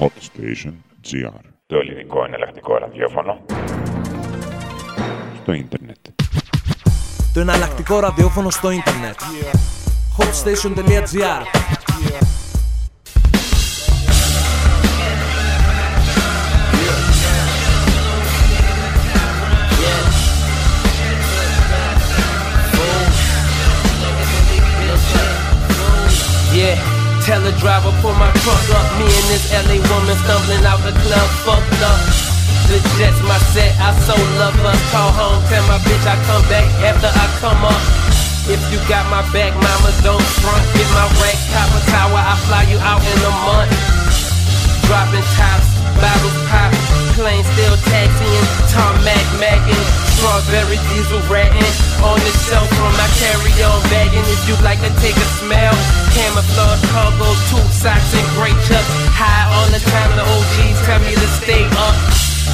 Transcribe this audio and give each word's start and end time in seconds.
Hot 0.00 0.12
Station 0.20 0.72
GR. 1.10 1.40
Το 1.66 1.76
ελληνικό 1.76 2.24
εναλλακτικό 2.24 2.76
ραδιόφωνο. 2.76 3.44
Στο 5.42 5.52
ίντερνετ. 5.52 5.96
Το 7.34 7.40
εναλλακτικό 7.40 8.00
ραδιόφωνο 8.00 8.50
στο 8.50 8.70
ίντερνετ. 8.70 9.16
hotstation.gr 10.18 11.75
tell 27.26 27.42
the 27.42 27.50
driver 27.58 27.90
pull 28.00 28.14
my 28.14 28.30
truck 28.46 28.64
up. 28.78 28.86
Me 29.02 29.10
and 29.10 29.26
this 29.26 29.50
LA 29.50 29.82
woman 29.82 30.14
stumbling 30.22 30.62
out 30.62 30.78
the 30.86 30.94
club, 30.94 31.28
fucked 31.42 31.82
up. 31.82 31.98
The 32.70 32.78
jet's 32.94 33.18
my 33.26 33.38
set, 33.50 33.74
I 33.82 33.90
so 34.06 34.14
love 34.38 34.54
her. 34.62 34.78
Call 34.94 35.10
home, 35.10 35.42
tell 35.50 35.66
my 35.66 35.82
bitch 35.82 36.06
I 36.06 36.14
come 36.30 36.46
back 36.46 36.66
after 36.86 37.10
I 37.10 37.26
come 37.42 37.62
up. 37.66 37.82
If 38.46 38.62
you 38.70 38.78
got 38.86 39.10
my 39.10 39.26
back, 39.34 39.50
mama, 39.58 39.90
don't 40.06 40.22
front. 40.38 40.62
Get 40.78 40.86
my 40.94 41.06
rack, 41.18 41.38
copper 41.50 41.82
tower, 41.90 42.22
I 42.22 42.34
fly 42.46 42.62
you 42.70 42.78
out 42.78 43.02
in 43.02 43.18
a 43.18 43.32
month. 43.42 43.74
Dropping 44.86 45.26
tops, 45.34 45.75
bottles 46.00 46.36
pop, 46.50 46.72
plane 47.16 47.44
still 47.56 47.76
taxiing, 47.88 48.46
tarmac 48.72 49.26
macking, 49.40 49.84
strawberry 50.16 50.78
diesel 50.92 51.20
ratting. 51.28 51.74
On 52.04 52.20
the 52.20 52.32
shelf 52.44 52.68
from 52.76 52.92
my 52.94 53.08
carry-on 53.18 53.80
bagging. 53.88 54.26
If 54.28 54.44
you 54.48 54.54
like 54.60 54.80
to 54.84 54.92
take 55.00 55.16
a 55.16 55.28
smell, 55.40 55.72
camouflage 56.12 56.84
cargo, 56.92 57.28
two 57.48 57.64
socks 57.72 58.12
and 58.12 58.28
great 58.36 58.56
chucks. 58.68 58.90
High 59.16 59.48
on 59.64 59.72
the 59.72 59.80
time 59.80 60.12
the 60.14 60.24
OGs 60.24 60.78
tell 60.84 61.00
me 61.00 61.16
to 61.16 61.28
stay 61.40 61.64
up. 61.80 61.96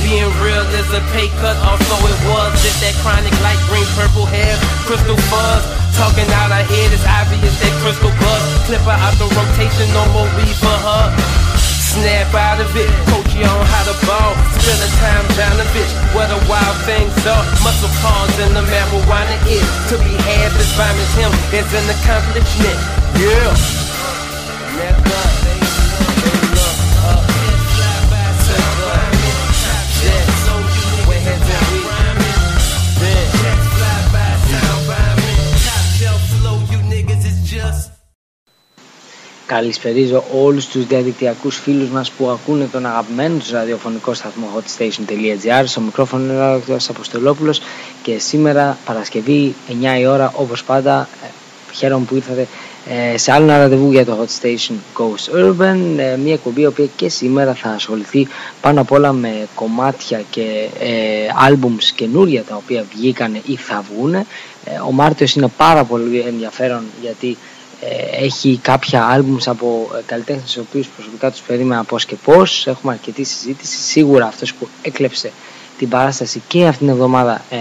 Being 0.01 0.31
real 0.41 0.65
is 0.79 0.89
a 0.95 1.03
pay 1.15 1.29
cut, 1.43 1.59
also 1.63 1.95
it 2.07 2.19
was. 2.27 2.55
If 2.65 2.77
that 2.81 2.95
chronic 3.03 3.35
light 3.43 3.61
green 3.67 3.87
purple 3.99 4.27
hair, 4.27 4.55
crystal 4.87 5.19
fuzz. 5.29 5.63
Talking 5.99 6.27
out 6.39 6.51
her 6.55 6.65
head, 6.65 6.89
it's 6.95 7.05
obvious 7.05 7.55
that 7.61 7.75
crystal 7.83 8.15
buzz. 8.19 8.43
Clip 8.67 8.83
her 8.83 8.99
out 8.99 9.15
the 9.21 9.29
rotation, 9.29 9.87
no 9.93 10.03
more 10.15 10.29
weed 10.39 10.57
for 10.57 10.73
her. 10.87 11.52
Snap 11.93 12.33
out 12.33 12.57
of 12.59 12.73
it, 12.75 12.89
coach 13.13 13.37
you 13.37 13.45
on 13.45 13.67
how 13.69 13.85
to 13.85 13.93
ball. 14.09 14.33
Spend 14.57 14.81
the 14.81 14.89
time 14.97 15.29
down 15.37 15.61
the 15.61 15.69
bitch, 15.77 15.93
where 16.17 16.25
the 16.27 16.41
wild 16.49 16.77
things 16.89 17.13
are. 17.29 17.45
Muscle 17.61 17.93
cars 18.01 18.33
in 18.41 18.55
the 18.55 18.63
marijuana 18.65 19.37
is. 19.45 19.61
To 19.93 20.01
be 20.01 20.17
half 20.25 20.57
as 20.57 20.73
fine 20.73 20.97
as 20.97 21.13
him 21.21 21.29
is 21.53 21.69
an 21.77 21.85
accomplishment. 21.93 22.81
Yeah. 23.21 23.53
Καλησπερίζω 39.47 40.25
όλους 40.43 40.67
τους 40.67 40.87
διαδικτυακούς 40.87 41.57
φίλους 41.57 41.89
μας 41.89 42.11
που 42.11 42.29
ακούνε 42.29 42.69
τον 42.73 42.87
αγαπημένο 42.87 43.39
τους 43.39 43.51
ραδιοφωνικό 43.51 44.15
σταθμό 44.15 44.49
hotstation.gr 44.57 45.63
Στο 45.65 45.81
μικρόφωνο 45.81 46.25
είναι 46.25 46.35
ο 46.35 46.53
Ράκτορας 46.53 46.89
Αποστολόπουλος 46.89 47.61
και 48.03 48.19
σήμερα 48.19 48.79
Παρασκευή 48.85 49.55
9 49.97 50.01
η 50.01 50.07
ώρα 50.07 50.33
όπως 50.37 50.65
πάντα 50.65 51.09
ε, 51.23 51.27
χαίρομαι 51.73 52.05
που 52.05 52.15
ήρθατε 52.15 52.47
ε, 52.87 53.19
σε 53.19 53.33
άλλο 53.33 53.45
ένα 53.45 53.59
ραντεβού 53.59 53.93
για 53.93 54.05
το 54.05 54.19
Hot 54.21 54.43
Station 54.43 54.75
Ghost 54.99 55.47
Urban 55.47 55.99
ε, 55.99 56.17
μια 56.17 56.33
εκπομπή 56.33 56.61
η 56.61 56.67
οποία 56.67 56.87
και 56.97 57.09
σήμερα 57.09 57.55
θα 57.55 57.69
ασχοληθεί 57.69 58.29
πάνω 58.61 58.81
απ' 58.81 58.93
όλα 58.93 59.13
με 59.13 59.49
κομμάτια 59.55 60.23
και 60.31 60.69
ε, 60.81 60.89
albums 61.49 61.85
καινούρια 61.95 62.43
τα 62.43 62.57
οποία 62.57 62.85
βγήκαν 62.95 63.35
ή 63.47 63.57
θα 63.57 63.85
βγουν 63.93 64.15
ε, 64.15 64.25
ο 64.87 64.93
Μάρτιος 64.93 65.35
είναι 65.35 65.49
πάρα 65.57 65.85
πολύ 65.85 66.19
ενδιαφέρον 66.19 66.85
γιατί 67.03 67.29
ε, 67.29 67.52
έχει 68.21 68.59
κάποια 68.63 69.05
άλμπουμς 69.07 69.49
από 69.49 69.91
ε, 69.99 70.01
καλλιτέχνες 70.07 70.45
τους 70.45 70.57
οποίους 70.57 70.89
προσωπικά 70.89 71.31
τους 71.31 71.41
περίμενα 71.41 71.85
πώς 71.85 72.05
και 72.05 72.17
πώς 72.25 72.67
έχουμε 72.67 72.93
αρκετή 72.93 73.25
συζήτηση 73.25 73.77
σίγουρα 73.77 74.27
αυτός 74.27 74.55
που 74.55 74.69
έκλεψε 74.83 75.33
την 75.79 75.89
παράσταση 75.89 76.43
και 76.49 76.67
αυτήν 76.67 76.87
την 76.87 76.95
εβδομάδα 76.97 77.43
ε, 77.51 77.57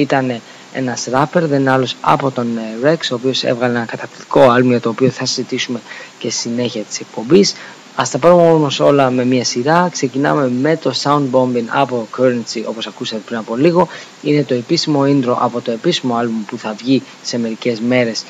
ήταν 0.00 0.40
ένας 0.72 1.06
ράπερ 1.10 1.46
δεν 1.46 1.60
είναι 1.60 1.70
άλλος 1.70 1.96
από 2.00 2.30
τον 2.30 2.46
ε, 2.56 2.90
Rex 2.90 2.98
ο 3.10 3.14
οποίος 3.14 3.44
έβγαλε 3.44 3.76
ένα 3.76 3.84
καταπληκτικό 3.84 4.40
άλμπουμ 4.40 4.70
για 4.70 4.80
το 4.80 4.88
οποίο 4.88 5.10
θα 5.10 5.24
συζητήσουμε 5.26 5.80
και 6.18 6.30
στη 6.30 6.40
συνέχεια 6.40 6.82
της 6.82 7.00
εκπομπής 7.00 7.54
Ας 7.98 8.10
τα 8.10 8.18
πάρουμε 8.18 8.50
όμως 8.50 8.80
όλα 8.80 9.10
με 9.10 9.24
μια 9.24 9.44
σειρά. 9.44 9.88
Ξεκινάμε 9.92 10.48
με 10.48 10.76
το 10.76 10.92
Sound 11.02 11.22
Bombing 11.32 11.64
από 11.68 12.08
Currency 12.18 12.62
όπως 12.64 12.86
ακούσατε 12.86 13.22
πριν 13.26 13.38
από 13.38 13.56
λίγο. 13.56 13.88
Είναι 14.22 14.44
το 14.44 14.54
επίσημο 14.54 15.02
intro 15.02 15.36
από 15.38 15.60
το 15.60 15.70
επίσημο 15.70 16.16
άλμπουμ 16.16 16.44
που 16.44 16.58
θα 16.58 16.74
βγει 16.78 17.02
σε 17.22 17.38
μερικές 17.38 17.80
μέρες 17.80 18.20
ε, 18.20 18.24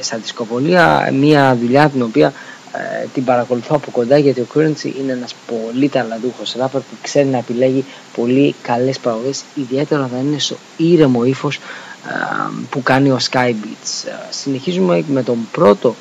στα 0.00 0.16
δισκοπολία. 0.16 1.10
Μια 1.12 1.56
δουλειά 1.60 1.88
την 1.88 2.02
οποία 2.02 2.32
ε, 2.74 3.06
την 3.14 3.24
παρακολουθώ 3.24 3.76
από 3.76 3.90
κοντά 3.90 4.18
γιατί 4.18 4.40
ο 4.40 4.46
Currency 4.54 4.92
είναι 5.00 5.12
ένας 5.12 5.34
πολύ 5.46 5.88
ταλαντούχος 5.88 6.54
ράπερ 6.58 6.80
που 6.80 6.94
ξέρει 7.02 7.26
να 7.28 7.38
επιλέγει 7.38 7.84
πολύ 8.16 8.54
καλές 8.62 8.98
παραγωγές 8.98 9.42
ιδιαίτερα 9.54 10.04
όταν 10.04 10.26
είναι 10.26 10.38
στο 10.38 10.56
ήρεμο 10.76 11.24
ύφος 11.24 11.56
ε, 11.56 11.60
που 12.70 12.82
κάνει 12.82 13.10
ο 13.10 13.18
Sky 13.30 13.48
Beats. 13.48 14.06
Ε, 14.06 14.12
συνεχίζουμε 14.30 15.04
με 15.08 15.22
τον 15.22 15.48
πρώτο 15.52 15.94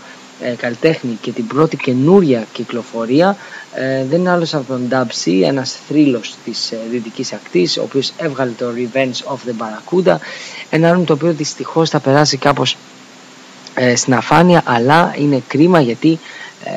ε, 0.43 0.55
καλλιτέχνη 0.55 1.17
και 1.21 1.31
την 1.31 1.47
πρώτη 1.47 1.77
καινούρια 1.77 2.45
κυκλοφορία 2.53 3.37
ε, 3.73 4.05
δεν 4.05 4.19
είναι 4.19 4.29
άλλος 4.29 4.53
από 4.53 4.63
τον 4.67 4.87
Dub 4.91 5.05
C, 5.25 5.41
ένας 5.43 5.77
θρύλος 5.87 6.35
της 6.45 6.71
ε, 6.71 6.77
δυτικής 6.91 7.33
ακτής 7.33 7.77
ο 7.77 7.81
οποίος 7.81 8.13
έβγαλε 8.17 8.51
το 8.51 8.65
Revenge 8.75 9.33
of 9.33 9.37
the 9.49 9.53
Barracuda 9.61 10.15
ένα 10.69 10.89
άλμπουμ 10.89 11.05
το 11.05 11.13
οποίο 11.13 11.31
δυστυχώς 11.31 11.89
θα 11.89 11.99
περάσει 11.99 12.37
κάπως 12.37 12.77
ε, 13.75 13.95
στην 13.95 14.13
αφάνεια 14.13 14.61
αλλά 14.65 15.15
είναι 15.17 15.43
κρίμα 15.47 15.81
γιατί 15.81 16.19
ε, 16.63 16.71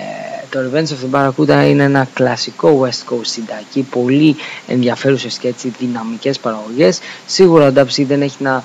το 0.50 0.60
Revenge 0.60 0.88
of 0.88 1.14
the 1.14 1.28
Barracuda 1.28 1.68
είναι 1.68 1.82
ένα 1.82 2.08
κλασικό 2.14 2.80
West 2.86 3.12
Coast 3.12 3.26
συντάκι 3.26 3.82
πολύ 3.82 4.36
ενδιαφέρουσες 4.66 5.38
και 5.38 5.48
έτσι 5.48 5.72
δυναμικές 5.78 6.38
παραγωγές. 6.38 6.98
Σίγουρα 7.26 7.66
ο 7.66 7.72
Dub 7.76 7.86
C 7.96 8.04
δεν 8.06 8.22
έχει 8.22 8.42
να 8.42 8.56
ε, 8.56 8.62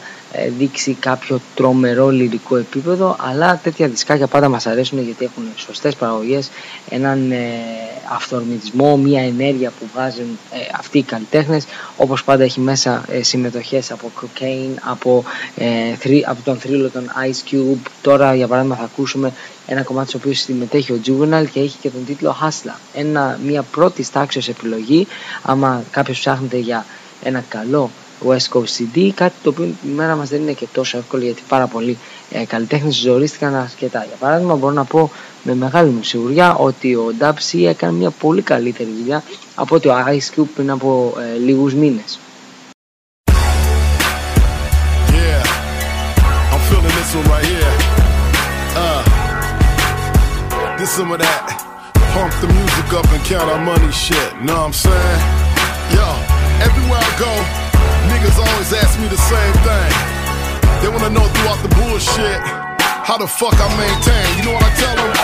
δείξει 0.57 0.93
κάποιο 0.93 1.41
τρομερό 1.55 2.09
λυρικό 2.09 2.57
επίπεδο 2.57 3.15
αλλά 3.19 3.59
τέτοια 3.63 3.87
δισκάκια 3.87 4.27
πάντα 4.27 4.49
μας 4.49 4.65
αρέσουν 4.65 5.03
γιατί 5.03 5.25
έχουν 5.25 5.43
σωστές 5.55 5.95
παραγωγές 5.95 6.49
έναν 6.89 7.31
ε, 7.31 7.37
αυθορμητισμό, 8.09 8.97
μια 8.97 9.21
ενέργεια 9.21 9.71
που 9.79 9.85
βγάζουν 9.93 10.39
ε, 10.51 10.57
αυτοί 10.77 10.97
οι 10.97 11.03
καλλιτέχνες. 11.03 11.65
Όπως 11.97 12.23
πάντα 12.23 12.43
έχει 12.43 12.59
μέσα 12.59 13.05
ε, 13.07 13.23
συμμετοχές 13.23 13.91
από 13.91 14.11
Cocaine, 14.21 14.77
από, 14.81 15.23
ε, 15.55 15.95
θρύ, 15.95 16.23
από 16.27 16.41
τον 16.43 16.57
θρύλο 16.57 16.89
των 16.89 17.11
Ice 17.29 17.51
Cube. 17.53 17.89
Τώρα 18.01 18.35
για 18.35 18.47
παράδειγμα 18.47 18.75
θα 18.75 18.83
ακούσουμε 18.83 19.31
ένα 19.67 19.83
κομμάτι 19.83 20.09
στο 20.09 20.17
οποίο 20.17 20.33
συμμετέχει 20.33 20.91
ο 20.91 20.99
Juvenile 21.05 21.47
και 21.51 21.59
έχει 21.59 21.77
και 21.81 21.89
τον 21.89 22.05
τίτλο 22.05 22.35
Hustler. 22.41 22.75
Ένα, 22.93 23.39
μια 23.45 23.61
πρώτη 23.61 24.09
τάξης 24.11 24.47
επιλογή. 24.47 25.07
Άμα 25.41 25.83
κάποιος 25.91 26.19
ψάχνεται 26.19 26.57
για 26.57 26.85
ένα 27.23 27.43
καλό 27.49 27.89
West 28.27 28.49
Coast 28.53 28.63
CD, 28.77 29.09
κάτι 29.15 29.33
το 29.43 29.49
οποίο 29.49 29.65
η 29.65 29.87
μέρα 29.95 30.15
μας 30.15 30.29
δεν 30.29 30.41
είναι 30.41 30.51
και 30.51 30.67
τόσο 30.73 30.97
εύκολο 30.97 31.23
γιατί 31.23 31.41
πάρα 31.47 31.67
πολλοί 31.67 31.97
ε, 32.31 32.45
καλλιτέχνες 32.45 32.95
ζορίστηκαν 32.95 33.55
αρκετά. 33.55 34.05
Για 34.07 34.15
παράδειγμα 34.19 34.55
μπορώ 34.55 34.73
να 34.73 34.83
πω 34.83 35.11
με 35.43 35.55
μεγάλη 35.55 35.89
μου 35.89 36.03
σιγουριά 36.03 36.55
ότι 36.55 36.95
ο 36.95 37.13
Dub 37.19 37.33
C 37.51 37.65
έκανε 37.67 37.93
μια 37.93 38.09
πολύ 38.09 38.41
καλύτερη 38.41 38.89
δουλειά 38.99 39.23
από 39.55 39.75
ότι 39.75 39.87
ο 39.87 39.93
Ice 40.07 40.39
Cube 40.39 40.47
πριν 40.55 40.71
από 40.71 41.13
ε, 41.19 41.37
λίγους 41.37 41.73
μήνες. 41.73 42.19
Yeah, 45.07 45.43
I'm 46.53 46.61
feeling 46.67 46.95
this 46.99 47.11
one 47.17 47.27
right 47.33 47.47
here. 47.53 47.73
Uh, 48.83 49.01
this 50.77 50.91
some 50.97 51.11
of 51.15 51.19
that 51.25 51.41
pump 52.13 52.31
the 52.41 52.47
music 52.57 52.87
up 52.99 53.07
and 53.15 53.23
count 53.31 53.47
our 53.53 53.63
money 53.71 53.91
shit. 53.91 54.29
Know 54.45 54.55
what 54.55 54.67
I'm 54.67 54.73
saying? 54.73 55.21
Yo, 55.95 56.07
everywhere 56.67 57.03
I 57.09 57.13
go, 57.25 57.33
niggas 58.07 58.37
always 58.39 58.71
ask 58.73 58.99
me 58.99 59.07
the 59.07 59.17
same 59.17 59.55
thing. 59.67 59.91
They 60.81 60.87
wanna 60.87 61.09
know 61.09 61.27
throughout 61.35 61.61
the 61.61 61.71
bullshit 61.75 62.39
how 63.03 63.17
the 63.17 63.27
fuck 63.27 63.55
I 63.59 63.67
maintain. 63.75 64.37
You 64.37 64.43
know 64.45 64.53
what 64.53 64.63
I 64.63 64.73
tell 64.75 64.95
them? 64.95 65.18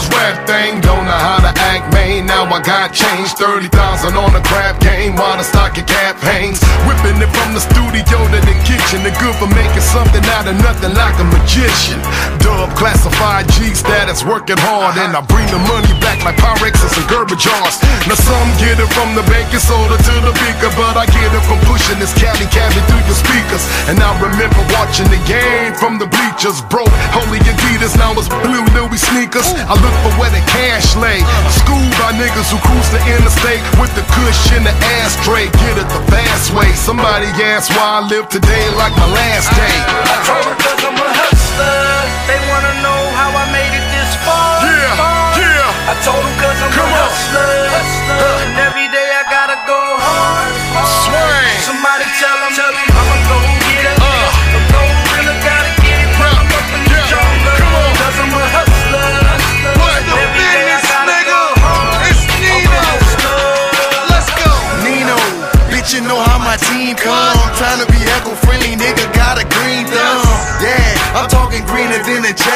This 0.00 0.08
rap 0.10 0.46
thing. 0.46 0.80
Don't 0.80 1.04
know 1.04 1.10
how 1.12 1.39
act. 1.82 2.26
Now 2.26 2.46
I 2.46 2.60
got 2.62 2.94
change. 2.94 3.34
30,000 3.34 4.14
on 4.16 4.32
the 4.32 4.40
crap 4.46 4.80
game, 4.80 5.16
while 5.16 5.36
the 5.36 5.44
stock 5.44 5.76
of 5.78 5.86
cap 5.86 6.16
hangs. 6.20 6.60
Whipping 6.86 7.20
it 7.20 7.30
from 7.34 7.54
the 7.54 7.60
studio 7.60 8.02
to 8.06 8.40
the 8.40 8.56
kitchen. 8.64 9.02
The 9.02 9.12
good 9.18 9.34
for 9.36 9.50
making 9.50 9.84
something 9.84 10.24
out 10.36 10.46
of 10.46 10.56
nothing 10.62 10.94
like 10.94 11.16
a 11.18 11.26
magician. 11.26 11.98
Dub 12.38 12.70
classified 12.76 13.50
G 13.58 13.74
status, 13.74 14.24
working 14.24 14.58
hard. 14.58 14.96
And 14.96 15.16
I 15.16 15.20
bring 15.26 15.46
the 15.50 15.60
money 15.66 15.92
back 16.00 16.22
like 16.24 16.36
Pyrexes 16.38 16.96
and 16.96 17.06
garbage 17.10 17.42
jars. 17.42 17.80
Now 18.06 18.16
some 18.16 18.48
get 18.62 18.78
it 18.78 18.90
from 18.94 19.14
the 19.18 19.24
bank 19.26 19.40
baking 19.40 19.64
soda 19.64 19.96
to 19.96 20.14
the 20.20 20.34
beaker, 20.36 20.70
but 20.76 20.94
I 21.00 21.06
get 21.08 21.32
it 21.32 21.44
from 21.48 21.58
pushing 21.64 21.98
this 21.98 22.12
Cali 22.14 22.46
cabin 22.52 22.84
through 22.86 23.02
your 23.08 23.16
speakers. 23.16 23.64
And 23.88 23.96
I 23.98 24.12
remember 24.20 24.60
watching 24.76 25.08
the 25.08 25.20
game 25.24 25.72
from 25.74 25.98
the 25.98 26.06
bleachers. 26.06 26.60
Broke 26.68 26.92
holy 27.16 27.40
Adidas, 27.40 27.96
now 27.96 28.12
it's 28.14 28.28
blue 28.28 28.62
Louis 28.76 29.00
sneakers. 29.00 29.48
I 29.66 29.74
look 29.80 29.96
for 30.04 30.12
where 30.20 30.30
the 30.30 30.44
cash 30.52 30.94
lay. 31.00 31.24
Schooled 31.70 31.94
by 32.02 32.10
niggas 32.18 32.50
who 32.50 32.58
cruise 32.66 32.90
the 32.90 32.98
interstate 33.14 33.62
with 33.78 33.94
the 33.94 34.02
cush 34.10 34.50
in 34.58 34.66
the 34.66 34.74
ashtray. 34.98 35.46
Get 35.62 35.78
it 35.78 35.86
the 35.86 36.02
fast 36.10 36.50
way. 36.50 36.66
Somebody 36.74 37.30
asked 37.46 37.70
why 37.78 38.02
I 38.02 38.10
live 38.10 38.26
today 38.28 38.66
like 38.74 38.90
my 38.98 39.06
last 39.06 39.46
day. 39.54 39.76
I 39.78 40.18
told 40.26 40.44
them 40.50 40.58
cause 40.58 40.82
I'm 40.82 40.98
a 40.98 41.08
hustler. 41.14 41.94
They 42.26 42.40
wanna 42.50 42.74
know 42.82 43.00
how 43.14 43.30
I 43.38 43.44
made 43.54 43.70
it 43.70 43.86
this 43.94 44.10
far. 44.26 44.66
Yeah, 44.66 44.98
far. 44.98 45.38
yeah. 45.38 45.90
I 45.90 45.94
told 46.02 46.18
them 46.18 46.34
cause 46.42 46.58
I'm 46.58 46.72
Come 46.74 46.90
a 46.90 46.98
hustler. 47.06 47.54
hustler. 47.70 48.34
And 48.50 48.54
every 48.66 48.88
day 48.90 49.06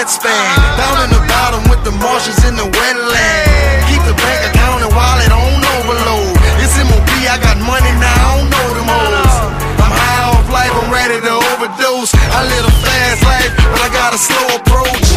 jet 0.04 0.10
span. 0.12 0.56
Down 0.76 1.08
in 1.08 1.10
the 1.16 1.24
bottom 1.24 1.64
with 1.72 1.80
the 1.84 1.92
marshes 1.96 2.36
in 2.44 2.56
the 2.56 2.68
wetland. 2.68 3.80
Keep 3.88 4.04
the 4.04 4.16
bank 4.20 4.40
account 4.52 4.84
and 4.84 4.92
wallet 4.92 5.32
on 5.32 5.64
overload. 5.80 6.36
It's 6.60 6.76
MOB, 6.76 7.08
I 7.24 7.40
got 7.40 7.56
money 7.64 7.92
now, 7.96 8.12
I 8.12 8.36
don't 8.36 8.50
know 8.52 8.68
them 8.76 8.88
hoes. 8.88 9.36
I'm 9.80 9.92
high 9.92 10.20
off 10.28 10.46
life, 10.52 10.74
I'm 10.76 10.92
ready 10.92 11.20
to 11.24 11.32
overdose. 11.56 12.12
I 12.36 12.44
live 12.52 12.64
a 12.68 12.74
fast 12.84 13.24
life, 13.24 13.52
but 13.72 13.80
I 13.80 13.88
got 13.92 14.12
a 14.12 14.20
slow 14.20 14.60
approach. 14.60 15.08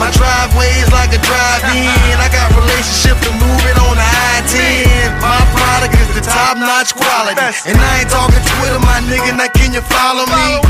My 0.00 0.08
driveway 0.14 0.70
is 0.80 0.90
like 0.94 1.12
a 1.12 1.20
drive-in. 1.20 2.16
I 2.16 2.28
got 2.30 2.48
relationship 2.54 3.18
to 3.28 3.30
move 3.34 3.62
it 3.66 3.76
on 3.76 3.98
the 3.98 4.08
I-10. 4.38 5.20
My 5.20 5.42
product 5.52 5.92
is 5.98 6.08
the 6.14 6.24
top-notch 6.24 6.94
quality. 6.94 7.42
And 7.66 7.76
I 7.76 8.06
ain't 8.06 8.10
talking 8.10 8.40
Twitter, 8.56 8.78
my 8.78 9.02
nigga. 9.10 9.34
Now 9.34 9.50
can 9.50 9.74
you 9.74 9.82
follow 9.82 10.24
me? 10.30 10.62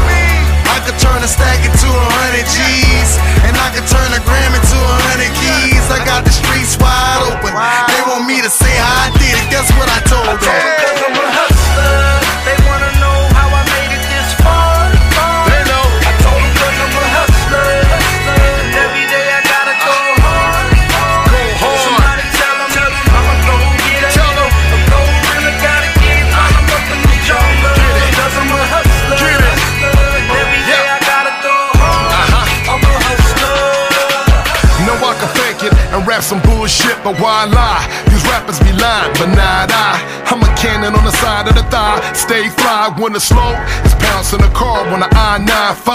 I 0.64 0.81
could 0.81 0.99
turn 0.99 1.20
a 1.20 1.29
stack 1.29 1.61
into 1.61 1.88
a 1.93 2.05
hundred 2.17 2.49
G's. 2.49 2.88
I 3.69 3.70
could 3.70 3.87
turn 3.87 4.09
a 4.17 4.20
gram 4.25 4.55
into 4.56 4.81
a 4.81 4.97
hundred 5.12 5.29
keys. 5.37 5.85
I 5.93 6.00
got 6.00 6.25
the 6.25 6.32
streets 6.32 6.81
wide 6.81 7.20
open. 7.29 7.53
They 7.53 8.00
want 8.09 8.25
me 8.25 8.41
to 8.41 8.49
say 8.49 8.73
how 8.81 9.05
I 9.05 9.12
did 9.20 9.37
it. 9.37 9.50
Guess 9.53 9.69
what 9.76 9.93
I 9.93 10.00
told 10.09 10.41
them? 10.41 10.88
But 37.05 37.19
why 37.21 37.45
lie? 37.47 37.87
These 38.11 38.25
rappers 38.25 38.59
be 38.61 38.73
lying, 38.73 39.12
but 39.15 39.31
not 39.35 39.71
I. 39.71 39.95
I'm 40.31 40.43
a 40.43 40.48
cannon 40.69 40.93
on 40.93 41.05
the 41.05 41.17
side 41.17 41.49
of 41.49 41.55
the 41.56 41.65
thigh. 41.73 41.97
Stay 42.12 42.49
fly 42.61 42.93
when 43.00 43.17
it's 43.17 43.25
slow. 43.25 43.56
It's 43.85 43.97
pouncing 43.97 44.44
the 44.44 44.53
car 44.53 44.85
when 44.93 45.00
the 45.00 45.09
I-95. 45.09 45.88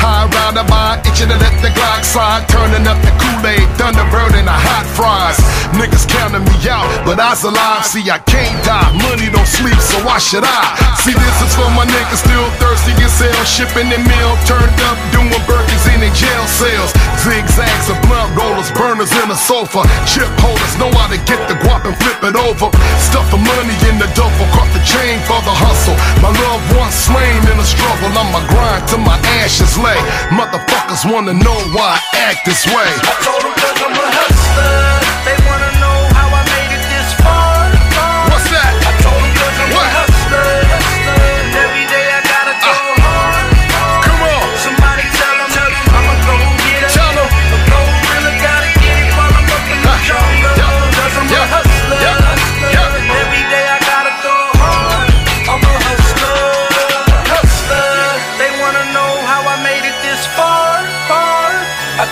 High 0.00 0.24
rider 0.32 0.64
by 0.64 0.96
itching 1.04 1.28
to 1.28 1.36
let 1.36 1.52
the 1.60 1.68
Glock 1.76 2.02
slide. 2.04 2.48
Turning 2.48 2.88
up 2.88 2.96
the 3.04 3.12
Kool-Aid, 3.20 3.68
Thunderbird, 3.76 4.32
and 4.40 4.48
the 4.48 4.56
hot 4.56 4.88
fries. 4.96 5.36
Niggas 5.76 6.08
counting 6.08 6.44
me 6.48 6.56
out, 6.72 6.88
but 7.04 7.20
I's 7.20 7.44
alive. 7.44 7.84
See, 7.84 8.08
I 8.08 8.18
can't 8.24 8.56
die. 8.64 8.88
Money 9.04 9.28
don't 9.28 9.46
sleep, 9.46 9.76
so 9.76 10.00
why 10.08 10.16
should 10.16 10.44
I? 10.44 10.62
See, 11.04 11.12
this 11.12 11.36
is 11.44 11.52
for 11.52 11.68
my 11.76 11.84
niggas 11.84 12.24
still 12.24 12.48
thirsty 12.56 12.96
as 13.04 13.12
hell. 13.20 13.44
Shipping 13.44 13.92
the 13.92 14.00
mail, 14.00 14.32
turned 14.48 14.80
up, 14.88 14.96
doing 15.12 15.28
burpees 15.44 15.84
in 15.92 16.00
the 16.00 16.10
jail 16.16 16.44
cells. 16.48 16.96
Zigzags 17.20 17.92
of 17.92 17.98
blunt 18.08 18.32
rollers, 18.32 18.72
burners 18.72 19.12
in 19.20 19.28
the 19.28 19.36
sofa. 19.36 19.84
Chip 20.08 20.30
holders 20.40 20.74
know 20.80 20.90
how 20.96 21.12
to 21.12 21.20
get 21.28 21.40
the 21.50 21.56
guap 21.60 21.84
and 21.84 21.94
flip 22.00 22.18
it 22.24 22.36
over. 22.38 22.72
Stuff 23.04 23.28
the 23.30 23.38
money 23.38 23.76
in 23.90 23.97
the 23.98 24.06
duffel, 24.14 24.46
caught 24.54 24.70
the 24.72 24.82
chain 24.86 25.18
for 25.26 25.42
the 25.42 25.54
hustle. 25.54 25.96
My 26.22 26.30
loved 26.30 26.66
one 26.78 26.92
slain 26.92 27.42
in 27.50 27.58
the 27.58 27.66
struggle. 27.66 28.10
I'm 28.14 28.30
a 28.34 28.42
grind 28.48 28.86
till 28.88 29.02
my 29.02 29.18
ashes 29.42 29.76
lay. 29.78 29.98
Motherfuckers 30.30 31.04
wanna 31.10 31.34
know 31.34 31.58
why 31.74 31.98
I 31.98 32.30
act 32.30 32.46
this 32.46 32.66
way. 32.66 32.90
I 32.94 33.14
told 33.26 33.42
them 33.42 33.54
cause 33.58 33.78
I'm 33.82 33.92
a 33.92 34.06
hustler. 34.14 34.97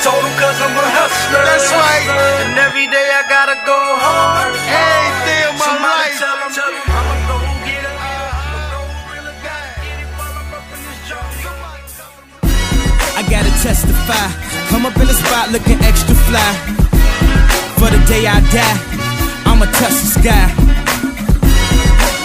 Told 0.06 0.22
them 0.22 0.34
cause 0.38 0.58
I'm 0.62 0.70
a 0.78 0.86
hustler. 0.98 1.42
That's 1.42 1.66
right. 1.74 2.06
And 2.46 2.54
every 2.66 2.86
day 2.86 3.06
I 3.10 3.22
gotta 3.26 3.58
go 3.66 3.78
hard. 4.06 4.54
Every 4.54 5.12
day 5.26 5.42
of 5.50 5.54
my 5.58 5.66
Somebody 5.66 5.98
life. 5.98 6.22
tell 6.22 6.38
'em, 6.46 6.50
tell 6.58 6.70
'em 6.70 6.86
I'ma 6.98 7.16
go 7.30 7.36
get 7.66 7.82
it. 7.90 7.96
I'ma 8.06 8.60
go 8.70 8.80
gotta 9.46 9.72
get 9.82 9.98
it 10.02 10.08
while 10.14 10.34
I'm 10.40 10.50
up 10.58 10.66
in 10.74 10.80
this 10.86 11.00
jungle. 11.10 11.58
I 13.18 13.22
gotta 13.34 13.52
testify. 13.66 14.26
Come 14.70 14.84
up 14.88 14.96
in 15.02 15.06
the 15.10 15.16
spot 15.22 15.46
looking 15.54 15.80
extra 15.90 16.14
fly. 16.28 16.50
For 17.78 17.88
the 17.94 18.00
day 18.12 18.22
I 18.36 18.38
die, 18.58 18.78
I'ma 19.50 19.66
touch 19.80 19.96
the 20.04 20.10
sky. 20.18 20.46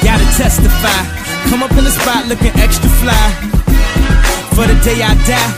Gotta 0.06 0.28
testify. 0.42 1.02
Come 1.50 1.62
up 1.66 1.74
in 1.80 1.84
the 1.90 1.94
spot 2.00 2.22
looking 2.32 2.54
extra 2.66 2.90
fly. 3.02 3.26
For 4.56 4.66
the 4.72 4.78
day 4.88 4.98
I 5.12 5.14
die, 5.32 5.50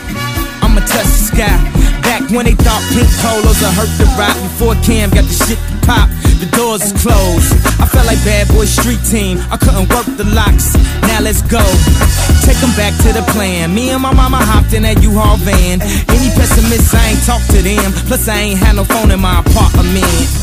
I'ma 0.63 0.81
touch 0.93 1.09
the 1.19 1.23
sky. 1.31 1.82
Back 2.03 2.29
when 2.29 2.45
they 2.45 2.55
thought 2.55 2.83
pink 2.93 3.09
polos 3.23 3.59
would 3.63 3.73
hurt 3.73 3.91
the 3.97 4.05
rock 4.19 4.35
before 4.43 4.75
Cam 4.83 5.09
got 5.09 5.25
the 5.25 5.33
shit 5.33 5.57
to 5.57 5.75
pop. 5.87 6.09
The 6.39 6.47
doors 6.57 6.83
is 6.83 6.93
closed. 7.01 7.49
I 7.79 7.87
felt 7.87 8.05
like 8.05 8.19
bad 8.23 8.47
boy 8.49 8.65
street 8.65 8.99
team. 9.09 9.39
I 9.49 9.57
couldn't 9.57 9.87
work 9.89 10.05
the 10.17 10.27
locks. 10.35 10.75
Now 11.07 11.21
let's 11.21 11.41
go. 11.41 11.63
Take 12.43 12.59
'em 12.61 12.75
back 12.75 12.93
to 13.03 13.13
the 13.13 13.23
plan. 13.31 13.73
Me 13.73 13.89
and 13.91 14.01
my 14.01 14.13
mama 14.13 14.37
hopped 14.37 14.73
in 14.73 14.83
that 14.83 15.01
U-Haul 15.01 15.37
van. 15.37 15.81
Any 15.81 16.29
pessimists, 16.35 16.93
I 16.93 17.15
ain't 17.15 17.23
talk 17.25 17.41
to 17.55 17.61
them. 17.61 17.93
Plus, 18.07 18.27
I 18.27 18.37
ain't 18.51 18.59
had 18.59 18.75
no 18.75 18.83
phone 18.83 19.11
in 19.11 19.21
my 19.21 19.39
apartment. 19.39 20.42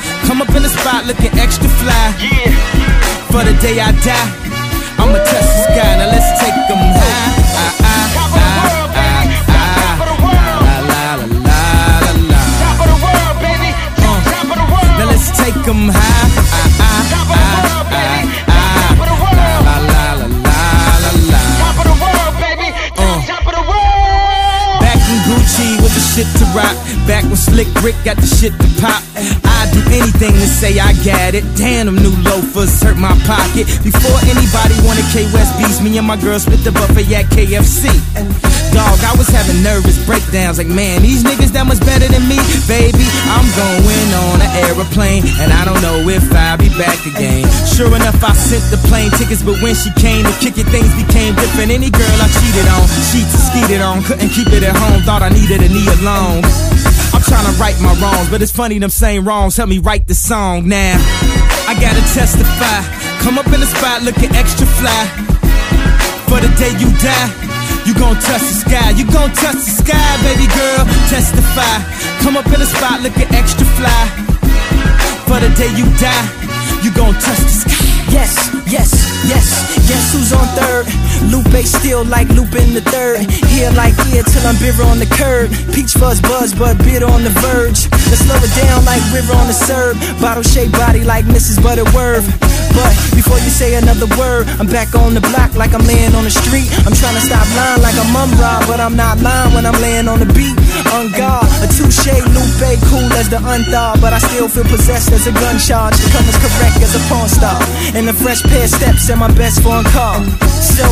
Come 0.27 0.41
up 0.41 0.49
in 0.55 0.63
the 0.63 0.69
spot 0.69 1.05
looking 1.05 1.37
extra 1.39 1.69
fly. 1.81 2.05
For 3.31 3.43
the 3.43 3.53
day 3.61 3.79
I 3.79 3.91
die, 4.07 4.29
I'ma 4.97 5.17
touch 5.29 5.47
the 5.53 5.61
sky. 5.67 5.91
Now 5.99 6.09
let's 6.13 6.31
take 6.41 6.57
'em 6.71 6.81
high. 6.99 7.51
Ah, 7.57 7.75
ah, 7.83 8.31
ah, 8.35 8.71
rock. 26.55 26.75
Back 27.07 27.23
when 27.23 27.35
Slick 27.35 27.67
Rick 27.83 27.95
got 28.03 28.17
the 28.17 28.27
shit 28.27 28.51
to 28.51 28.67
pop. 28.81 29.01
I'd 29.15 29.69
do 29.71 29.81
anything 29.91 30.33
to 30.33 30.47
say 30.47 30.79
I 30.79 30.93
got 31.03 31.35
it. 31.35 31.43
Damn, 31.55 31.85
them 31.85 31.95
new 31.95 32.15
loafers 32.23 32.81
hurt 32.81 32.97
my 32.97 33.15
pocket. 33.25 33.67
Before 33.83 34.19
anybody 34.27 34.75
wanted 34.83 35.05
K 35.13 35.23
West 35.33 35.57
beats, 35.57 35.81
me 35.81 35.97
and 35.97 36.07
my 36.07 36.17
girl 36.17 36.39
split 36.39 36.63
the 36.63 36.71
buffet 36.71 37.13
at 37.15 37.25
KFC. 37.31 38.60
Dog, 38.71 39.03
I 39.03 39.11
was 39.19 39.27
having 39.27 39.59
nervous 39.59 39.99
breakdowns 40.07 40.57
like, 40.57 40.71
man, 40.71 41.03
these 41.03 41.27
niggas 41.27 41.51
that 41.51 41.67
much 41.67 41.83
better 41.83 42.07
than 42.07 42.23
me. 42.31 42.39
Baby, 42.71 43.03
I'm 43.27 43.43
going 43.59 44.09
on 44.31 44.39
an 44.39 44.51
aeroplane, 44.63 45.27
and 45.43 45.51
I 45.51 45.67
don't 45.67 45.83
know 45.83 46.07
if 46.07 46.23
I'll 46.31 46.55
be 46.55 46.71
back 46.79 46.95
again. 47.03 47.43
Sure 47.67 47.91
enough, 47.91 48.23
I 48.23 48.31
sent 48.31 48.63
the 48.71 48.79
plane 48.87 49.11
tickets, 49.19 49.43
but 49.43 49.59
when 49.59 49.75
she 49.75 49.91
came 49.99 50.23
to 50.23 50.33
kick 50.39 50.55
it, 50.55 50.71
things 50.71 50.87
became 50.95 51.35
different. 51.35 51.67
Any 51.67 51.91
girl 51.91 52.17
I 52.23 52.31
cheated 52.31 52.67
on, 52.71 52.87
sheets 53.11 53.35
skeeted 53.51 53.83
on, 53.83 54.07
couldn't 54.07 54.31
keep 54.31 54.47
it 54.55 54.63
at 54.63 54.75
home, 54.79 55.03
thought 55.03 55.19
I 55.19 55.29
needed 55.35 55.59
a 55.59 55.69
knee 55.69 55.91
alone. 55.99 56.39
I'm 57.11 57.23
trying 57.27 57.43
to 57.51 57.55
right 57.59 57.75
my 57.83 57.91
wrongs, 57.99 58.31
but 58.31 58.39
it's 58.39 58.55
funny 58.55 58.79
them 58.79 58.89
same 58.89 59.27
wrongs 59.27 59.59
help 59.59 59.67
me 59.67 59.83
write 59.83 60.07
the 60.07 60.15
song 60.15 60.71
now. 60.71 60.95
I 61.67 61.75
gotta 61.75 62.03
testify, 62.15 62.87
come 63.19 63.35
up 63.35 63.51
in 63.51 63.59
the 63.59 63.67
spot 63.67 64.03
looking 64.07 64.31
extra 64.31 64.63
fly. 64.79 65.03
For 66.31 66.39
the 66.39 66.47
day 66.55 66.71
you 66.79 66.87
die. 67.03 67.50
You 67.85 67.93
gon' 67.95 68.15
touch 68.21 68.41
the 68.41 68.57
sky, 68.65 68.89
you 68.91 69.05
gon' 69.05 69.31
touch 69.33 69.57
the 69.57 69.73
sky, 69.81 70.09
baby 70.21 70.47
girl. 70.53 70.85
Testify. 71.09 71.75
Come 72.21 72.37
up 72.37 72.45
in 72.47 72.59
the 72.59 72.69
spot 72.69 73.01
looking 73.01 73.29
extra 73.33 73.65
fly. 73.77 74.03
For 75.25 75.39
the 75.39 75.49
day 75.57 75.71
you 75.73 75.85
die, 75.97 76.25
you 76.83 76.91
gon' 76.93 77.13
touch 77.17 77.41
the 77.41 77.55
sky. 77.63 77.91
Yes, 78.11 78.33
yes, 78.67 78.89
yes. 79.25 79.45
yes, 79.89 80.13
who's 80.13 80.33
on 80.33 80.45
third? 80.57 80.85
Lupe 81.31 81.65
still 81.65 82.03
like 82.05 82.27
Lupin 82.29 82.73
the 82.73 82.81
third. 82.81 83.29
Here 83.51 83.71
like 83.71 83.95
here 84.07 84.23
till 84.23 84.45
I'm 84.47 84.57
bitter 84.57 84.83
on 84.83 84.99
the 84.99 85.09
curb. 85.09 85.51
Peach 85.73 85.93
fuzz 85.93 86.21
buzz, 86.21 86.53
but 86.53 86.77
bitter 86.79 87.05
on 87.05 87.23
the 87.23 87.33
verge. 87.43 87.89
Let's 88.09 88.23
slow 88.25 88.39
it 88.39 88.53
down 88.55 88.85
like 88.85 89.01
river 89.13 89.33
on 89.33 89.47
the 89.47 89.53
serve. 89.53 89.95
Bottle 90.19 90.43
shaped 90.43 90.73
body 90.73 91.03
like 91.03 91.25
Mrs. 91.25 91.61
Butterworth. 91.61 92.27
But 92.71 92.95
before 93.11 93.39
you 93.39 93.51
say 93.51 93.75
another 93.75 94.07
word, 94.15 94.47
I'm 94.59 94.67
back 94.67 94.95
on 94.95 95.13
the 95.13 95.21
block 95.21 95.55
like 95.55 95.73
I'm 95.73 95.85
laying 95.85 96.15
on 96.15 96.23
the 96.23 96.31
street. 96.31 96.71
I'm 96.87 96.95
trying 96.95 97.15
to 97.15 97.23
stop 97.23 97.47
lying 97.55 97.81
like 97.81 97.95
I'm 97.99 98.11
but 98.67 98.79
I'm 98.79 98.95
not 98.95 99.19
lying 99.19 99.53
when 99.53 99.65
I'm 99.65 99.75
laying 99.81 100.07
on 100.07 100.19
the 100.19 100.29
beat. 100.31 100.55
On 100.95 101.11
guard, 101.11 101.47
a 101.63 101.67
touche, 101.67 102.11
Lupe, 102.31 102.79
cool 102.87 103.07
as 103.19 103.29
the 103.29 103.39
unthought, 103.43 103.99
but 103.99 104.13
I 104.13 104.19
still 104.19 104.47
feel 104.47 104.63
possessed 104.63 105.11
as 105.11 105.27
a 105.27 105.31
gun 105.31 105.57
charge. 105.59 105.95
The 105.97 106.09
cover's 106.11 106.39
correct 106.39 106.77
as 106.83 106.95
a 106.95 107.01
porn 107.11 107.27
star, 107.27 107.59
and 107.95 108.07
a 108.09 108.13
fresh 108.13 108.41
pair 108.43 108.63
of 108.63 108.69
steps 108.69 109.09
and 109.09 109.19
my 109.19 109.31
best 109.33 109.63
phone 109.63 109.83
call. 109.91 110.23
So 110.61 110.85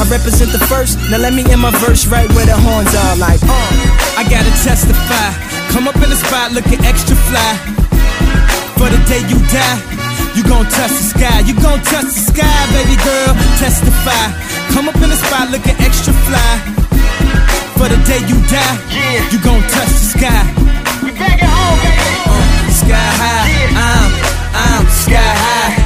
I 0.00 0.04
represent 0.10 0.50
the 0.52 0.62
first. 0.66 0.98
Now 1.10 1.18
let 1.18 1.32
me 1.34 1.44
end 1.50 1.60
my 1.62 1.70
verse 1.84 2.06
right 2.06 2.28
where 2.34 2.46
the 2.46 2.56
horns 2.56 2.92
are, 2.94 3.16
like 3.16 3.40
uh. 3.44 4.18
I 4.18 4.24
gotta 4.28 4.50
testify. 4.64 5.28
Come 5.72 5.86
up 5.88 5.96
in 5.96 6.10
the 6.10 6.16
spot 6.16 6.52
looking 6.52 6.80
extra 6.84 7.16
fly. 7.28 7.52
For 8.78 8.88
the 8.90 8.98
day 9.06 9.22
you 9.30 9.38
die. 9.52 9.78
You 10.34 10.42
gon' 10.44 10.64
touch 10.64 10.90
the 10.90 11.04
sky, 11.12 11.40
you 11.44 11.52
gon' 11.60 11.80
touch 11.84 12.08
the 12.08 12.24
sky, 12.32 12.58
baby 12.72 12.96
girl. 13.04 13.32
Testify. 13.60 14.32
Come 14.72 14.88
up 14.88 14.96
in 14.96 15.10
the 15.12 15.16
spot 15.16 15.50
looking 15.50 15.76
extra 15.78 16.12
fly. 16.24 16.52
For 17.76 17.88
the 17.88 18.00
day 18.08 18.20
you 18.30 18.40
die, 18.48 18.76
Yeah. 18.88 19.28
you 19.30 19.38
gon' 19.44 19.60
touch 19.68 19.92
the 19.92 20.04
sky. 20.16 20.42
We 21.04 21.10
back 21.12 21.36
at 21.42 21.52
home, 21.52 21.78
baby. 21.84 22.16
Uh, 22.32 22.72
sky 22.80 23.08
high, 23.20 23.46
I'm, 23.76 24.10
I'm 24.56 24.84
sky 24.88 25.32
high, 25.44 25.81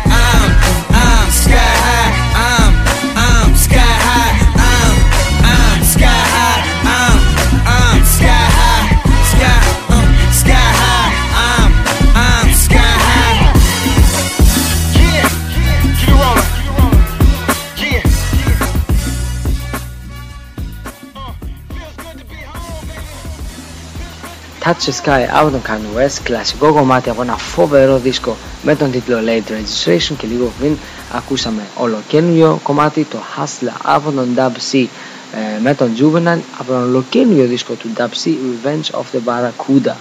Touch 24.67 24.87
the 24.87 24.93
Sky 25.05 25.27
από 25.33 25.51
τον 25.51 25.61
Kanye 25.67 25.99
West, 26.01 26.21
κλασικό 26.23 26.73
κομμάτι 26.73 27.11
από 27.11 27.23
ένα 27.23 27.37
φοβερό 27.37 27.99
δίσκο 27.99 28.37
με 28.63 28.77
τον 28.77 28.91
τίτλο 28.91 29.19
Late 29.27 29.51
Registration 29.51 30.15
και 30.19 30.27
λίγο 30.27 30.53
πριν 30.59 30.77
ακούσαμε 31.13 31.63
ολοκένουργιο 31.77 32.61
κομμάτι 32.63 33.05
το 33.05 33.19
Hustler 33.37 33.77
από 33.83 34.11
τον 34.13 34.29
Dub 34.37 34.73
C 34.73 34.87
ε, 35.33 35.61
με 35.61 35.75
τον 35.75 35.91
Juvenile 35.99 36.41
από 36.59 36.73
τον 36.73 36.83
ολοκένουργιο 36.83 37.45
δίσκο 37.47 37.75
του 37.75 37.89
Dub 37.97 38.03
C 38.03 38.29
Revenge 38.29 38.99
of 39.01 39.05
the 39.13 39.21
Barracuda. 39.27 39.95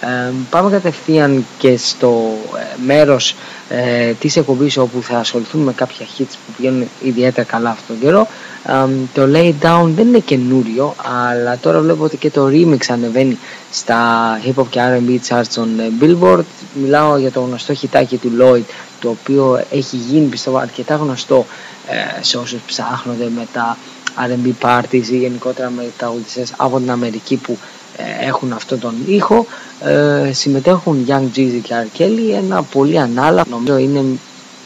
Ε, 0.00 0.32
πάμε 0.50 0.70
κατευθείαν 0.70 1.46
και 1.58 1.76
στο 1.76 2.38
ε, 2.58 2.76
μέρος 2.86 3.34
ε, 3.68 4.12
της 4.12 4.36
εκπομπής 4.36 4.76
όπου 4.76 5.02
θα 5.02 5.18
ασχοληθούμε 5.18 5.64
με 5.64 5.72
κάποια 5.72 6.06
hits 6.06 6.32
που 6.46 6.52
πηγαίνουν 6.56 6.88
ιδιαίτερα 7.02 7.46
καλά 7.46 7.70
αυτόν 7.70 7.86
τον 7.86 7.98
καιρό. 7.98 8.26
Ε, 8.66 8.72
το 9.14 9.22
Lay 9.34 9.52
Down 9.62 9.88
δεν 9.94 10.06
είναι 10.06 10.18
καινούριο 10.18 10.94
αλλά 11.30 11.58
τώρα 11.58 11.80
βλέπω 11.80 12.04
ότι 12.04 12.16
και 12.16 12.30
το 12.30 12.46
remix 12.46 12.78
ανεβαίνει 12.88 13.38
στα 13.72 14.00
hip 14.44 14.62
hop 14.62 14.66
και 14.70 14.80
R&B 14.80 15.18
charts 15.28 15.46
των 15.54 15.78
ε, 15.80 15.90
Billboard. 16.00 16.44
Μιλάω 16.74 17.16
για 17.16 17.30
το 17.30 17.40
γνωστό 17.40 17.74
χιτάκι 17.74 18.16
του 18.16 18.30
Lloyd 18.40 18.62
το 19.00 19.08
οποίο 19.08 19.64
έχει 19.70 19.96
γίνει 19.96 20.26
πιστεύω 20.26 20.58
αρκετά 20.58 20.94
γνωστό 20.94 21.46
ε, 21.86 22.22
σε 22.22 22.38
όσους 22.38 22.60
ψάχνονται 22.66 23.28
με 23.36 23.46
τα 23.52 23.76
R&B 24.16 24.66
parties 24.66 25.06
ή 25.10 25.16
γενικότερα 25.16 25.70
με 25.70 25.90
τραγουδιστές 25.98 26.52
από 26.56 26.78
την 26.78 26.90
Αμερική 26.90 27.36
που 27.36 27.52
ε, 27.52 27.77
έχουν 28.20 28.52
αυτόν 28.52 28.80
τον 28.80 28.94
ήχο 29.06 29.46
ε, 29.84 30.32
συμμετέχουν 30.32 31.04
Young 31.08 31.36
Jeezy 31.36 31.60
και 31.62 31.74
R. 31.74 32.00
Kelly 32.00 32.34
ένα 32.34 32.62
πολύ 32.62 32.98
ανάλαφο 32.98 33.50
νομίζω 33.50 33.76
είναι, 33.76 34.04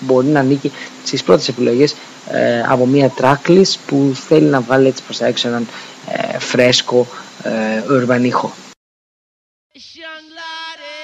μπορεί 0.00 0.26
να 0.26 0.40
ανήκει 0.40 0.72
στις 1.04 1.22
πρώτες 1.22 1.48
επιλογές 1.48 1.94
ε, 2.30 2.62
από 2.68 2.86
μια 2.86 3.12
tracklist 3.20 3.74
που 3.86 4.12
θέλει 4.14 4.46
να 4.46 4.60
βγάλει 4.60 4.86
έτσι 4.86 5.02
προς 5.02 5.18
τα 5.18 5.26
έξω 5.26 5.48
έναν 5.48 5.66
ε, 6.06 6.38
φρέσκο 6.38 7.06
ε, 7.42 7.50
urban 7.90 8.24
ήχο 8.24 8.52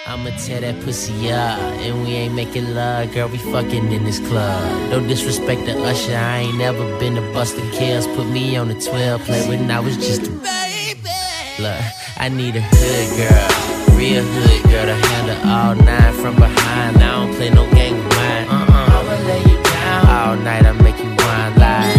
I'ma 0.09 0.31
tear 0.43 0.61
that 0.63 0.81
pussy 0.85 1.31
up, 1.31 1.59
and 1.85 1.95
we 2.03 2.11
ain't 2.21 2.35
making 2.35 2.75
love, 2.75 3.13
girl. 3.13 3.29
We 3.29 3.37
fucking 3.37 3.93
in 3.93 4.05
this 4.05 4.21
club. 4.29 4.91
No 4.91 5.07
disrespect 5.07 5.67
to 5.67 5.75
Usher, 5.91 6.17
I 6.17 6.39
ain't 6.45 6.57
never 6.57 6.85
been 6.99 7.19
a 7.19 7.25
Buster 7.35 7.61
Kills. 7.77 8.07
Put 8.17 8.27
me 8.27 8.57
on 8.57 8.69
the 8.69 8.79
12 8.81 9.21
play 9.27 9.47
when 9.51 9.71
I 9.71 9.81
was 9.81 9.97
just 9.99 10.23
a 10.29 10.31
baby. 10.31 11.18
Look, 11.59 11.75
I 12.17 12.29
need 12.29 12.55
a 12.55 12.61
hood 12.61 13.09
girl, 13.19 13.97
real 13.99 14.23
hood 14.23 14.63
girl 14.71 14.87
to 14.87 14.95
handle 14.95 15.51
all 15.51 15.75
nine 15.75 16.15
from 16.15 16.37
behind. 16.37 16.99
I 16.99 17.27
don't 17.27 17.35
play 17.35 17.51
no 17.51 17.69
game 17.73 17.97
with 17.97 18.17
mine. 18.17 18.47
Uh-uh. 18.47 18.95
I'ma 18.95 19.27
lay 19.27 19.41
you 19.41 19.63
down 19.65 20.07
all 20.07 20.37
night. 20.37 20.65
I 20.65 20.73
make 20.73 20.99
you 20.99 21.11
whine 21.11 21.57
like. 21.57 21.98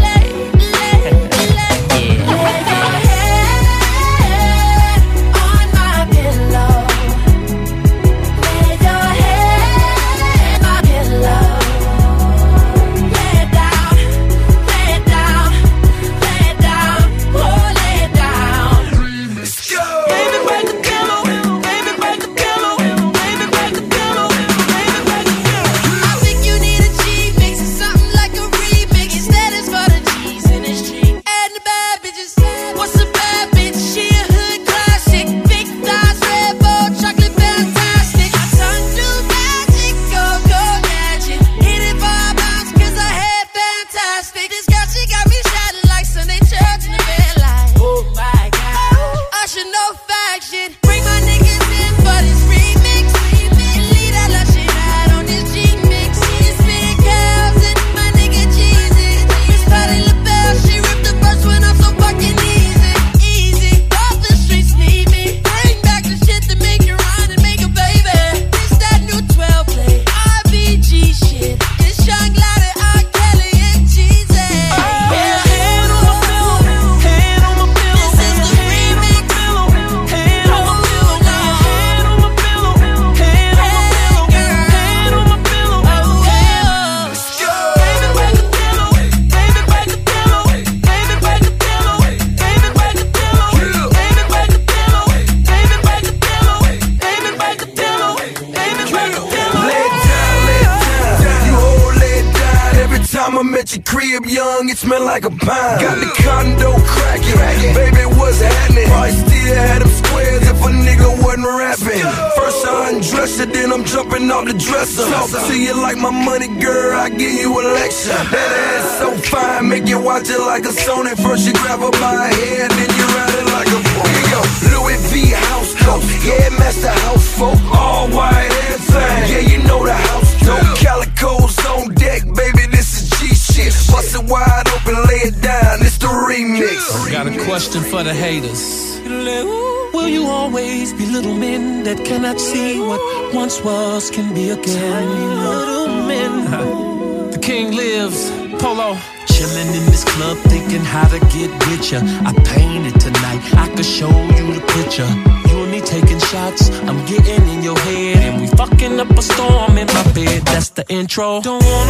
What 143.30 143.36
once 143.36 143.64
was 143.64 144.10
can 144.10 144.34
be 144.34 144.50
again? 144.50 144.92
Tiny 144.92 145.26
Little 145.36 145.88
men. 146.08 147.32
the 147.32 147.40
king 147.40 147.76
lives. 147.76 148.30
Polo. 148.62 148.96
Chillin' 149.28 149.74
in 149.78 149.86
this 149.86 150.04
club, 150.04 150.38
thinking 150.50 150.84
how 150.84 151.08
to 151.08 151.20
get 151.32 151.50
with 151.68 151.92
ya. 151.92 152.00
I 152.26 152.34
painted 152.44 153.00
tonight, 153.00 153.42
I 153.54 153.70
could 153.74 153.86
show 153.86 154.10
you 154.10 154.54
the 154.54 154.64
picture. 154.76 155.08
You 155.48 155.64
and 155.64 155.72
me 155.72 155.80
taking 155.82 156.20
shots, 156.20 156.70
I'm 156.90 157.06
getting 157.06 157.48
in 157.48 157.64
your 157.64 157.78
head, 157.80 158.18
and 158.18 158.42
we 158.42 158.48
fucking 158.48 159.00
up 159.00 159.10
a 159.12 159.22
storm 159.22 159.78
in 159.78 159.88
my 159.88 160.04
bed. 160.14 160.42
That's 160.44 160.70
the 160.70 160.86
intro. 160.90 161.42
Don't 161.42 161.64
wanna 161.64 161.89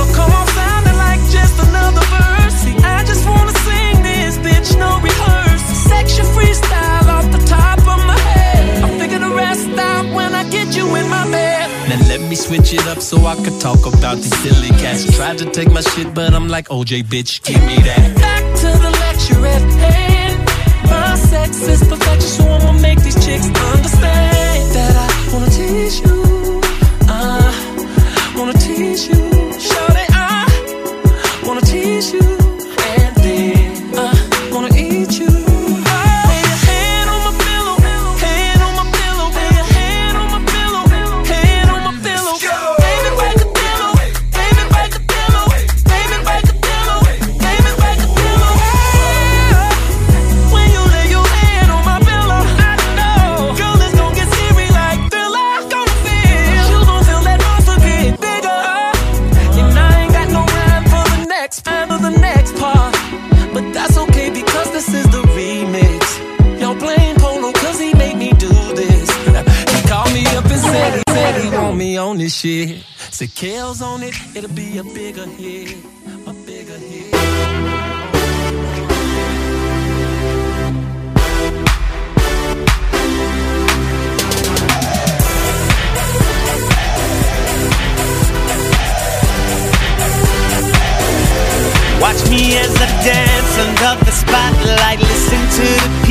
to 15.52 15.60
take 15.60 15.72
my 15.74 15.82
shit, 15.82 16.14
but 16.14 16.34
I'm 16.34 16.48
like 16.48 16.68
OJ, 16.70 17.04
bitch, 17.04 17.44
give 17.44 17.62
me 17.66 17.76
that. 17.76 18.16
Back 18.16 18.44
to 18.62 18.68
the 18.84 18.92
lecture 19.04 19.46
at 19.46 19.62
hand. 19.84 20.38
My 20.86 21.16
sex 21.16 21.62
is 21.62 21.82
perfection, 21.88 22.22
so 22.22 22.44
I'ma 22.46 22.74
make 22.80 23.00
these 23.02 23.26
chicks 23.26 23.46
understand 23.46 24.72
that 24.76 24.96
I 25.06 25.34
wanna 25.34 25.50
tease 25.50 26.00
you. 26.00 26.62
I 27.08 28.36
wanna 28.36 28.54
tease 28.54 29.08
you. 29.08 29.29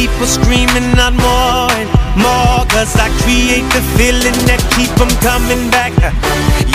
People 0.09 0.27
screaming 0.27 0.97
out 0.97 1.13
more 1.13 1.69
and 1.77 1.89
more. 2.17 2.65
Cause 2.73 2.97
I 2.97 3.09
create 3.25 3.67
the 3.75 3.83
feeling 3.97 4.37
that 4.49 4.61
keep 4.77 4.91
them 4.97 5.11
coming 5.21 5.69
back. 5.71 5.93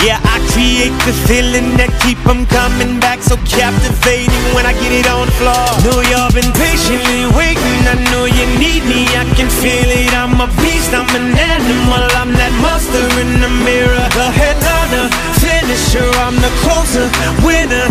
Yeah, 0.02 0.20
I 0.20 0.36
create 0.52 0.94
the 1.08 1.14
feeling 1.26 1.76
that 1.80 1.90
keep 2.04 2.20
them 2.22 2.46
coming 2.46 3.00
back. 3.00 3.22
So 3.22 3.36
captivating 3.48 4.44
when 4.54 4.66
I 4.66 4.72
get 4.78 4.92
it 4.92 5.06
on 5.10 5.26
the 5.26 5.36
floor. 5.40 5.66
Know 5.82 5.98
you've 6.04 6.34
been 6.34 6.52
patiently 6.54 7.26
waiting. 7.34 7.80
I 7.88 7.96
know 8.12 8.24
you 8.28 8.46
need 8.60 8.84
me. 8.86 9.08
I 9.16 9.24
can 9.34 9.48
feel 9.48 9.88
it. 9.88 10.12
I'm 10.14 10.38
a 10.38 10.48
beast. 10.62 10.92
I'm 10.92 11.08
an 11.16 11.34
animal. 11.34 12.04
I'm 12.20 12.32
that 12.38 12.52
monster 12.62 13.04
in 13.20 13.40
the 13.40 13.50
mirror. 13.64 14.04
The 14.14 14.28
headliner, 14.30 15.08
finisher. 15.40 16.06
I'm 16.24 16.36
the 16.38 16.52
closer, 16.62 17.06
winner. 17.44 17.88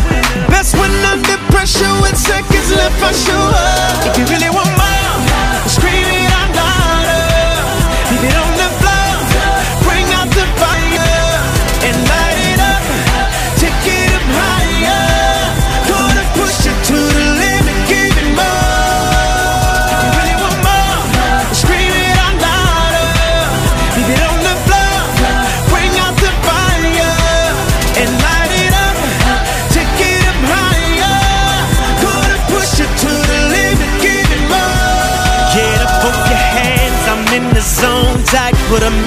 Best 0.49 0.77
when 0.77 0.93
under 1.10 1.38
pressure 1.49 1.93
with 2.01 2.17
seconds 2.17 2.69
left. 2.71 3.01
I 3.01 3.12
show 3.12 3.43
up. 3.58 4.13
If 4.13 4.13
you 4.21 4.25
really 4.29 4.51
want 4.53 4.69
more, 4.77 4.92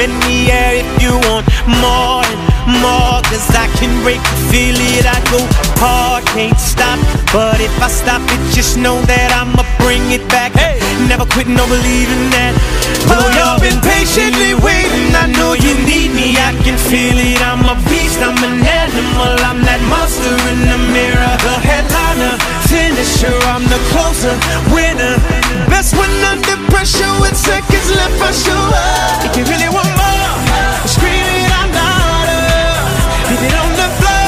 in 0.07 0.15
the 0.21 0.51
air 0.51 0.73
if 0.83 0.89
you 1.03 1.13
want 1.29 1.45
more 1.83 2.23
and 2.23 2.41
more. 2.83 3.19
Cause 3.29 3.51
I 3.55 3.67
can 3.79 3.93
break 4.03 4.23
feel 4.51 4.79
it. 4.95 5.05
I 5.07 5.19
go 5.31 5.41
hard, 5.83 6.25
can't 6.35 6.59
stop. 6.59 6.99
But 7.33 7.61
if 7.61 7.75
I 7.83 7.89
stop 7.89 8.23
it, 8.23 8.41
just 8.55 8.79
know 8.79 9.01
that 9.11 9.31
I'ma 9.35 9.63
bring 9.83 10.03
it 10.11 10.25
back. 10.29 10.56
Never 11.07 11.27
quit, 11.27 11.47
no 11.47 11.63
believing 11.71 12.35
that. 12.35 12.53
Though 13.07 13.31
you've 13.31 13.63
been 13.63 13.79
patiently 13.79 14.59
waiting, 14.59 15.15
I 15.15 15.31
know 15.39 15.55
you 15.55 15.79
need 15.87 16.11
me. 16.11 16.35
I 16.35 16.51
can 16.67 16.75
feel 16.75 17.15
it. 17.15 17.39
I'm 17.47 17.63
a 17.63 17.79
beast, 17.87 18.19
I'm 18.19 18.35
an 18.43 18.59
animal. 18.67 19.39
I'm 19.47 19.63
that 19.63 19.79
monster 19.87 20.35
in 20.51 20.59
the 20.67 20.81
mirror. 20.91 21.35
The 21.47 21.57
headliner, 21.63 22.35
finisher. 22.67 23.39
I'm 23.55 23.63
the 23.71 23.79
closer, 23.95 24.35
winner. 24.75 25.15
Best 25.71 25.95
when 25.95 26.11
under 26.27 26.59
pressure 26.75 27.15
with 27.23 27.39
seconds 27.39 27.89
left. 27.95 28.19
I 28.19 28.31
show 28.35 28.63
up. 28.75 29.31
If 29.31 29.33
you 29.39 29.45
really 29.47 29.71
want 29.71 29.93
more, 29.95 30.35
scream 30.91 31.23
it 31.23 31.51
out 31.55 31.71
louder. 31.71 32.43
Leave 33.31 33.45
it 33.47 33.55
on 33.55 33.71
the 33.79 33.89
floor. 34.03 34.26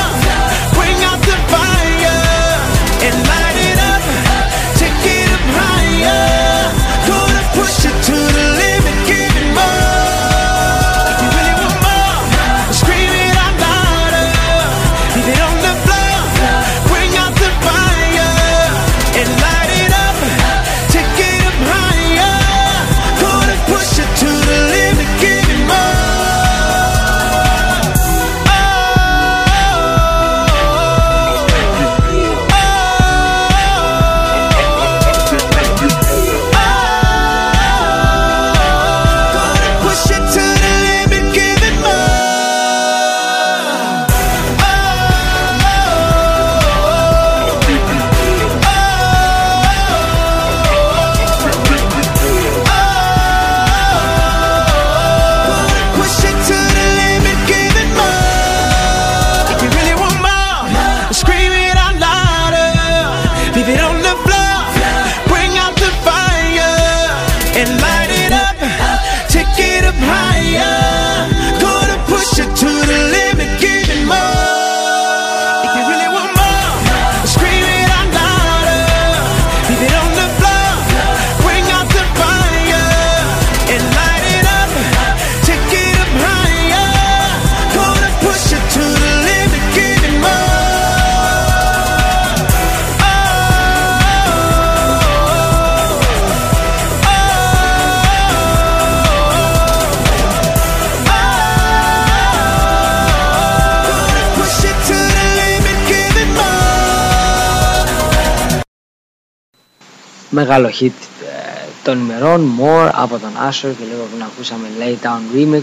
Μεγάλο 110.41 110.69
hit 110.81 110.99
ε, 111.23 111.59
των 111.83 111.99
ημερών 112.01 112.51
More 112.61 112.91
από 112.93 113.19
τον 113.19 113.31
Asher 113.49 113.73
και 113.79 113.85
λίγο 113.91 114.03
που 114.11 114.25
ακούσαμε 114.33 114.67
Lay 114.81 115.07
Down 115.07 115.37
Remix 115.37 115.63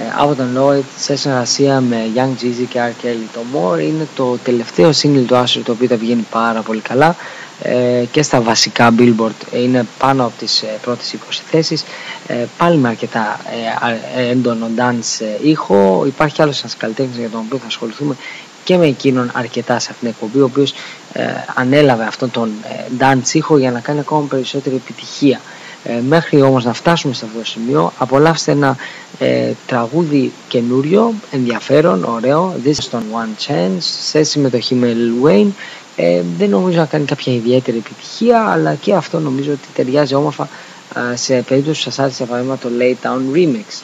ε, 0.00 0.04
από 0.16 0.34
τον 0.34 0.48
Lloyd 0.56 0.82
σε 0.98 1.16
συνεργασία 1.16 1.80
με 1.80 2.10
Young 2.14 2.42
Jeezy 2.42 2.64
και 2.68 2.80
R. 2.80 3.04
Kelly. 3.04 3.28
Το 3.32 3.40
More 3.54 3.80
είναι 3.80 4.06
το 4.16 4.36
τελευταίο 4.44 4.90
single 5.02 5.24
του 5.26 5.34
Asher 5.34 5.60
το 5.64 5.72
οποίο 5.72 5.88
τα 5.88 5.96
βγαίνει 5.96 6.26
πάρα 6.30 6.60
πολύ 6.60 6.80
καλά 6.80 7.16
ε, 7.62 8.04
και 8.10 8.22
στα 8.22 8.40
βασικά 8.40 8.94
Billboard 8.98 9.52
είναι 9.52 9.86
πάνω 9.98 10.24
από 10.24 10.32
τις 10.38 10.62
ε, 10.62 10.78
πρώτες 10.82 11.14
20 11.30 11.32
θέσεις 11.50 11.84
πάλι 12.58 12.76
με 12.76 12.88
αρκετά 12.88 13.40
έντονο 14.16 14.70
dance 14.76 15.24
ήχο 15.42 16.04
υπάρχει 16.06 16.42
άλλος 16.42 16.60
ένας 16.60 16.76
καλλιτέχνης 16.76 17.16
για 17.18 17.28
τον 17.28 17.40
οποίο 17.46 17.58
θα 17.58 17.66
ασχοληθούμε 17.66 18.16
και 18.64 18.76
με 18.76 18.86
εκείνον 18.86 19.30
αρκετά 19.34 19.78
σε 19.78 19.88
αυτήν 19.90 19.98
την 19.98 20.08
εκπομπή 20.08 20.40
ο 20.40 20.44
οποίος 20.44 20.74
ανέλαβε 21.54 22.04
αυτόν 22.04 22.30
τον 22.30 22.50
dance 22.98 23.32
ήχο 23.34 23.58
για 23.58 23.70
να 23.70 23.80
κάνει 23.80 23.98
ακόμα 23.98 24.26
περισσότερη 24.28 24.76
επιτυχία. 24.76 25.40
Ε, 25.84 26.00
μέχρι 26.08 26.42
όμως 26.42 26.64
να 26.64 26.72
φτάσουμε 26.72 27.14
σε 27.14 27.24
αυτό 27.24 27.38
το 27.38 27.44
σημείο 27.44 27.92
απολαύστε 27.98 28.52
ένα 28.52 28.76
ε, 29.18 29.52
τραγούδι 29.66 30.32
καινούριο, 30.48 31.14
ενδιαφέρον, 31.30 32.04
ωραίο. 32.04 32.54
This 32.64 32.68
is 32.68 32.98
on 32.98 33.00
One 33.00 33.48
Chance 33.48 33.76
σε 33.78 34.22
συμμετοχή 34.22 34.74
με 34.74 34.96
Lil 34.96 35.26
Wayne. 35.26 35.50
Ε, 35.96 36.22
δεν 36.38 36.50
νομίζω 36.50 36.78
να 36.78 36.84
κάνει 36.84 37.04
κάποια 37.04 37.32
ιδιαίτερη 37.32 37.76
επιτυχία 37.76 38.40
αλλά 38.40 38.74
και 38.74 38.94
αυτό 38.94 39.18
νομίζω 39.18 39.52
ότι 39.52 39.68
ταιριάζει 39.74 40.14
όμορφα 40.14 40.48
ε, 41.12 41.16
σε 41.16 41.42
περίπτωση 41.42 41.84
που 41.84 41.90
σας 41.90 41.98
άρεσε 41.98 42.24
παράδειγμα 42.24 42.58
το 42.58 42.68
Lay 42.78 43.06
Down 43.06 43.36
Remix 43.36 43.82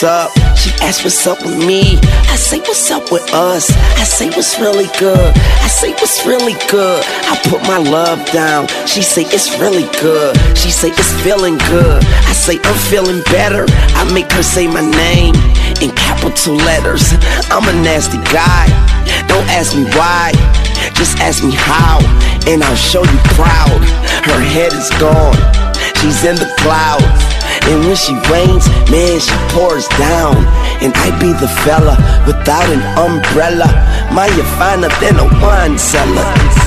what's 0.00 0.38
up? 0.38 0.56
She 0.56 0.70
asked 0.80 1.02
what's 1.02 1.26
up 1.26 1.40
with 1.42 1.58
me. 1.58 1.98
I 2.30 2.36
say 2.36 2.60
what's 2.60 2.88
up 2.90 3.10
with 3.10 3.34
us. 3.34 3.68
I 3.98 4.04
say 4.04 4.28
what's 4.30 4.60
really 4.60 4.86
good. 4.98 5.34
I 5.36 5.66
say 5.66 5.90
what's 5.92 6.24
really 6.24 6.54
good. 6.70 7.02
I 7.26 7.36
put 7.50 7.62
my 7.62 7.78
love 7.78 8.24
down. 8.30 8.68
She 8.86 9.02
say 9.02 9.22
it's 9.22 9.58
really 9.58 9.90
good. 10.00 10.36
She 10.56 10.70
say 10.70 10.90
it's 10.90 11.12
feeling 11.22 11.58
good. 11.66 12.04
I 12.04 12.32
say 12.32 12.60
I'm 12.62 12.78
feeling 12.90 13.22
better. 13.24 13.66
I 13.98 14.08
make 14.14 14.30
her 14.32 14.42
say 14.42 14.68
my 14.68 14.86
name 14.86 15.34
in 15.82 15.90
capital 15.96 16.54
letters. 16.54 17.02
I'm 17.50 17.66
a 17.66 17.74
nasty 17.82 18.18
guy. 18.30 18.70
Don't 19.26 19.48
ask 19.50 19.74
me 19.74 19.82
why. 19.98 20.30
Just 20.94 21.18
ask 21.18 21.42
me 21.42 21.52
how, 21.54 21.98
and 22.46 22.62
I'll 22.62 22.76
show 22.76 23.02
you 23.02 23.18
proud. 23.34 23.82
Her 24.30 24.40
head 24.40 24.72
is 24.74 24.90
gone. 25.02 25.34
She's 25.98 26.22
in 26.22 26.36
the 26.36 26.46
clouds. 26.58 27.37
And 27.68 27.84
when 27.84 27.96
she 27.96 28.14
rains, 28.32 28.66
man, 28.90 29.20
she 29.20 29.36
pours 29.52 29.86
down. 30.00 30.36
And 30.80 30.92
I 30.96 31.12
be 31.20 31.32
the 31.36 31.48
fella 31.64 31.96
without 32.26 32.68
an 32.72 32.82
umbrella. 32.96 33.68
You 34.36 34.42
finer 34.58 34.88
than 35.00 35.16
a 35.18 35.24
wine 35.40 35.78
cellar. 35.78 36.57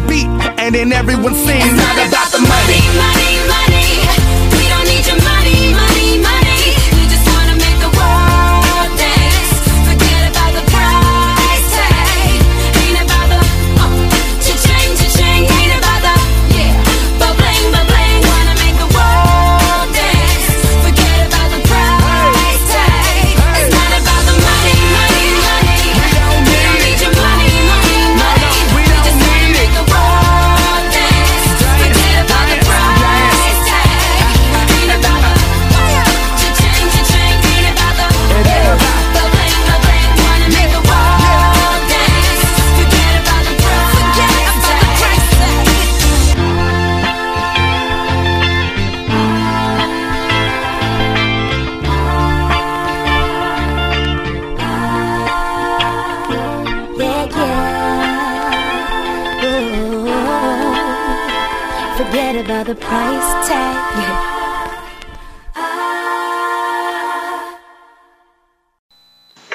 The 0.00 0.08
beat, 0.08 0.26
and 0.58 0.74
then 0.74 0.92
everyone 0.92 1.34
sings. 1.34 1.64
It's 1.64 1.76
not 1.76 2.08
about 2.08 2.30
the 2.32 2.40
money. 2.40 2.80
money, 2.96 2.98
money. 2.98 3.35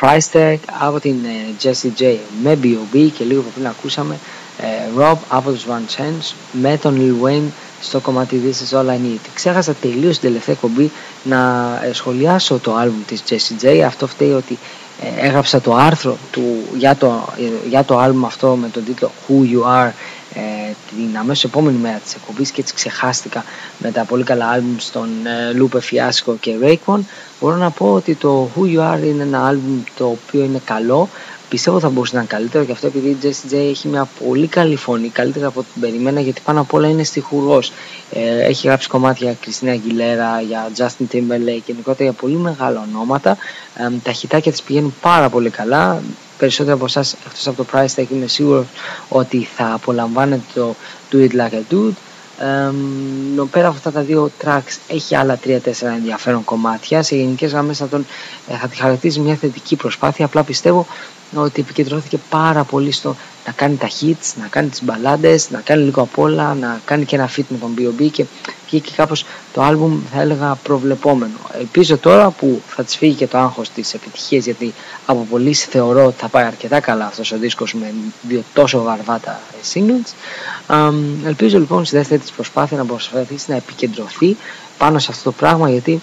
Price 0.02 0.34
Tag 0.34 0.58
από 0.80 1.00
την 1.00 1.16
ε, 1.26 1.54
Jessie 1.64 2.02
J 2.02 2.16
με 2.44 2.58
B.O.B. 2.64 3.10
και 3.18 3.24
λίγο 3.24 3.44
πριν 3.54 3.68
ακούσαμε 3.68 4.20
ε, 4.58 4.66
Rob 5.00 5.18
από 5.30 5.52
τους 5.52 5.66
One 5.66 6.00
Chance 6.00 6.34
με 6.52 6.78
τον 6.78 6.98
Lil 7.00 7.28
Wayne 7.28 7.50
στο 7.82 8.00
κομμάτι 8.00 8.42
This 8.46 8.74
Is 8.74 8.80
All 8.80 8.86
I 8.86 8.96
Need. 8.96 9.20
Ξέχασα 9.34 9.74
τελείως 9.74 10.16
στην 10.16 10.28
τελευταία 10.30 10.56
εκπομπή 10.56 10.92
να 11.24 11.70
ε, 11.84 11.94
σχολιάσω 11.94 12.60
το 12.60 12.76
άλμπουμ 12.76 13.02
της 13.06 13.24
Jessie 13.30 13.66
J. 13.66 13.80
Αυτό 13.80 14.08
φταίει 14.08 14.32
ότι 14.32 14.58
ε, 15.02 15.26
έγραψα 15.28 15.62
το 15.62 15.76
άρθρο 15.76 16.18
του, 16.32 16.58
για, 16.78 16.96
το, 16.96 17.30
ε, 17.38 17.68
για 17.68 17.84
το 17.84 17.98
άλμπουμ 17.98 18.26
αυτό 18.26 18.56
με 18.56 18.70
τον 18.70 18.84
τίτλο 18.84 19.12
Who 19.28 19.34
You 19.34 19.86
Are 19.86 19.88
ε, 19.88 19.94
την 20.90 21.18
αμέσως 21.18 21.44
επόμενη 21.44 21.78
μέρα 21.78 21.98
της 21.98 22.14
εκπομπής 22.14 22.52
και 22.52 22.62
έτσι 22.62 22.74
ξεχάστηκα 22.74 23.44
με 23.78 23.92
τα 23.92 24.04
πολύ 24.04 24.24
καλά 24.24 24.48
άλμπουμ 24.48 24.76
στον 24.78 25.10
ε, 25.26 25.58
Lupe 25.60 25.78
Fiasco 25.78 26.34
και 26.40 26.56
Rayquan 26.64 27.00
μπορώ 27.40 27.56
να 27.56 27.70
πω 27.70 27.94
ότι 27.94 28.16
το 28.16 28.50
Who 28.56 28.62
You 28.62 28.94
Are 28.94 29.04
είναι 29.04 29.24
ένα 29.24 29.48
άλμπουμ 29.48 29.84
το 29.98 30.06
οποίο 30.06 30.44
είναι 30.44 30.62
καλό. 30.66 31.10
Πιστεύω 31.50 31.80
θα 31.80 31.90
μπορούσε 31.90 32.16
να 32.16 32.20
είναι 32.20 32.30
καλύτερο 32.32 32.64
και 32.64 32.72
αυτό 32.72 32.88
επειδή 32.88 33.10
η 33.10 33.18
Jessie 33.22 33.54
J 33.54 33.58
έχει 33.58 33.88
μια 33.88 34.08
πολύ 34.26 34.48
καλή 34.48 34.76
φωνή 34.76 35.10
καλύτερα 35.10 35.48
από 35.48 35.60
ό,τι 35.60 35.70
την 35.74 35.82
περιμένα 35.82 36.22
γιατί 36.22 36.42
πάνω 36.46 36.62
απ' 36.62 36.74
όλα 36.74 36.88
είναι 36.88 37.04
στιχουργός. 37.04 37.72
Ε, 38.12 38.44
έχει 38.46 38.68
γράψει 38.68 38.88
κομμάτια 38.88 39.32
για 39.32 39.40
Christina 39.46 39.74
Aguilera, 39.76 40.46
για 40.48 40.70
Justin 40.78 41.16
Timberlake 41.16 41.62
γενικότερα 41.66 42.04
για 42.04 42.12
πολύ 42.12 42.36
μεγάλα 42.36 42.86
ονόματα. 42.90 43.38
Ε, 43.76 43.90
τα 44.04 44.12
χιτάκια 44.12 44.52
της 44.52 44.62
πηγαίνουν 44.62 44.94
πάρα 45.02 45.30
πολύ 45.30 45.50
καλά 45.50 46.02
περισσότεροι 46.42 46.76
από 46.76 46.86
εσάς 46.86 47.16
εκτός 47.26 47.48
από 47.48 47.64
το 47.64 47.70
price 47.74 48.00
tag 48.00 48.06
είμαι 48.12 48.28
σίγουρος 48.28 48.66
ότι 49.10 49.48
θα 49.56 49.74
απολαμβάνετε 49.74 50.44
το 50.54 50.76
Do 51.12 51.16
It 51.16 51.32
Like 51.32 51.54
a 51.54 51.74
Dude. 51.74 51.94
Ε, 52.40 52.72
πέρα 53.52 53.68
από 53.68 53.76
αυτά 53.76 53.92
τα 53.92 54.02
δύο 54.02 54.32
tracks 54.44 54.78
έχει 54.88 55.16
άλλα 55.16 55.40
3-4 55.46 55.58
ενδιαφέρον 55.82 56.44
κομμάτια. 56.44 57.04
Σε 57.04 57.16
γενικές 57.16 57.52
γραμμές 57.52 57.78
θα, 57.78 57.88
τον, 57.88 58.06
ε, 58.48 58.56
θα 58.58 58.68
τη 58.68 58.76
χαρακτηρίζει 58.76 59.20
μια 59.20 59.36
θετική 59.36 59.76
προσπάθεια. 59.76 60.26
Απλά 60.26 60.44
πιστεύω 60.44 60.88
ότι 61.36 61.62
επικεντρώθηκε 61.62 62.18
πάρα 62.30 62.64
πολύ 62.64 62.92
στο 62.92 63.16
να 63.46 63.52
κάνει 63.52 63.76
τα 63.76 63.88
hits, 63.88 64.34
να 64.42 64.48
κάνει 64.48 64.70
τις 64.70 64.84
μπαλάντες, 64.84 65.50
να 65.50 65.60
κάνει 65.60 65.84
λίγο 65.84 66.02
απ' 66.02 66.20
όλα, 66.20 66.54
να 66.54 66.82
κάνει 66.86 67.06
και 67.06 67.16
ένα 67.16 67.30
feat 67.36 67.44
με 67.48 67.58
τον 67.58 67.74
B.O.B. 67.78 68.10
και 68.12 68.26
βγήκε 68.68 68.92
κάπως 68.96 69.26
το 69.54 69.62
άλμπουμ 69.62 70.02
θα 70.14 70.22
έλεγα 70.22 70.56
προβλεπόμενο. 70.64 71.38
Ελπίζω 71.60 71.98
τώρα 71.98 72.30
που 72.30 72.62
θα 72.68 72.84
της 72.84 72.98
φύγει 72.98 73.14
και 73.16 73.28
το 73.28 73.38
άγχος 73.38 73.70
της 73.70 73.94
επιτυχίας 73.94 74.46
γιατί 74.46 74.74
από 75.06 75.28
πολλοί 75.30 75.54
θεωρώ 75.54 76.06
ότι 76.06 76.20
θα 76.20 76.28
πάει 76.28 76.44
αρκετά 76.46 76.80
καλά 76.80 77.06
αυτός 77.06 77.32
ο 77.32 77.38
δίσκος 77.38 77.74
με 77.74 77.94
δύο 78.22 78.44
τόσο 78.54 78.78
γαρβάτα 78.78 79.40
singles. 79.74 80.14
ελπίζω 81.26 81.60
λοιπόν 81.60 81.86
στη 81.86 81.96
δεύτερη 81.96 82.22
της 82.22 82.32
προσπάθεια 82.32 82.78
να 82.78 82.86
προσπαθήσει 82.86 83.46
να 83.50 83.56
επικεντρωθεί 83.56 84.38
πάνω 84.78 85.00
σε 85.00 85.08
αυτό 85.12 85.24
το 85.24 85.32
πράγμα 85.32 85.70
γιατί 85.70 86.02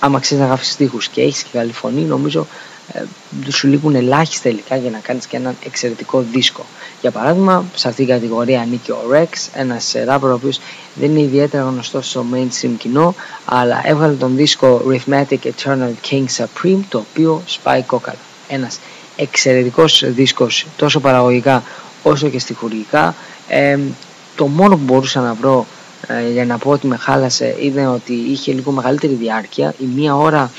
άμα 0.00 0.20
ξέρεις 0.20 0.42
να 0.42 0.48
γράφεις 0.48 0.70
στίχους 0.70 1.08
και 1.08 1.20
έχεις 1.22 1.42
και 1.42 1.48
καλή 1.52 1.72
φωνή 1.72 2.00
νομίζω 2.00 2.46
ε, 2.92 3.02
σου 3.50 3.66
λείπουν 3.66 3.94
ελάχιστα 3.94 4.48
υλικά 4.48 4.76
για 4.76 4.90
να 4.90 4.98
κάνεις 4.98 5.26
και 5.26 5.36
έναν 5.36 5.56
εξαιρετικό 5.64 6.24
δίσκο. 6.32 6.64
Για 7.00 7.10
παράδειγμα, 7.10 7.64
σε 7.74 7.88
αυτήν 7.88 8.06
την 8.06 8.14
κατηγορία 8.14 8.60
ανήκει 8.60 8.90
ο 8.90 9.00
Rex, 9.12 9.48
ένας 9.54 9.94
ράπερ 10.04 10.30
ο 10.30 10.34
οποίος 10.34 10.60
δεν 10.94 11.10
είναι 11.10 11.20
ιδιαίτερα 11.20 11.62
γνωστός 11.62 12.08
στο 12.08 12.24
mainstream 12.34 12.70
κοινό, 12.78 13.14
αλλά 13.44 13.80
έβγαλε 13.84 14.14
τον 14.14 14.36
δίσκο 14.36 14.82
Rhythmatic 14.88 15.38
Eternal 15.42 15.92
King 16.10 16.24
Supreme, 16.36 16.80
το 16.88 17.04
οποίο 17.10 17.42
σπάει 17.46 17.82
κόκαλα. 17.82 18.18
Ένας 18.48 18.78
εξαιρετικός 19.16 20.02
δίσκος 20.06 20.66
τόσο 20.76 21.00
παραγωγικά 21.00 21.62
όσο 22.02 22.28
και 22.28 22.38
στιχουργικά. 22.38 23.14
Ε, 23.48 23.78
το 24.36 24.46
μόνο 24.46 24.76
που 24.76 24.82
μπορούσα 24.84 25.20
να 25.20 25.34
βρω 25.34 25.66
ε, 26.06 26.30
για 26.30 26.44
να 26.44 26.58
πω 26.58 26.70
ότι 26.70 26.86
με 26.86 26.96
χάλασε 26.96 27.56
είναι 27.60 27.88
ότι 27.88 28.12
είχε 28.12 28.52
λίγο 28.52 28.70
μεγαλύτερη 28.70 29.12
διάρκεια. 29.14 29.74
Η 29.78 29.84
μία 29.84 30.16
ώρα 30.16 30.50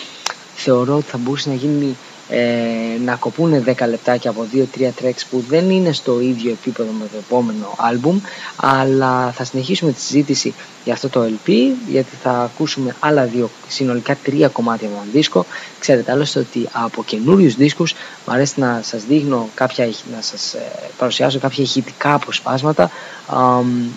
θεωρώ 0.55 0.95
ότι 0.95 1.05
θα 1.09 1.17
μπορούσε 1.17 1.49
να 1.49 1.55
γίνει 1.55 1.85
ε, 1.85 1.95
να 3.05 3.15
κοπούν 3.15 3.63
10 3.65 3.87
λεπτάκια 3.89 4.29
από 4.29 4.45
2-3 4.53 4.83
tracks 4.83 5.21
που 5.29 5.43
δεν 5.47 5.69
είναι 5.69 5.91
στο 5.91 6.19
ίδιο 6.19 6.51
επίπεδο 6.51 6.91
με 6.91 7.05
το 7.11 7.17
επόμενο 7.17 7.75
άλμπουμ 7.77 8.19
αλλά 8.55 9.31
θα 9.31 9.43
συνεχίσουμε 9.43 9.91
τη 9.91 10.01
συζήτηση 10.01 10.53
για 10.83 10.93
αυτό 10.93 11.09
το 11.09 11.23
LP 11.23 11.51
γιατί 11.87 12.15
θα 12.21 12.31
ακούσουμε 12.31 12.95
άλλα 12.99 13.25
δύο 13.25 13.49
συνολικά 13.67 14.17
τρία 14.23 14.47
κομμάτια 14.47 14.87
από 14.87 14.97
τον 14.97 15.07
δίσκο 15.11 15.45
ξέρετε 15.79 16.11
άλλωστε 16.11 16.39
ότι 16.39 16.69
από 16.71 17.03
καινούριους 17.03 17.55
δίσκους 17.55 17.93
μου 18.25 18.33
αρέσει 18.33 18.59
να 18.59 18.79
σας 18.83 19.03
δείχνω 19.03 19.49
κάποια, 19.53 19.85
να 19.85 20.21
σας 20.21 20.53
ε, 20.53 20.71
παρουσιάσω 20.97 21.39
κάποια 21.39 21.63
ηχητικά 21.63 22.13
αποσπάσματα 22.13 22.91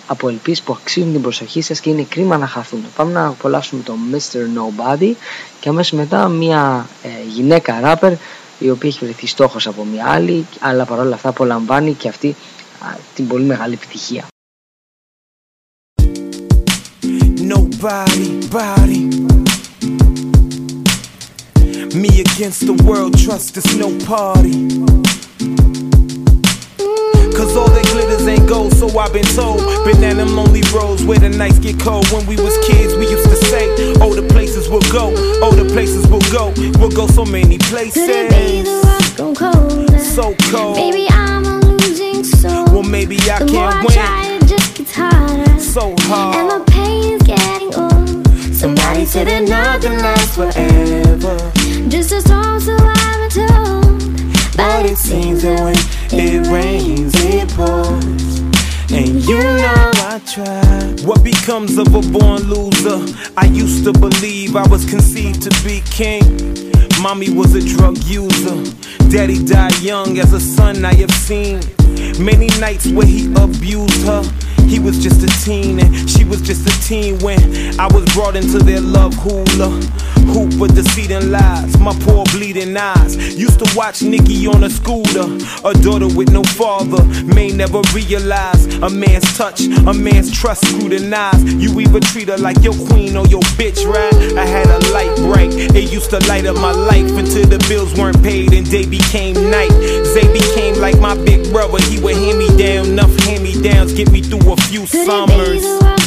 από 0.07 0.27
LPs 0.27 0.57
που 0.65 0.73
αξίζουν 0.81 1.11
την 1.11 1.21
προσοχή 1.21 1.61
σας 1.61 1.79
και 1.79 1.89
είναι 1.89 2.05
κρίμα 2.09 2.37
να 2.37 2.47
χαθούν 2.47 2.85
πάμε 2.95 3.11
να 3.11 3.27
απολαύσουμε 3.27 3.83
το 3.83 3.93
Mr. 4.11 4.37
Nobody 4.37 5.13
και 5.63 5.69
αμέσως 5.69 5.99
μετά 5.99 6.27
μια 6.27 6.87
ε, 7.03 7.09
γυναίκα 7.27 7.79
ράπερ 7.79 8.13
η 8.59 8.69
οποία 8.69 8.89
έχει 8.89 9.05
βρεθεί 9.05 9.27
στόχος 9.27 9.67
από 9.67 9.85
μια 9.85 10.05
άλλη 10.07 10.45
αλλά 10.59 10.85
παρόλα 10.85 11.15
αυτά 11.15 11.29
απολαμβάνει 11.29 11.93
και 11.93 12.07
αυτή 12.07 12.35
α, 12.79 12.95
την 13.15 13.27
πολύ 13.27 13.43
μεγάλη 13.43 13.73
επιτυχία 13.73 14.25
Nobody, 17.55 18.29
body. 18.57 19.03
Me 22.01 22.11
against 22.27 22.61
the 22.69 22.75
world, 22.87 23.13
trust 23.25 23.51
us, 23.59 23.67
no 23.81 23.89
party. 24.11 24.55
Cause 27.35 27.57
all 27.57 27.69
that 27.69 27.85
glitters 27.91 28.27
ain't 28.27 28.47
gold, 28.47 28.73
so 28.73 28.87
I've 28.97 29.11
been 29.11 29.25
told. 29.35 29.59
Been 29.85 29.99
down 30.01 30.17
them 30.17 30.35
lonely 30.35 30.61
roads 30.73 31.03
where 31.03 31.19
the 31.19 31.29
nights 31.29 31.59
get 31.59 31.79
cold. 31.79 32.07
When 32.11 32.25
we 32.27 32.35
was 32.35 32.57
kids, 32.67 32.95
we 32.95 33.09
used 33.09 33.27
to 33.29 33.35
say, 33.35 33.69
Oh, 34.01 34.13
the 34.13 34.21
places 34.29 34.69
we'll 34.69 34.85
go, 34.91 35.11
oh, 35.41 35.51
the 35.51 35.65
places 35.73 36.07
we'll 36.07 36.21
go. 36.31 36.53
We'll 36.79 36.91
go 36.91 37.07
so 37.07 37.25
many 37.25 37.57
places. 37.57 38.05
Could 38.05 38.09
it 38.09 38.29
be 38.29 38.61
the 38.61 38.75
rock 38.85 39.37
cold? 39.37 39.89
So 39.99 40.35
cold. 40.51 40.75
Maybe 40.77 41.07
I'm 41.09 41.45
a 41.45 41.57
losing 41.59 42.23
soul. 42.23 42.65
Well, 42.65 42.83
maybe 42.83 43.17
I 43.29 43.39
the 43.39 43.45
can't 43.45 43.53
more 43.53 43.69
I 43.69 43.81
win. 43.81 43.93
try, 43.93 44.25
it 44.37 44.47
just 44.47 44.75
gets 44.77 44.93
harder. 44.95 45.59
So 45.59 45.95
hard. 46.01 46.35
And 46.35 46.49
the 46.51 46.71
pain 46.71 47.13
is 47.13 47.21
getting 47.23 47.73
old. 47.73 48.27
Somebody 48.53 49.05
said 49.05 49.27
that 49.27 49.43
nothing 49.43 49.97
lasts 49.97 50.35
forever. 50.35 51.37
Just 51.89 52.11
a 52.11 52.21
storm, 52.21 52.59
so 52.59 52.75
I'm 52.77 53.29
told. 53.29 53.83
But 54.55 54.85
it 54.85 54.97
seems 54.97 55.41
that 55.41 55.59
when 55.63 55.75
it 56.13 56.47
rains, 56.47 57.13
it 57.17 57.49
pours. 57.49 58.39
And 58.91 59.23
you 59.25 59.37
know 59.37 59.91
I 59.95 60.21
tried. 60.25 61.05
What 61.05 61.23
becomes 61.23 61.77
of 61.77 61.87
a 61.95 62.01
born 62.01 62.43
loser? 62.43 63.01
I 63.35 63.45
used 63.45 63.83
to 63.85 63.93
believe 63.93 64.55
I 64.55 64.67
was 64.67 64.87
conceived 64.89 65.41
to 65.43 65.63
be 65.63 65.81
king. 65.85 66.23
Mommy 67.01 67.29
was 67.29 67.55
a 67.55 67.61
drug 67.61 67.97
user. 68.03 68.63
Daddy 69.09 69.43
died 69.43 69.79
young 69.81 70.19
as 70.19 70.33
a 70.33 70.39
son 70.39 70.85
I 70.85 70.93
have 70.95 71.11
seen. 71.11 71.59
Many 72.23 72.47
nights 72.59 72.87
where 72.87 73.07
he 73.07 73.33
abused 73.33 74.05
her. 74.05 74.23
He 74.67 74.79
was 74.79 75.01
just 75.01 75.23
a 75.23 75.43
teen 75.43 75.79
and 75.79 76.09
she 76.09 76.23
was 76.23 76.41
just 76.41 76.67
a 76.67 76.87
teen 76.87 77.19
when 77.19 77.79
I 77.79 77.87
was 77.87 78.05
brought 78.13 78.35
into 78.35 78.59
their 78.59 78.81
love 78.81 79.13
hula. 79.15 79.69
Hoop 80.33 80.53
deceit 80.73 81.11
and 81.11 81.31
lies, 81.31 81.77
my 81.79 81.93
poor 82.01 82.25
bleeding 82.31 82.75
eyes. 82.75 83.15
Used 83.37 83.59
to 83.59 83.71
watch 83.75 84.01
Nikki 84.01 84.47
on 84.47 84.63
a 84.63 84.69
scooter, 84.69 85.27
a 85.63 85.73
daughter 85.73 86.07
with 86.07 86.31
no 86.31 86.43
father. 86.43 87.03
May 87.23 87.49
never 87.49 87.81
realize 87.93 88.65
a 88.77 88.89
man's 88.89 89.37
touch, 89.37 89.61
a 89.61 89.93
man's 89.93 90.31
trust 90.31 90.65
scrutinize. 90.65 91.43
You 91.53 91.79
either 91.79 91.99
treat 91.99 92.29
her 92.29 92.37
like 92.37 92.63
your 92.63 92.73
queen 92.87 93.15
or 93.17 93.27
your 93.27 93.41
bitch, 93.59 93.85
right? 93.85 94.37
I 94.37 94.45
had 94.45 94.67
a 94.67 94.79
light 94.91 95.15
bright, 95.17 95.53
it 95.53 95.91
used 95.91 96.09
to 96.11 96.19
light 96.27 96.45
up 96.45 96.55
my 96.55 96.71
life 96.71 97.11
until 97.11 97.45
the 97.45 97.63
bills 97.69 97.93
weren't 97.97 98.21
paid 98.23 98.53
and 98.53 98.69
day 98.69 98.85
became 98.85 99.35
night. 99.51 99.71
Zay 100.13 100.31
became 100.33 100.75
like 100.75 100.99
my 100.99 101.15
big 101.15 101.51
brother, 101.51 101.81
he 101.83 101.99
would 101.99 102.15
hand 102.15 102.39
me 102.39 102.47
down 102.57 102.85
enough 102.85 103.13
hand 103.23 103.43
me 103.43 103.61
downs, 103.61 103.93
get 103.93 104.11
me 104.11 104.21
through 104.21 104.49
a 104.53 104.61
few 104.63 104.85
summers. 104.85 105.63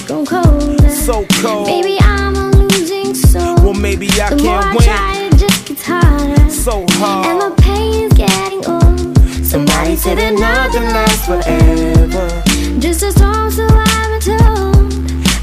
Gone 0.07 0.25
colder. 0.25 0.89
So 0.91 1.27
cold. 1.43 1.67
Baby, 1.67 1.99
I'm 2.01 2.37
a 2.37 2.51
losing 2.51 3.15
soul. 3.15 3.57
Well, 3.57 3.75
maybe 3.75 4.09
I 4.21 4.31
the 4.31 4.37
more 4.43 4.61
can't 4.61 4.67
I 4.67 4.75
win. 4.75 4.85
try, 4.85 5.15
it 5.27 5.37
just 5.37 5.67
gets 5.67 5.83
harder. 5.85 6.51
So 6.51 6.87
hard. 6.91 7.27
And 7.27 7.41
the 7.43 7.63
pain's 7.63 8.13
getting 8.15 8.65
old. 8.67 9.45
Somebody 9.45 9.97
said 9.97 10.19
that 10.19 10.35
nothing 10.35 10.89
lasts 10.97 11.27
forever. 11.27 12.81
Just 12.81 13.03
a 13.03 13.11
storm, 13.11 13.51
so 13.51 13.67
been 13.67 14.21
told. 14.21 14.93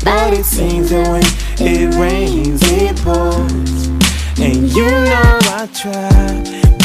But 0.06 0.34
it 0.34 0.46
seems 0.46 0.90
that 0.90 1.08
when 1.12 1.24
it 1.68 1.96
rains, 2.00 2.62
it 2.64 2.96
pours. 3.04 3.88
And 4.40 4.72
you 4.72 4.86
know 4.86 5.40
I 5.60 5.70
tried. 5.74 6.13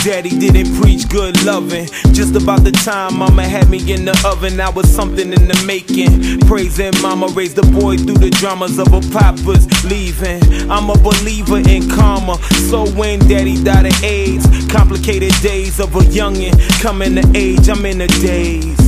Daddy 0.05 0.31
didn't 0.31 0.81
preach 0.81 1.09
good 1.09 1.45
loving. 1.45 1.87
Just 2.13 2.35
about 2.37 2.65
the 2.65 2.71
time 2.71 3.19
mama 3.19 3.43
had 3.43 3.69
me 3.69 3.79
in 3.93 4.05
the 4.05 4.17
oven, 4.25 4.61
I 4.61 4.71
was 4.71 4.89
something 4.89 5.33
in 5.33 5.49
the 5.49 5.63
making. 5.67 6.41
Praising 6.47 6.93
mama 7.03 7.27
raised 7.29 7.57
the 7.57 7.63
boy 7.63 7.97
through 7.97 8.19
the 8.19 8.31
dramas 8.31 8.79
of 8.79 8.93
a 8.93 9.01
papa's 9.13 9.67
leaving. 9.85 10.41
I'm 10.71 10.89
a 10.91 10.99
believer 10.99 11.59
in 11.59 11.91
karma. 11.91 12.39
So 12.71 12.87
when 12.93 13.19
daddy 13.21 13.63
died 13.63 13.87
of 13.87 14.05
AIDS, 14.05 14.47
complicated 14.71 15.33
days 15.43 15.81
of 15.81 15.95
a 15.97 16.01
youngin' 16.01 16.55
coming 16.81 17.17
to 17.17 17.33
age, 17.37 17.69
I'm 17.69 17.85
in 17.85 17.99
the 17.99 18.09
days. 18.23 18.88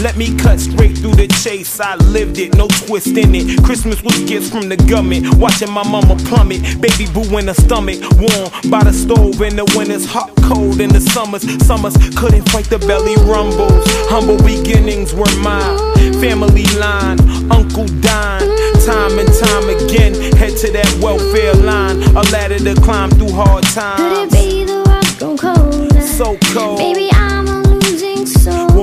Let 0.00 0.16
me 0.16 0.34
cut 0.34 0.58
straight 0.58 0.96
through 0.96 1.16
the 1.16 1.28
chase. 1.28 1.78
I 1.78 1.94
lived 1.96 2.38
it, 2.38 2.54
no 2.54 2.68
twist 2.68 3.08
in 3.08 3.34
it. 3.34 3.62
Christmas 3.62 4.02
was 4.02 4.18
gifts 4.24 4.48
from 4.48 4.70
the 4.70 4.76
government. 4.76 5.34
Watching 5.34 5.70
my 5.70 5.86
mama 5.86 6.16
plummet. 6.24 6.62
Baby 6.80 7.04
boo 7.12 7.36
in 7.36 7.48
her 7.48 7.54
stomach. 7.54 8.00
Warm 8.16 8.48
by 8.70 8.82
the 8.82 8.94
stove 8.94 9.42
in 9.42 9.56
the 9.56 9.66
winters. 9.76 10.06
Hot, 10.06 10.30
cold 10.48 10.80
in 10.80 10.88
the 10.88 11.00
summers. 11.00 11.44
Summers 11.66 11.96
couldn't 12.16 12.48
fight 12.48 12.64
the 12.66 12.78
belly 12.78 13.14
rumbles. 13.28 13.84
Humble 14.08 14.38
beginnings 14.38 15.12
were 15.12 15.28
mine. 15.44 15.76
Family 16.16 16.64
line, 16.80 17.20
Uncle 17.52 17.84
Don. 18.00 18.40
Time 18.80 19.18
and 19.20 19.28
time 19.36 19.68
again, 19.68 20.14
head 20.40 20.56
to 20.64 20.72
that 20.72 20.88
welfare 21.02 21.52
line. 21.60 22.00
A 22.16 22.24
ladder 22.32 22.58
to 22.58 22.74
climb 22.80 23.10
through 23.10 23.32
hard 23.32 23.64
times. 23.64 24.00
Could 24.00 24.16
it 24.16 24.32
be 24.32 24.64
the 24.64 24.80
world's 24.80 25.12
grown 25.18 25.36
colder? 25.36 26.00
So 26.00 26.38
cold. 26.56 26.78
Baby, 26.78 27.10
I'm 27.12 27.19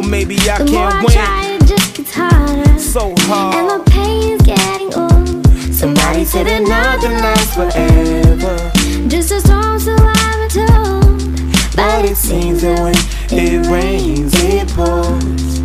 maybe 0.10 0.38
I 0.50 0.58
the 0.60 0.72
more 0.72 0.90
can't 0.90 0.96
I 0.96 1.04
win. 1.04 1.14
try, 1.14 1.46
it 1.56 1.66
just 1.68 1.96
gets 1.96 2.14
harder. 2.14 2.80
So 2.80 3.14
hard. 3.20 3.56
And 3.56 3.70
the 3.86 3.92
pain's 3.92 4.42
getting 4.44 4.94
old. 4.94 5.74
Somebody 5.74 6.26
said 6.26 6.48
that 6.48 6.62
nothing 6.64 7.12
lasts 7.12 7.54
forever. 7.56 8.72
Just 9.08 9.32
a 9.32 9.40
storm, 9.42 9.80
so 9.80 9.96
I've 10.00 10.52
told. 10.52 11.76
But 11.76 12.06
it 12.06 12.18
seems 12.18 12.62
that 12.62 12.80
when 12.80 12.96
it 13.30 13.68
rains, 13.68 14.34
it 14.36 14.68
pours. 14.70 15.60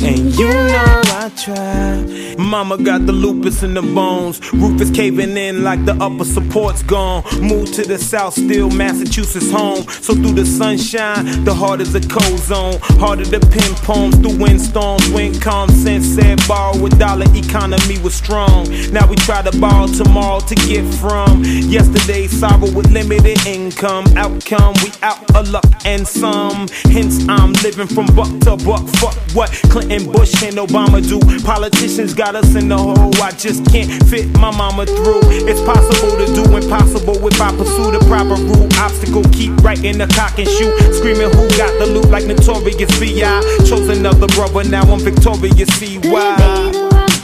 And 0.00 0.34
you 0.38 0.48
know 0.48 1.02
I 1.04 1.30
try. 1.48 2.34
Mama 2.38 2.78
got 2.78 3.06
the 3.06 3.12
lupus 3.12 3.62
in 3.62 3.74
the 3.74 3.82
bones. 3.82 4.40
Roof 4.52 4.80
is 4.80 4.90
caving 4.90 5.36
in 5.36 5.64
like 5.64 5.84
the 5.84 5.94
upper 5.94 6.24
support's 6.24 6.82
gone. 6.82 7.24
Moved 7.40 7.74
to 7.74 7.82
the 7.82 7.98
south, 7.98 8.34
still 8.34 8.70
Massachusetts 8.70 9.50
home. 9.50 9.82
So 9.88 10.14
through 10.14 10.32
the 10.32 10.46
sunshine, 10.46 11.44
the 11.44 11.54
heart 11.54 11.80
is 11.80 11.94
a 11.94 12.00
cold 12.00 12.38
zone. 12.38 12.78
Harder 13.02 13.24
to 13.24 13.40
pin 13.40 13.74
poems 13.82 14.16
through 14.16 14.38
windstorms. 14.38 15.08
Wind 15.10 15.40
calm 15.42 15.68
sense 15.70 16.06
said 16.06 16.40
borrow 16.46 16.84
a 16.84 16.88
dollar 16.90 17.26
economy 17.34 17.98
was 17.98 18.14
strong. 18.14 18.68
Now 18.92 19.06
we 19.08 19.16
try 19.16 19.42
to 19.42 19.58
borrow 19.58 19.86
tomorrow 19.86 20.40
to 20.40 20.54
get 20.54 20.84
from. 20.94 21.42
Yesterday's 21.44 22.32
sorrow 22.38 22.70
with 22.70 22.90
limited 22.90 23.44
income. 23.46 24.04
Outcome, 24.16 24.74
we 24.82 24.92
out 25.02 25.18
of 25.34 25.50
luck 25.50 25.66
and 25.84 26.06
some. 26.06 26.68
Hence, 26.94 27.26
I'm 27.28 27.52
living 27.64 27.88
from 27.88 28.06
buck 28.14 28.30
to 28.44 28.56
buck. 28.64 28.86
Fuck 29.00 29.16
what 29.34 29.50
Clinton, 29.70 30.10
Bush, 30.12 30.42
and 30.42 30.56
Obama 30.56 31.00
do. 31.06 31.18
Politicians 31.44 32.14
got 32.14 32.36
us 32.36 32.54
in 32.54 32.68
the 32.68 32.76
hole. 32.76 33.14
I 33.22 33.30
just 33.32 33.64
can't 33.72 33.90
fit 34.08 34.26
my 34.38 34.50
mama 34.54 34.86
through. 34.86 35.20
It's 35.48 35.60
possible 35.62 36.16
to 36.16 36.26
do 36.34 36.44
impossible 36.56 37.26
if 37.26 37.40
I 37.40 37.50
pursue 37.56 37.90
the 37.90 38.00
proper 38.06 38.36
route. 38.36 38.76
Obstacle, 38.78 39.24
keep 39.32 39.56
right 39.62 39.82
in 39.82 39.98
the 39.98 40.06
cock 40.08 40.38
and 40.38 40.48
shoot. 40.48 40.72
Screaming 40.94 41.30
who 41.30 41.48
got 41.56 41.72
the 41.78 41.86
loot 41.86 42.08
like 42.10 42.26
notorious 42.26 42.90
B.I. 43.00 43.40
Chose 43.66 43.88
another 43.88 44.26
brother, 44.28 44.62
now 44.68 44.82
I'm 44.82 45.00
victorious. 45.00 45.68
See 45.78 45.98
why? 45.98 46.70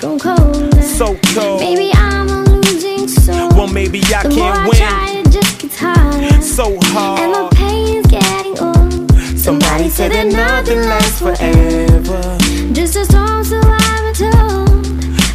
Grown 0.00 0.18
colder. 0.18 0.82
So 0.82 1.16
cold. 1.34 1.60
Baby, 1.60 1.90
I'm 1.94 2.28
a 2.28 2.42
losing 2.60 3.08
soul. 3.08 3.50
Well, 3.50 3.68
maybe 3.68 4.00
I 4.14 4.22
the 4.22 4.28
more 4.30 4.52
can't 4.52 4.58
I 4.58 4.68
win. 4.68 4.76
try, 4.78 5.10
it 5.20 5.30
just 5.30 5.58
gets 5.60 5.78
harder. 5.78 6.40
So 6.42 6.78
hard. 6.82 7.20
And 7.20 7.34
the 7.34 7.56
pain's 7.56 8.06
getting 8.06 8.58
old. 8.58 9.38
Somebody 9.38 9.88
said 9.90 10.12
that 10.12 10.26
nothing 10.32 10.80
lasts 10.80 11.20
forever. 11.20 12.38
Just 12.72 12.96
a 12.96 13.04
storm, 13.04 13.44
so 13.44 13.60
I've. 14.20 14.64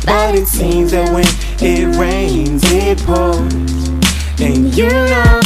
But 0.06 0.36
it 0.36 0.48
seems 0.48 0.92
that 0.92 1.12
when 1.14 1.26
it 1.62 1.96
rains, 1.98 2.62
it 2.66 3.00
pours. 3.00 3.90
And 4.40 4.76
you 4.76 4.90
know. 4.90 5.42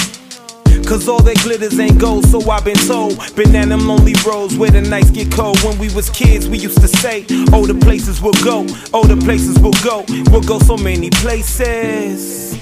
Cause 0.86 1.07
all 1.07 1.21
that 1.23 1.39
glitters 1.41 1.79
ain't 1.79 1.99
gold, 1.99 2.25
so 2.25 2.39
I've 2.51 2.65
been 2.65 2.75
told. 2.75 3.17
Been 3.36 3.51
down 3.51 3.69
them 3.69 3.88
lonely 3.88 4.13
roads 4.25 4.55
where 4.57 4.69
the 4.69 4.81
nights 4.81 5.09
get 5.09 5.31
cold. 5.31 5.57
When 5.63 5.77
we 5.79 5.93
was 5.95 6.09
kids, 6.09 6.47
we 6.47 6.57
used 6.57 6.81
to 6.81 6.88
say, 6.88 7.25
Oh, 7.51 7.65
the 7.65 7.73
places 7.81 8.21
we'll 8.21 8.34
go, 8.43 8.65
oh, 8.93 9.05
the 9.05 9.17
places 9.23 9.57
we'll 9.59 9.71
go. 9.84 10.03
We'll 10.31 10.41
go 10.41 10.59
so 10.59 10.77
many 10.77 11.09
places. 11.09 12.61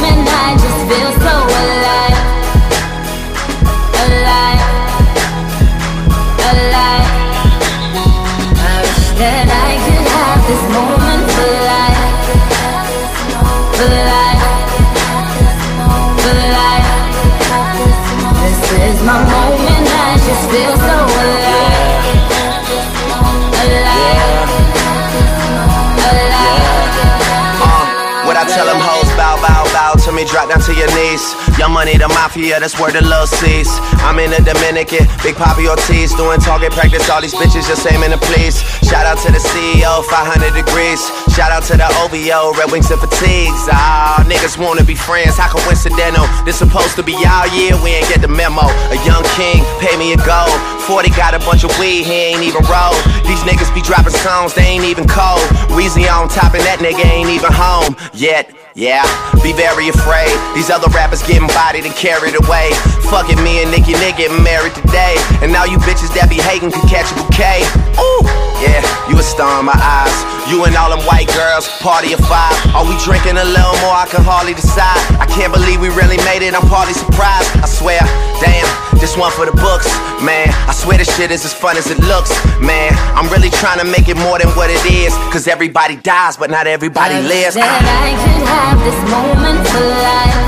Young 31.61 31.77
money, 31.77 31.93
the 31.93 32.09
mafia, 32.09 32.57
that's 32.57 32.73
where 32.81 32.89
the 32.89 33.05
love 33.05 33.29
sees. 33.29 33.69
I'm 34.01 34.17
in 34.17 34.33
the 34.33 34.41
Dominican, 34.41 35.05
Big 35.21 35.37
Papi 35.37 35.69
Ortiz, 35.69 36.09
doing 36.17 36.41
target 36.41 36.73
practice. 36.73 37.05
All 37.05 37.21
these 37.21 37.37
bitches 37.37 37.69
just 37.69 37.85
aiming 37.85 38.09
to 38.09 38.17
please. 38.17 38.65
Shout 38.81 39.05
out 39.05 39.21
to 39.21 39.29
the 39.29 39.37
CEO, 39.37 40.01
500 40.09 40.57
degrees. 40.57 40.97
Shout 41.37 41.53
out 41.53 41.61
to 41.69 41.77
the 41.77 41.85
OVO, 42.01 42.57
Red 42.57 42.73
Wings 42.73 42.89
and 42.89 42.97
Fatigues. 42.97 43.69
Ah, 43.69 44.25
niggas 44.25 44.57
wanna 44.57 44.83
be 44.83 44.97
friends, 44.97 45.37
how 45.37 45.53
coincidental? 45.53 46.25
This 46.49 46.57
supposed 46.57 46.97
to 46.97 47.03
be 47.05 47.13
our 47.29 47.45
year, 47.53 47.77
we 47.85 47.93
ain't 47.93 48.09
get 48.09 48.25
the 48.25 48.27
memo. 48.27 48.65
A 48.89 48.97
young 49.05 49.21
king, 49.37 49.61
pay 49.77 49.93
me 50.01 50.17
a 50.17 50.19
gold. 50.25 50.57
40 50.89 51.13
got 51.13 51.37
a 51.37 51.39
bunch 51.45 51.61
of 51.61 51.69
weed, 51.77 52.09
he 52.09 52.33
ain't 52.33 52.41
even 52.41 52.65
roll. 52.65 52.97
These 53.29 53.45
niggas 53.45 53.69
be 53.69 53.85
dropping 53.85 54.17
songs, 54.25 54.57
they 54.57 54.65
ain't 54.65 54.89
even 54.89 55.05
cold. 55.05 55.45
Weezy 55.77 56.09
on 56.09 56.25
top, 56.25 56.57
and 56.57 56.65
that 56.65 56.81
nigga 56.81 57.05
ain't 57.05 57.29
even 57.29 57.53
home 57.53 57.93
yet. 58.17 58.49
Yeah, 58.73 59.03
be 59.43 59.51
very 59.51 59.89
afraid. 59.89 60.31
These 60.55 60.69
other 60.69 60.87
rappers 60.95 61.21
getting 61.27 61.47
bodied 61.47 61.83
and 61.83 61.93
carried 61.93 62.39
away. 62.39 62.71
Fucking 63.11 63.35
me 63.43 63.59
and 63.61 63.69
Nicki 63.69 63.91
Nick 63.99 64.15
getting 64.15 64.39
married 64.43 64.73
today. 64.75 65.19
And 65.43 65.51
now 65.51 65.65
you 65.67 65.75
bitches 65.83 66.07
that 66.15 66.31
be 66.31 66.39
hating 66.39 66.71
can 66.71 66.87
catch 66.87 67.11
a 67.11 67.15
bouquet. 67.19 67.67
Ooh, 67.99 68.23
yeah, 68.63 68.79
you 69.11 69.19
a 69.19 69.23
star 69.23 69.59
in 69.59 69.67
my 69.67 69.75
eyes. 69.75 70.15
You 70.47 70.63
and 70.63 70.75
all 70.79 70.87
them 70.87 71.03
white 71.03 71.27
girls, 71.35 71.67
party 71.83 72.15
of 72.15 72.23
five. 72.23 72.55
Are 72.71 72.87
we 72.87 72.95
drinking 73.03 73.35
a 73.35 73.43
little 73.43 73.75
more? 73.83 73.91
I 73.91 74.07
can 74.07 74.23
hardly 74.23 74.55
decide. 74.55 74.99
I 75.19 75.27
can't 75.27 75.51
believe 75.51 75.83
we 75.83 75.91
really 75.91 76.19
made 76.23 76.39
it. 76.39 76.55
I'm 76.55 76.63
partly 76.71 76.95
surprised. 76.95 77.51
I 77.59 77.67
swear, 77.67 77.99
damn, 78.39 78.67
this 79.03 79.19
one 79.19 79.31
for 79.35 79.43
the 79.43 79.55
books, 79.59 79.91
man. 80.23 80.47
I 80.67 80.71
swear 80.71 80.95
this 80.95 81.11
shit 81.11 81.31
is 81.31 81.43
as 81.43 81.53
fun 81.53 81.75
as 81.75 81.91
it 81.91 81.99
looks, 82.07 82.31
man. 82.63 82.95
I'm 83.19 83.27
really 83.27 83.51
trying 83.51 83.79
to 83.83 83.87
make 83.87 84.07
it 84.07 84.15
more 84.15 84.39
than 84.39 84.47
what 84.55 84.71
it 84.71 84.83
is. 84.87 85.11
Cause 85.31 85.47
everybody 85.47 85.95
dies, 85.99 86.37
but 86.37 86.49
not 86.49 86.67
everybody 86.67 87.19
lives. 87.19 87.55
That 87.55 87.67
I 87.67 88.15
could 88.15 88.47
have 88.47 88.60
this 88.85 88.99
moment 89.15 89.59
for 89.71 89.85
life. 90.07 90.39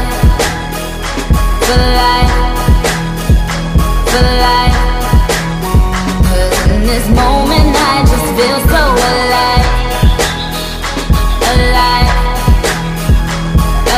For 1.65 1.79
life. 2.01 2.35
For 4.11 4.23
life. 4.45 4.79
'Cause 6.23 6.57
in 6.73 6.81
this 6.91 7.07
moment 7.21 7.71
I 7.93 7.95
just 8.11 8.27
feel 8.37 8.59
so 8.73 8.81
alive. 9.09 9.67
Alive. 11.53 12.11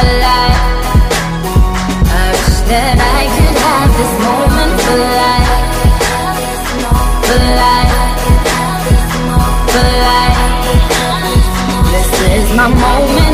Alive. 0.01 0.61
I 2.19 2.25
wish 2.39 2.59
that 2.71 2.95
I 3.17 3.21
could 3.35 3.57
have 3.67 3.89
this 3.99 4.13
moment 4.27 4.73
for 4.83 4.97
life. 5.21 5.51
For 7.27 7.41
life. 7.63 7.95
For 9.73 9.87
life. 10.07 10.39
This 11.91 12.09
is 12.37 12.47
my 12.59 12.67
moment, 12.85 13.24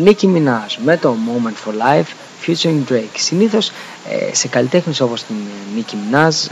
Νίκη 0.00 0.26
Μινάς 0.26 0.78
με 0.78 0.96
το 0.96 1.16
Moment 1.26 1.68
for 1.68 1.72
Life 1.72 2.06
featuring 2.46 2.92
Drake. 2.92 3.16
Συνήθως 3.16 3.72
ε, 4.08 4.34
σε 4.34 4.48
καλλιτέχνες 4.48 5.00
όπως 5.00 5.22
την 5.22 5.36
Νίκη 5.74 5.96
Μινάς 5.96 6.50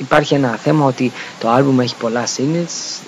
υπάρχει 0.00 0.34
ένα 0.34 0.56
θέμα 0.56 0.84
ότι 0.84 1.12
το 1.40 1.48
άλμπουμ 1.48 1.80
έχει 1.80 1.94
πολλά 1.94 2.24
singles 2.36 3.00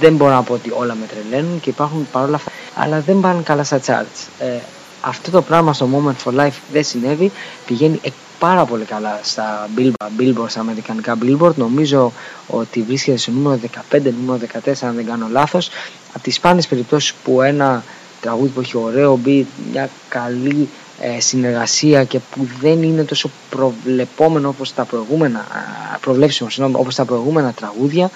δεν 0.00 0.16
μπορώ 0.16 0.32
να 0.32 0.42
πω 0.42 0.52
ότι 0.52 0.70
όλα 0.76 0.94
με 0.94 1.06
τρελαίνουν 1.06 1.60
και 1.60 1.70
υπάρχουν 1.70 2.08
παρόλα 2.12 2.36
αυτά 2.36 2.50
αλλά 2.74 3.00
δεν 3.00 3.20
πάνε 3.20 3.42
καλά 3.42 3.64
στα 3.64 3.80
charts. 3.86 4.28
Ε, 4.38 4.58
αυτό 5.00 5.30
το 5.30 5.42
πράγμα 5.42 5.72
στο 5.72 5.88
Moment 5.92 6.24
for 6.24 6.40
Life 6.40 6.58
δεν 6.72 6.84
συνέβη 6.84 7.32
πηγαίνει 7.66 8.00
ε, 8.02 8.08
πάρα 8.38 8.64
πολύ 8.64 8.84
καλά 8.84 9.20
στα 9.22 9.68
Billboard, 9.76 10.20
Billboard, 10.20 10.48
στα 10.48 10.60
αμερικανικά 10.60 11.18
Billboard 11.22 11.54
νομίζω 11.54 12.12
ότι 12.46 12.82
βρίσκεται 12.82 13.16
στο 13.16 13.30
νούμερο 13.30 13.60
15, 13.90 14.00
νούμερο 14.20 14.46
14 14.64 14.72
αν 14.80 14.94
δεν 14.94 15.06
κάνω 15.06 15.26
λάθος 15.30 15.70
από 16.12 16.22
τις 16.22 16.34
σπάνιες 16.34 16.66
περιπτώσεις 16.66 17.14
που 17.24 17.42
ένα 17.42 17.84
τραγούδι 18.20 18.48
που 18.48 18.60
έχει 18.60 18.76
ωραίο 18.76 19.18
beat, 19.24 19.44
μια 19.72 19.90
καλή 20.08 20.68
ε, 20.89 20.89
συνεργασία 21.18 22.04
και 22.04 22.18
που 22.18 22.48
δεν 22.60 22.82
είναι 22.82 23.04
τόσο 23.04 23.30
προβλεπόμενο 23.50 24.48
όπως 24.48 24.74
τα 24.74 24.84
προηγούμενα, 24.84 25.38
α, 25.38 25.98
προβλέψιμο 25.98 26.50
συγγνώμη, 26.50 26.76
όπως 26.78 26.94
τα 26.94 27.04
προηγούμενα 27.04 27.52
τραγούδια 27.52 28.10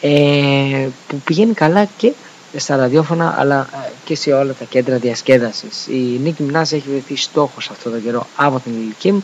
ε, 0.00 0.88
που 1.08 1.16
πηγαίνει 1.24 1.52
καλά 1.52 1.84
και 1.96 2.12
στα 2.56 2.76
ραδιόφωνα 2.76 3.34
αλλά 3.38 3.68
ε, 3.72 3.90
και 4.04 4.16
σε 4.16 4.32
όλα 4.32 4.52
τα 4.52 4.64
κέντρα 4.64 4.96
διασκέδασης. 4.96 5.86
Η 5.86 6.20
Νίκη 6.22 6.42
Μινάς 6.42 6.72
έχει 6.72 6.88
βρεθεί 6.88 7.16
στόχος 7.16 7.70
αυτό 7.70 7.90
τον 7.90 8.02
καιρό 8.02 8.26
από 8.36 8.60
την 8.60 8.72
Lil 8.72 9.06
Kim 9.06 9.14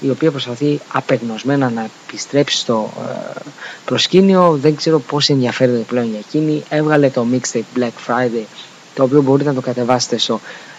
η 0.00 0.10
οποία 0.10 0.30
προσπαθεί 0.30 0.80
απεγνωσμένα 0.92 1.70
να 1.70 1.88
επιστρέψει 2.06 2.58
στο 2.58 2.90
ε, 3.08 3.40
προσκήνιο. 3.84 4.58
Δεν 4.60 4.76
ξέρω 4.76 4.98
πώς 4.98 5.28
ενδιαφέρεται 5.28 5.78
πλέον 5.78 6.10
για 6.10 6.18
εκείνη. 6.18 6.62
Έβγαλε 6.68 7.08
το 7.10 7.26
mixtape 7.32 7.78
Black 7.78 8.06
Friday 8.06 8.44
το 8.94 9.02
οποίο 9.02 9.22
μπορείτε 9.22 9.48
να 9.48 9.54
το 9.54 9.60
κατεβάσετε 9.60 10.18
στο 10.18 10.40
ε, 10.44 10.75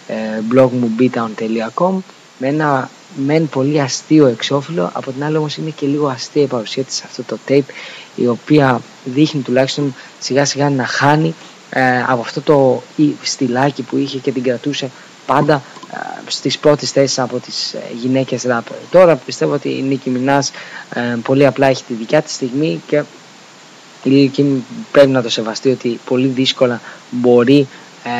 blog 0.53 0.70
μου 0.72 0.91
beatown.com 0.99 1.93
με 2.39 2.47
ένα 2.47 2.89
μεν 3.26 3.49
πολύ 3.49 3.82
αστείο 3.82 4.26
εξώφυλλο 4.28 4.89
από 4.93 5.12
την 5.12 5.24
άλλη 5.24 5.38
όμως 5.38 5.58
είναι 5.58 5.70
και 5.70 5.86
λίγο 5.88 6.08
αστεία 6.08 6.41
η 6.41 6.45
παρουσία 6.47 6.84
της 6.84 6.95
σε 6.95 7.03
αυτό 7.05 7.24
το 7.24 7.38
tape 7.47 7.72
η 8.16 8.28
οποία 8.28 8.82
δείχνει 9.05 9.41
τουλάχιστον 9.41 9.95
σιγά 10.20 10.45
σιγά 10.45 10.70
να 10.70 10.86
χάνει 10.86 11.36
ε, 11.70 12.01
από 12.08 12.22
αυτό 12.22 12.41
το 12.41 12.82
ή- 12.95 13.16
στυλάκι 13.22 13.82
που 13.84 13.97
είχε 13.97 14.18
και 14.18 14.32
την 14.32 14.43
κρατούσε 14.43 14.89
πάντα 15.26 15.62
ε, 15.93 15.97
στις 16.28 16.58
πρώτες 16.58 16.91
θέσεις 16.91 17.20
από 17.20 17.38
τις 17.39 17.74
ε, 17.74 17.82
γυναίκες 18.01 18.43
rapper. 18.49 18.76
Τώρα 18.91 19.16
πιστεύω 19.16 19.53
ότι 19.53 19.70
η 19.70 19.82
Νίκη 19.82 20.10
Μινάς 20.10 20.51
ε, 20.93 21.01
πολύ 21.24 21.45
απλά 21.45 21.68
έχει 21.68 21.84
τη 21.84 21.93
δικιά 21.93 22.22
της 22.22 22.34
στιγμή 22.34 22.82
και 22.88 23.03
η 24.03 24.32
Lil 24.36 24.39
Kim 24.39 24.45
πρέπει 24.91 25.10
να 25.10 25.22
το 25.22 25.30
σεβαστεί 25.30 25.70
ότι 25.70 25.99
πολύ 26.05 26.28
δύσκολα 26.28 26.82
μπορεί 27.10 27.68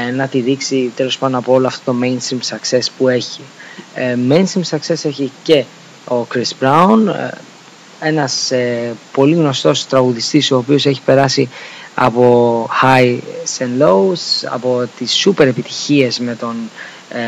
ε, 0.08 0.12
να 0.12 0.28
τη 0.28 0.40
δείξει 0.40 0.92
τέλος 0.96 1.18
πάνω 1.18 1.38
από 1.38 1.54
όλο 1.54 1.68
αυτό 1.68 1.92
το 1.92 1.98
mainstream 2.02 2.56
success 2.56 2.86
που 2.98 3.08
έχει. 3.08 3.42
Ε, 3.94 4.16
mainstream 4.30 4.78
success 4.78 5.06
έχει 5.06 5.32
και 5.44 5.64
ο 6.08 6.28
Chris 6.34 6.64
Brown, 6.66 7.08
ε, 7.08 7.30
ένας 8.00 8.52
ε, 8.52 8.96
πολύ 9.12 9.36
γνωστός 9.36 9.88
τραγουδιστής 9.88 10.52
ο 10.52 10.58
οποίος 10.58 10.86
έχει 10.86 11.02
περάσει 11.02 11.50
από 11.96 12.70
highs 12.84 13.58
and 13.64 13.84
lows, 13.84 14.48
από 14.52 14.90
τις 14.98 15.26
super 15.26 15.46
επιτυχίες 15.46 16.20
με 16.20 16.36
τον, 16.36 16.56
ε, 17.10 17.20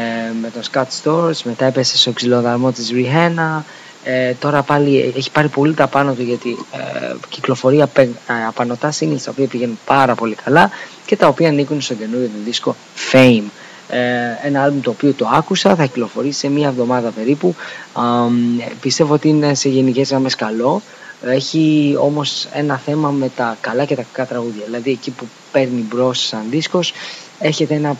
με 0.42 0.50
τον 0.50 0.62
Scott 0.72 0.86
Storch, 1.04 1.42
μετά 1.44 1.66
έπεσε 1.66 1.98
στο 1.98 2.12
ξυλοδαρμό 2.12 2.72
της 2.72 2.92
Rihanna, 2.94 3.64
ε, 4.04 4.34
τώρα 4.34 4.62
πάλι 4.62 5.14
έχει 5.18 5.32
πάρει 5.32 5.48
πολύ 5.48 5.74
τα 5.74 5.88
πάνω 5.88 6.14
του 6.14 6.22
γιατί 6.22 6.58
ε, 6.72 7.14
κυκλοφορεί 7.30 7.82
απε, 7.82 8.02
ε, 8.02 8.46
απανοτά 8.48 8.94
singles 9.00 9.22
τα 9.24 9.32
οποία 9.32 9.48
πηγαίνουν 9.48 9.80
πάρα 9.86 10.16
πολύ 10.16 10.36
καλά 10.36 10.70
και 11.06 11.16
τα 11.16 11.28
οποία 11.28 11.48
ανήκουν 11.50 11.82
στο 11.82 11.94
καινούριο 11.94 12.28
του 12.28 12.42
δίσκο 12.46 12.76
Fame. 13.12 13.44
Ε, 13.90 13.98
ένα 14.44 14.64
άλμπουμ 14.64 14.82
το 14.82 14.90
οποίο 14.90 15.14
το 15.14 15.30
άκουσα, 15.34 15.76
θα 15.76 15.86
κυκλοφορήσει 15.86 16.40
σε 16.40 16.50
μία 16.50 16.68
εβδομάδα 16.68 17.10
περίπου. 17.10 17.56
Αμ, 17.94 18.58
πιστεύω 18.82 19.14
ότι 19.14 19.28
είναι 19.28 19.54
σε 19.54 19.70
γενικές 19.70 20.10
γραμμές 20.10 20.36
καλό. 20.36 20.82
Έχει 21.26 21.96
όμως 22.00 22.48
ένα 22.54 22.78
θέμα 22.78 23.10
με 23.10 23.30
τα 23.36 23.58
καλά 23.62 23.86
και 23.86 23.96
τα 23.96 24.04
κακά 24.12 24.30
τραγούδια. 24.30 24.64
Δηλαδή 24.66 24.92
εκεί 24.92 25.12
που 25.12 25.28
παίρνει 25.52 25.86
μπρος 25.90 26.20
σαν 26.20 26.46
δίσκος 26.50 26.94
έχετε 27.40 27.74
ένα 27.74 27.96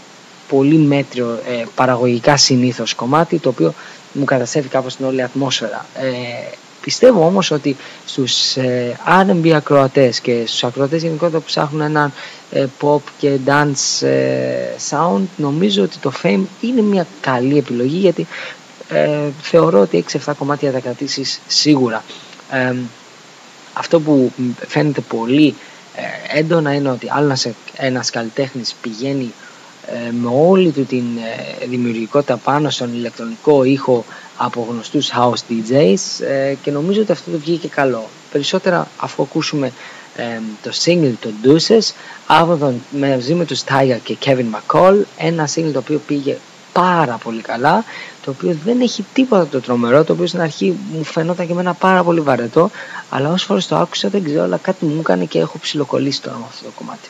πολύ 0.50 0.78
μέτριο 0.78 1.40
ε, 1.48 1.64
παραγωγικά 1.76 2.38
συνήθως 2.38 2.94
κομμάτι 2.94 3.40
το 3.40 3.50
οποίο 3.50 3.74
μου 4.14 4.26
καταστρέφει 4.26 4.68
κάπως 4.68 4.96
την 4.96 5.06
όλη 5.06 5.24
ατμόσφαιρα. 5.24 5.86
Ε, 5.96 6.10
πιστεύω 6.82 7.26
όμως 7.26 7.52
ότι 7.52 7.76
στους 8.06 8.56
ε, 8.58 8.98
R&B 9.28 9.50
ακροατές 9.50 10.20
και 10.20 10.44
στους 10.46 10.64
ακροατές 10.64 11.02
γενικότερα 11.02 11.40
που 11.40 11.46
ψάχνουν 11.46 11.82
ένα 11.82 12.12
ε, 12.52 12.66
pop 12.82 13.00
και 13.18 13.38
dance 13.46 14.08
ε, 14.08 14.54
sound 14.90 15.22
νομίζω 15.38 15.84
ότι 15.84 15.98
το 15.98 16.12
Fame 16.24 16.44
είναι 16.62 16.82
μια 16.82 17.08
καλή 17.22 17.58
επιλογή 17.58 17.98
γιατί 17.98 18.28
ε, 18.90 19.20
θεωρώ 19.42 19.80
ότι 19.80 20.06
6-7 20.26 20.34
κομμάτια 20.38 20.72
θα 20.72 20.80
κρατήσεις 20.80 21.42
σίγουρα. 21.48 22.04
Ε, 22.52 22.76
αυτό 23.74 24.00
που 24.00 24.32
φαίνεται 24.68 25.02
πολύ 25.02 25.56
ε, 25.96 26.40
έντονα 26.40 26.74
είναι 26.74 26.90
ότι 26.90 27.08
άλλος 27.10 27.46
ένας, 27.46 27.56
ένας 27.76 28.10
καλλιτέχνης 28.10 28.74
πηγαίνει 28.82 29.24
ε, 29.24 29.49
με 30.12 30.30
όλη 30.34 30.72
του 30.72 30.86
την 30.86 31.04
ε, 31.62 31.66
δημιουργικότητα 31.66 32.38
πάνω 32.38 32.70
στον 32.70 32.94
ηλεκτρονικό 32.94 33.64
ήχο 33.64 34.06
από 34.38 34.68
γνωστούς 34.70 35.12
house 35.18 35.52
DJs 35.52 36.26
ε, 36.26 36.54
και 36.62 36.72
νομίζω 36.72 37.02
ότι 37.02 37.12
αυτό 37.12 37.32
το 37.32 37.38
βγήκε 37.38 37.68
καλό. 37.68 38.10
Περισσότερα 38.32 38.88
αφού 38.98 39.24
ακούσουμε 39.24 39.72
ε, 40.16 40.24
το 40.62 40.72
single 40.84 41.14
το 41.20 41.30
Deuces 41.44 41.94
από 42.28 42.56
τον, 42.56 42.82
μαζί 43.00 43.34
με 43.34 43.46
τους 43.46 43.64
Tiger 43.64 43.98
και 44.04 44.18
Kevin 44.26 44.46
McCall 44.56 45.02
ένα 45.18 45.48
single 45.56 45.72
το 45.74 45.80
οποίο 45.80 46.02
πήγε 46.08 46.38
πάρα 46.74 47.18
πολύ 47.24 47.42
καλά 47.42 47.84
το 48.26 48.32
οποίο 48.32 48.58
δεν 48.66 48.82
έχει 48.82 49.06
τίποτα 49.14 49.48
το 49.48 49.62
τρομερό 49.62 50.04
το 50.04 50.14
οποίο 50.14 50.28
στην 50.28 50.42
αρχή 50.42 50.78
μου 50.94 51.04
φαινόταν 51.04 51.46
και 51.46 51.52
εμένα 51.52 51.74
πάρα 51.74 52.04
πολύ 52.04 52.20
βαρετό 52.20 52.70
αλλά 53.10 53.28
όσες 53.28 53.44
φορές 53.44 53.68
το 53.68 53.76
άκουσα 53.76 54.10
δεν 54.10 54.24
ξέρω 54.24 54.44
αλλά 54.44 54.58
κάτι 54.58 54.86
μου 54.86 55.00
έκανε 55.00 55.26
και 55.26 55.40
έχω 55.40 55.58
ψιλοκολλήσει 55.58 56.22
τώρα 56.22 56.38
με 56.38 56.44
αυτό 56.50 56.66
το 56.66 56.72
κομμάτι 56.76 57.10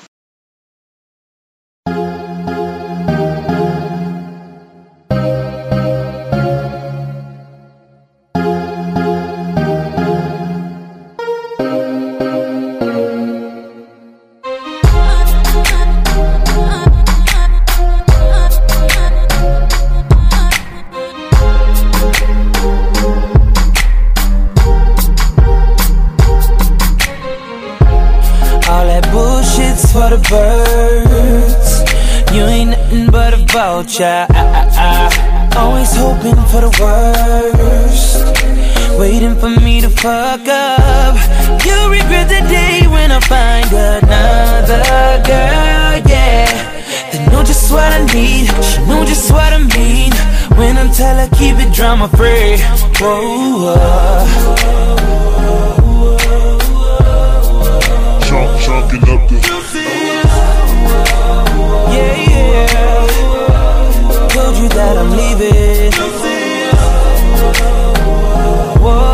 a. 34.01 34.27
Always 35.57 35.95
hoping 35.95 36.35
for 36.51 36.61
the 36.61 36.71
worst. 36.79 38.23
Waiting 38.99 39.35
for 39.35 39.49
me 39.49 39.81
to 39.81 39.89
fuck 39.89 40.47
up. 40.47 41.15
You'll 41.65 41.89
regret 41.89 42.27
the 42.29 42.41
day 42.47 42.87
when 42.87 43.11
I 43.11 43.19
find 43.19 43.71
another 43.71 45.23
girl, 45.25 46.01
yeah. 46.07 46.47
They 47.11 47.25
know 47.27 47.43
just 47.43 47.71
what 47.71 47.91
I 47.91 48.05
need. 48.13 48.47
She 48.63 48.79
know 48.87 49.03
just 49.05 49.31
what 49.31 49.53
I 49.53 49.59
mean. 49.59 50.11
When 50.57 50.77
I 50.77 50.91
tell 50.93 51.17
her 51.17 51.29
keep 51.35 51.57
it 51.57 51.73
drama 51.73 52.07
free. 52.09 52.57
Whoa. 52.99 53.75
Chunk, 58.27 58.61
chunking 58.61 59.09
up 59.09 59.29
the. 59.29 59.39
Yeah. 61.91 62.28
Told 64.49 64.63
you 64.63 64.69
that 64.69 64.97
I'm 64.97 65.11
leaving. 65.11 65.93
Whoa. 68.81 69.13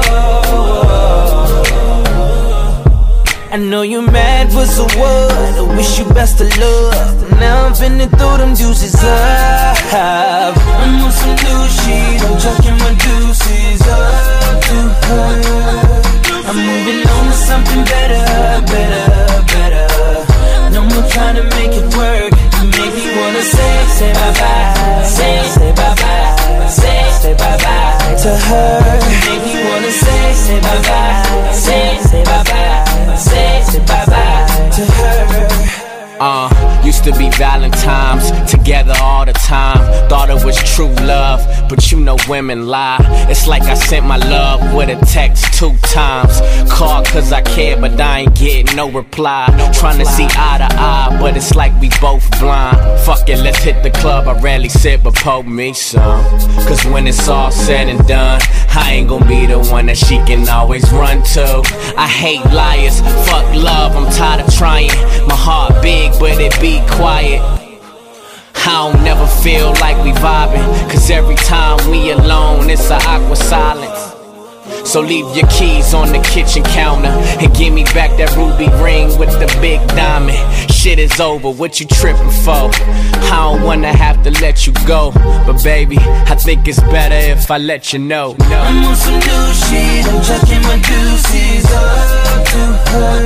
I 3.51 3.57
know 3.57 3.81
you're 3.81 4.09
mad, 4.09 4.47
but 4.53 4.67
so 4.67 4.83
what? 4.83 5.57
I 5.59 5.75
wish 5.75 5.99
you 5.99 6.05
best 6.13 6.39
of 6.39 6.47
luck. 6.57 7.31
Now 7.31 7.65
I'm 7.65 7.73
finna 7.73 8.07
throw 8.17 8.37
them 8.37 8.55
juices 8.55 8.95
up. 8.95 9.75
I'm 9.91 11.03
on 11.03 11.11
some 11.11 11.35
new 11.43 11.61
shit. 11.79 12.23
I'm 12.23 12.39
chucking 12.39 12.77
my 12.79 12.93
deuces 13.03 13.81
up 13.91 14.61
to 14.67 14.77
her. 15.03 15.35
I'm 16.47 16.55
moving 16.55 17.01
on 17.15 17.25
to 17.25 17.33
something 17.33 17.83
better, 17.83 18.23
better, 18.71 19.43
better. 19.51 19.94
No 20.75 20.81
more 20.83 21.07
trying 21.09 21.35
to 21.37 21.43
make 21.55 21.71
it 21.71 21.87
work. 21.95 22.31
You 22.59 22.67
make 22.75 22.93
me 22.99 23.07
wanna 23.17 23.41
say, 23.41 23.75
say 23.97 24.11
bye 24.13 24.33
bye, 24.39 25.03
say, 25.07 25.35
say 25.55 25.71
bye 25.71 25.95
bye, 25.95 26.67
say, 26.67 27.09
say 27.21 27.33
bye 27.33 27.57
bye 27.63 28.15
to 28.23 28.31
her. 28.47 28.99
You 29.07 29.17
make 29.25 29.43
me 29.55 29.63
wanna 29.69 29.91
say, 29.91 30.33
say 30.33 30.59
bye 30.59 30.81
bye, 30.83 31.51
say, 31.53 31.97
say 32.09 32.23
bye 32.25 32.43
bye, 32.43 33.15
say, 33.15 33.61
say 33.71 33.79
bye 33.87 34.05
bye 34.05 34.69
to 34.75 34.83
her. 34.85 35.47
Uh, 36.19 36.81
used 36.85 37.03
to 37.03 37.11
be 37.17 37.29
Valentine's 37.31 38.31
together 38.49 38.93
all 39.01 39.25
the 39.25 39.33
time. 39.33 39.79
Thought 40.09 40.29
it 40.29 40.43
was 40.45 40.55
true 40.75 40.93
love, 41.07 41.39
but 41.67 41.91
you 41.91 41.99
know 41.99 42.17
women 42.27 42.67
lie. 42.67 42.97
It's 43.29 43.47
like 43.47 43.63
I 43.63 43.73
sent 43.73 44.05
my 44.05 44.17
love 44.17 44.73
with 44.75 44.89
a 44.89 45.05
text 45.05 45.53
two 45.53 45.75
times. 45.77 46.39
Called 46.71 47.05
cause 47.07 47.31
I 47.31 47.41
care, 47.41 47.77
but 47.79 47.99
I 47.99 48.19
ain't 48.21 48.35
getting 48.35 48.75
no 48.75 48.89
reply. 48.89 49.45
Trying 49.73 49.99
to 49.99 50.05
see 50.05 50.25
eye 50.25 50.57
to 50.57 50.75
eye, 50.75 51.17
but 51.19 51.37
it's 51.37 51.55
like 51.55 51.79
we 51.79 51.89
both 52.01 52.27
blind. 52.39 52.77
Fuck 53.01 53.29
it, 53.29 53.39
let's 53.39 53.59
hit 53.59 53.81
the 53.83 53.91
club. 53.91 54.27
I 54.27 54.39
rarely 54.39 54.69
sit, 54.69 55.03
but 55.03 55.15
pour 55.15 55.43
me 55.43 55.73
some. 55.73 56.23
Cause 56.67 56.85
when 56.85 57.07
it's 57.07 57.27
all 57.27 57.51
said 57.51 57.87
and 57.87 58.05
done, 58.07 58.41
I 58.69 58.91
ain't 58.93 59.09
gonna 59.09 59.27
be 59.27 59.45
the 59.45 59.59
one 59.59 59.85
that 59.87 59.97
she 59.97 60.17
can 60.25 60.47
always 60.49 60.91
run 60.91 61.23
to. 61.33 61.61
I 61.97 62.07
hate 62.07 62.45
liars, 62.53 62.99
fuck 63.29 63.45
love, 63.55 63.95
I'm 63.95 64.11
tired 64.11 64.45
of 64.45 64.53
trying. 64.53 64.89
My 65.27 65.35
heart 65.35 65.81
big, 65.81 66.11
but 66.19 66.39
it 66.39 66.59
be 66.59 66.81
quiet. 66.89 67.64
I 68.67 68.91
don't 68.91 69.03
never 69.03 69.27
feel 69.27 69.71
like 69.79 70.03
we 70.03 70.11
vibing. 70.11 70.65
Cause 70.89 71.09
every 71.11 71.35
time 71.35 71.77
we 71.91 72.11
alone, 72.11 72.69
it's 72.69 72.89
a 72.89 72.95
awkward 72.95 73.37
silence. 73.37 74.13
So 74.89 75.01
leave 75.01 75.35
your 75.35 75.47
keys 75.47 75.93
on 75.93 76.11
the 76.11 76.19
kitchen 76.19 76.63
counter 76.63 77.09
and 77.09 77.53
give 77.55 77.73
me 77.73 77.83
back 77.85 78.17
that 78.17 78.35
ruby 78.35 78.67
ring 78.83 79.17
with 79.19 79.29
the 79.39 79.47
big 79.61 79.85
diamond. 79.89 80.37
Shit 80.71 80.99
is 80.99 81.19
over, 81.19 81.49
what 81.49 81.79
you 81.79 81.85
tripping 81.85 82.31
for? 82.43 82.69
I 82.73 83.51
don't 83.51 83.63
wanna 83.63 83.95
have 83.95 84.23
to 84.23 84.31
let 84.41 84.65
you 84.65 84.73
go, 84.87 85.11
but 85.45 85.63
baby, 85.63 85.97
I 85.99 86.35
think 86.35 86.67
it's 86.67 86.79
better 86.79 87.15
if 87.15 87.51
I 87.51 87.57
let 87.57 87.93
you 87.93 87.99
know. 87.99 88.35
I'm 88.39 88.83
on 88.85 88.95
some 88.95 89.13
new 89.13 89.53
shit. 89.65 90.05
I'm 90.07 90.23
chucking 90.23 90.61
my 90.63 90.77
deuces 90.81 91.65
up 91.71 92.45
to 92.47 92.91
her. 92.91 93.24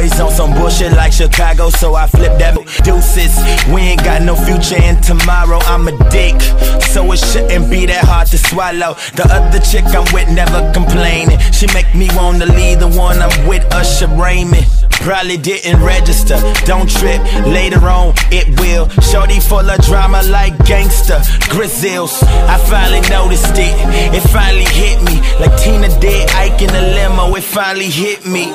Always 0.00 0.20
on 0.20 0.30
some 0.30 0.54
bullshit 0.54 0.92
like 0.92 1.12
Chicago, 1.12 1.68
so 1.68 1.94
I 1.94 2.06
flip 2.06 2.38
that 2.38 2.54
deuces. 2.84 3.36
We 3.68 3.82
ain't 3.82 4.02
got 4.02 4.22
no 4.22 4.34
future 4.34 4.80
and 4.80 4.96
tomorrow 5.02 5.58
I'm 5.64 5.88
a 5.88 5.92
dick, 6.08 6.40
so 6.80 7.12
it 7.12 7.18
shouldn't 7.18 7.68
be 7.68 7.84
that 7.86 8.04
hard 8.04 8.26
to 8.28 8.38
swallow. 8.38 8.96
The 9.12 9.28
other 9.28 9.60
chick 9.60 9.84
I'm 9.92 10.08
with 10.14 10.28
never 10.32 10.72
complaining. 10.72 11.38
She 11.52 11.66
make 11.74 11.94
me 11.94 12.08
wanna 12.16 12.46
leave 12.46 12.80
the 12.80 12.88
one 12.88 13.20
I'm 13.20 13.46
with, 13.46 13.64
Usher 13.74 14.08
Raymond. 14.08 14.64
Probably 15.04 15.36
didn't 15.36 15.82
register, 15.82 16.40
don't 16.64 16.88
trip. 16.88 17.20
Later 17.44 17.84
on, 17.88 18.14
it 18.32 18.48
will. 18.60 18.88
Shorty 19.04 19.40
full 19.40 19.68
of 19.68 19.80
drama 19.84 20.22
like 20.28 20.56
gangster. 20.64 21.20
Grizzles, 21.48 22.22
I 22.22 22.56
finally 22.72 23.00
noticed 23.08 23.52
it. 23.52 23.74
It 24.16 24.24
finally 24.32 24.64
hit 24.64 25.02
me. 25.04 25.20
Like 25.40 25.56
Tina 25.60 25.88
did 26.00 26.30
Ike 26.30 26.62
in 26.62 26.72
the 26.72 26.84
limo, 26.96 27.34
it 27.34 27.44
finally 27.44 27.90
hit 27.90 28.24
me. 28.24 28.48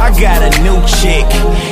I 0.00 0.08
got 0.18 0.40
a 0.40 0.50
new 0.62 0.80
chick, 0.86 1.28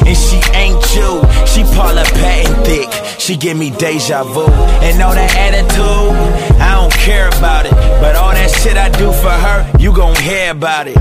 and 0.06 0.14
she 0.14 0.36
ain't 0.52 0.84
you. 0.94 1.24
She 1.46 1.64
Paula 1.74 2.04
Patton 2.04 2.62
thick. 2.62 2.90
She 3.18 3.36
give 3.36 3.56
me 3.56 3.70
deja 3.70 4.22
vu. 4.22 4.44
And 4.84 5.00
all 5.02 5.14
that 5.14 5.32
attitude, 5.34 6.57
don't 6.88 7.00
care 7.00 7.28
about 7.28 7.66
it. 7.66 7.72
But 8.00 8.16
all 8.16 8.32
that 8.32 8.50
shit 8.50 8.76
I 8.76 8.88
do 8.90 9.12
for 9.12 9.30
her, 9.30 9.70
you 9.78 9.92
gon' 9.92 10.16
hear 10.16 10.50
about 10.52 10.86
it. 10.88 10.96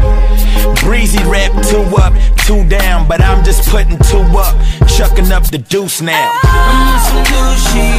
Breezy 0.84 1.24
rap 1.26 1.52
two 1.68 1.84
up, 1.98 2.14
two 2.46 2.68
down, 2.68 3.08
but 3.08 3.22
I'm 3.22 3.44
just 3.44 3.70
putting 3.70 3.98
two 4.10 4.24
up, 4.38 4.56
chucking 4.88 5.32
up 5.32 5.44
the 5.50 5.60
deuce 5.60 6.02
now. 6.02 6.32
I'm 6.44 6.88
on 6.88 7.00
some 7.08 7.24
new. 7.24 7.48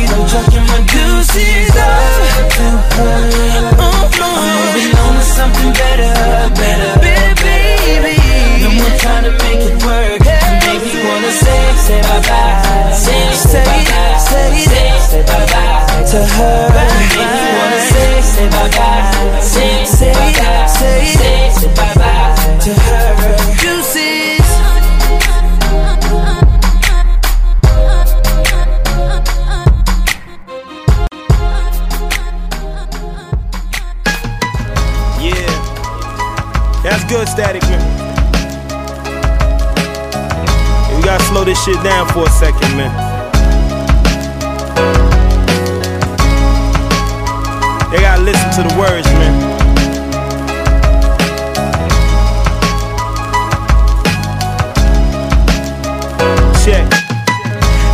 I'm 0.09 0.25
chucking 0.29 0.67
my 0.67 0.81
deuces 0.89 1.77
up 1.77 2.53
her. 2.59 3.17
I'm 3.79 4.53
moving 4.59 4.93
on 4.99 5.15
to 5.15 5.23
something 5.23 5.73
better, 5.73 6.13
better, 6.55 7.01
better, 7.01 7.35
baby. 7.43 8.17
No 8.65 8.71
more 8.75 8.99
trying 8.99 9.25
to 9.25 9.33
make 9.45 9.61
it 9.61 9.77
work 9.85 10.48
wanna 11.07 11.31
say, 11.31 11.77
say 11.77 12.01
bye 12.03 12.21
bye. 12.29 12.93
Say, 12.93 13.33
say, 13.33 13.65
bye. 13.65 14.19
Say, 14.19 14.65
say, 14.65 14.99
say 15.09 15.23
bye 15.27 15.47
bye 15.53 16.05
to 16.11 16.19
her. 16.25 16.69
If 16.99 17.17
you 17.17 17.49
wanna 17.59 17.81
say, 17.91 18.23
say 18.23 18.49
bye 18.51 18.71
bye. 18.77 19.41
Say, 19.41 19.85
say, 19.85 20.13
bye 20.13 20.33
bye. 20.39 20.67
Say, 20.67 21.05
say, 21.19 21.51
say 21.61 21.69
bye 21.75 21.95
bye 21.95 22.59
to 22.65 22.73
her. 22.75 23.07
Juices. 23.61 24.47
Yeah, 35.21 36.81
that's 36.83 37.05
good 37.05 37.29
static. 37.29 37.63
Man. 37.63 37.88
Slow 41.29 41.45
this 41.45 41.63
shit 41.63 41.77
down 41.85 42.09
for 42.09 42.25
a 42.25 42.31
second, 42.31 42.75
man. 42.75 42.93
They 47.91 48.01
gotta 48.01 48.23
listen 48.23 48.49
to 48.57 48.63
the 48.69 48.75
words, 48.81 49.07
man. 49.19 49.35
Check. 56.65 56.87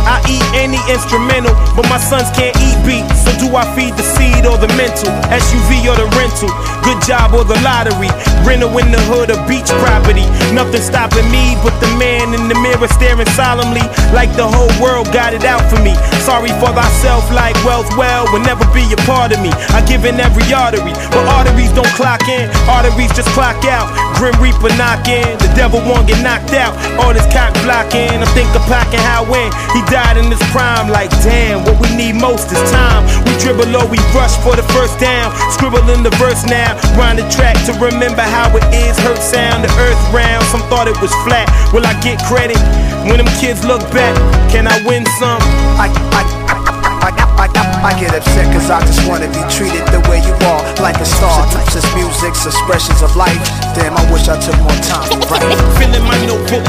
I 0.07 0.21
eat 0.29 0.45
any 0.55 0.79
instrumental, 0.89 1.53
but 1.75 1.89
my 1.89 1.97
sons 1.97 2.31
can't 2.37 2.55
eat 2.57 2.77
beats. 2.85 3.14
So 3.25 3.33
do 3.41 3.47
I 3.57 3.65
feed 3.73 3.97
the 3.97 4.05
seed 4.05 4.45
or 4.45 4.61
the 4.61 4.69
mental? 4.77 5.09
SUV 5.33 5.89
or 5.89 5.97
the 5.97 6.07
rental? 6.13 6.53
Good 6.85 7.01
job 7.01 7.33
or 7.33 7.41
the 7.41 7.57
lottery? 7.65 8.13
Rental 8.45 8.69
in 8.77 8.93
the 8.93 9.01
hood 9.09 9.33
or 9.33 9.41
beach 9.49 9.69
property? 9.81 10.29
Nothing 10.53 10.85
stopping 10.85 11.25
me 11.33 11.57
but 11.65 11.73
the 11.81 11.89
man 11.97 12.37
in 12.37 12.45
the 12.45 12.57
mirror 12.61 12.87
staring 12.87 13.27
solemnly 13.33 13.81
like 14.13 14.29
the 14.37 14.45
whole 14.45 14.69
world 14.77 15.09
got 15.09 15.33
it 15.33 15.43
out 15.43 15.65
for 15.65 15.81
me. 15.81 15.97
Sorry 16.21 16.53
for 16.61 16.69
thyself, 16.69 17.25
like 17.33 17.57
wealth 17.65 17.89
well 17.97 18.29
will 18.29 18.45
never 18.45 18.65
be 18.69 18.85
a 18.93 18.99
part 19.09 19.33
of 19.33 19.41
me. 19.41 19.49
I 19.73 19.81
give 19.89 20.05
in 20.05 20.21
every 20.21 20.45
artery, 20.53 20.93
but 21.09 21.25
arteries 21.25 21.73
don't 21.73 21.89
clock 21.97 22.21
in. 22.29 22.45
Arteries 22.69 23.11
just 23.17 23.29
clock 23.33 23.65
out. 23.65 23.89
Grim 24.15 24.37
Reaper 24.37 24.69
knock 24.77 25.07
in. 25.09 25.37
The 25.41 25.51
devil 25.57 25.81
won't 25.83 26.07
get 26.07 26.21
knocked 26.21 26.53
out. 26.53 26.77
All 27.01 27.13
this 27.13 27.25
cock 27.33 27.53
blocking. 27.65 28.13
I'm 28.13 28.29
thinking 28.37 28.61
packing 28.69 29.01
how 29.01 29.25
when 29.25 29.49
he 29.73 29.81
died 29.89 30.17
in 30.17 30.29
his 30.29 30.41
prime. 30.53 30.89
Like 30.89 31.09
damn, 31.25 31.65
what 31.65 31.81
we 31.81 31.89
need 31.95 32.15
most 32.15 32.51
is 32.51 32.61
time. 32.71 33.03
We 33.23 33.33
dribble 33.39 33.71
low, 33.71 33.87
we 33.87 33.99
rush 34.11 34.35
for 34.43 34.55
the 34.55 34.65
first 34.75 34.99
down. 34.99 35.31
Scribbling 35.55 36.03
the 36.03 36.13
verse 36.19 36.43
now. 36.45 36.75
Rhyme 36.99 37.15
the 37.15 37.27
track 37.31 37.55
to 37.65 37.73
remember 37.79 38.23
how 38.23 38.51
it 38.55 38.65
is. 38.75 38.97
Hurt 38.99 39.21
sound, 39.21 39.63
the 39.63 39.71
earth 39.79 39.99
round. 40.11 40.43
Some 40.51 40.61
thought 40.67 40.87
it 40.87 40.97
was 40.99 41.13
flat. 41.23 41.47
Will 41.71 41.85
I 41.85 41.95
get 42.01 42.19
credit 42.27 42.59
when 43.07 43.17
them 43.21 43.31
kids 43.39 43.63
look 43.63 43.81
back? 43.95 44.13
Can 44.51 44.67
I 44.67 44.81
win 44.83 45.05
some? 45.19 45.39
I, 45.79 45.87
I, 46.11 46.23
I, 46.51 47.09
I, 47.09 47.45
I, 47.45 47.65
I 47.85 47.91
get 47.99 48.15
upset 48.15 48.49
cause 48.49 48.69
I 48.71 48.81
just 48.81 49.07
wanna 49.07 49.29
be 49.29 49.43
treated 49.51 49.85
the 49.93 50.01
way 50.09 50.17
you 50.25 50.33
are, 50.49 50.61
like 50.81 50.97
a 50.97 51.05
star. 51.05 51.45
Just 51.69 51.85
music's 51.93 52.45
expressions 52.45 53.01
of 53.01 53.15
life. 53.15 53.37
Damn, 53.77 53.93
I 53.93 54.03
wish 54.11 54.27
I 54.27 54.39
took 54.41 54.57
more 54.63 54.79
time 54.81 55.05
to 55.13 55.17
write. 55.29 55.45
Feeling 55.77 56.03
my 56.03 56.17
notebook. 56.25 56.65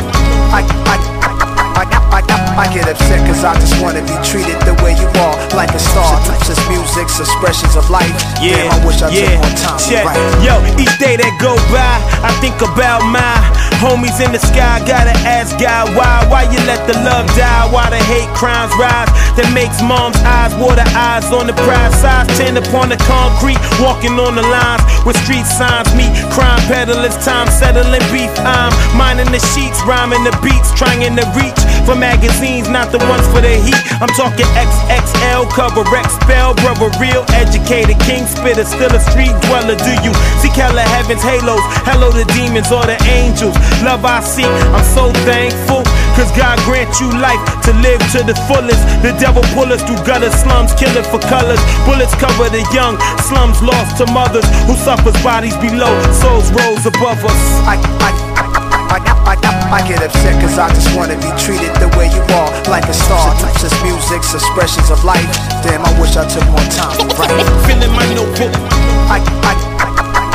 I, 0.52 0.60
I, 0.84 0.96
I, 1.24 1.45
I, 1.76 1.84
I, 2.08 2.20
I 2.56 2.66
get 2.72 2.88
upset 2.88 3.20
cause 3.28 3.44
I 3.44 3.52
just 3.60 3.76
wanna 3.84 4.00
be 4.00 4.16
treated 4.24 4.56
the 4.64 4.72
way 4.80 4.96
you 4.96 5.08
are, 5.20 5.36
like 5.52 5.68
a 5.76 5.78
star. 5.78 6.16
Just 6.48 6.64
music's 6.72 7.20
expressions 7.20 7.76
of 7.76 7.90
life. 7.92 8.08
Yeah, 8.40 8.64
Damn, 8.64 8.72
I 8.72 8.86
wish 8.86 9.02
I 9.04 9.12
yeah. 9.12 9.36
took 9.36 9.44
more 9.44 9.56
time 9.60 9.80
Check. 9.84 10.04
write. 10.08 10.20
Yo, 10.40 10.56
each 10.80 10.94
day 10.96 11.20
that 11.20 11.34
go 11.36 11.52
by, 11.68 12.00
I 12.24 12.32
think 12.40 12.56
about 12.64 13.04
my 13.04 13.36
homies 13.84 14.24
in 14.24 14.32
the 14.32 14.40
sky. 14.40 14.80
Gotta 14.88 15.12
ask 15.28 15.52
God 15.60 15.92
why, 15.92 16.24
why 16.32 16.48
you 16.48 16.56
let 16.64 16.80
the 16.88 16.96
love 17.04 17.28
die? 17.36 17.68
Why 17.68 17.92
the 17.92 18.00
hate 18.08 18.30
crimes 18.32 18.72
rise? 18.80 19.12
That 19.36 19.52
makes 19.52 19.84
mom's 19.84 20.16
eyes 20.24 20.56
water 20.56 20.86
eyes 20.96 21.28
on 21.28 21.44
the 21.44 21.56
prize 21.68 21.92
size. 22.00 22.24
Ten 22.40 22.56
upon 22.56 22.88
the 22.88 22.96
concrete, 23.04 23.60
walking 23.84 24.16
on 24.16 24.32
the 24.32 24.46
lines 24.48 24.80
where 25.06 25.14
street 25.22 25.46
signs 25.46 25.86
meet. 25.94 26.10
Crime 26.34 26.58
peddlers, 26.66 27.14
time 27.22 27.46
settling 27.46 28.02
beef. 28.10 28.28
I'm 28.42 28.74
minding 28.98 29.30
the 29.30 29.38
sheets, 29.54 29.78
rhyming 29.86 30.26
the 30.26 30.34
beats, 30.42 30.74
trying 30.74 31.06
to 31.06 31.24
reach 31.38 31.62
for 31.86 31.94
magazines, 31.94 32.66
not 32.68 32.90
the 32.90 32.98
ones 33.06 33.22
for 33.30 33.38
the 33.38 33.54
heat. 33.62 33.78
I'm 34.02 34.10
talking 34.18 34.50
XXL 34.58 35.46
cover, 35.54 35.86
X 35.94 36.18
spell, 36.18 36.58
brother, 36.58 36.90
real 36.98 37.22
educated, 37.38 37.94
king 38.02 38.26
spitter, 38.26 38.66
still 38.66 38.90
a 38.90 38.98
street 38.98 39.32
dweller. 39.46 39.78
Do 39.78 39.94
you 40.02 40.10
see 40.42 40.50
Keller 40.50 40.82
Heaven's 40.82 41.22
halos? 41.22 41.62
Hello, 41.86 42.10
the 42.10 42.26
demons 42.34 42.74
or 42.74 42.82
the 42.82 42.98
angels. 43.06 43.54
Love 43.86 44.02
I 44.02 44.18
see, 44.26 44.44
I'm 44.74 44.82
so 44.82 45.14
thankful. 45.22 45.86
Cause 46.16 46.32
God 46.32 46.56
grant 46.64 46.96
you 46.96 47.12
life 47.20 47.36
to 47.68 47.76
live 47.84 48.00
to 48.16 48.24
the 48.24 48.32
fullest. 48.48 48.80
The 49.04 49.12
devil 49.20 49.44
pull 49.52 49.68
us 49.68 49.84
through 49.84 50.00
gutter 50.08 50.32
slums, 50.32 50.72
killing 50.72 51.04
for 51.12 51.20
colors. 51.28 51.60
Bullets 51.84 52.16
cover 52.16 52.48
the 52.48 52.64
young, 52.72 52.96
slums 53.20 53.60
lost 53.60 54.00
to 54.00 54.08
mothers 54.08 54.48
who 54.64 54.72
suffers 54.80 55.12
bodies 55.20 55.52
below, 55.60 55.92
souls 56.16 56.48
rose 56.56 56.88
above 56.88 57.20
us. 57.20 57.42
I, 57.68 57.76
I, 58.00 58.10
I, 58.32 58.96
I, 58.96 59.34
I, 59.36 59.56
I 59.76 59.80
get 59.84 60.00
upset 60.00 60.40
cause 60.40 60.56
I 60.56 60.72
just 60.72 60.96
wanna 60.96 61.20
be 61.20 61.28
treated 61.36 61.68
the 61.84 61.92
way 62.00 62.08
you 62.08 62.24
are, 62.32 62.48
like 62.72 62.88
a 62.88 62.96
star. 62.96 63.36
Just 63.60 63.76
music's 63.84 64.32
expressions 64.32 64.88
of 64.88 65.04
life. 65.04 65.28
Damn, 65.60 65.84
I 65.84 65.92
wish 66.00 66.16
I 66.16 66.24
took 66.24 66.48
more 66.48 66.64
time 66.72 66.96
to 66.96 67.04
write. 67.20 67.44
Feeling 67.68 67.92
my 67.92 68.08
notebook. 68.16 68.56
I, 69.12 69.20
I, 69.44 69.65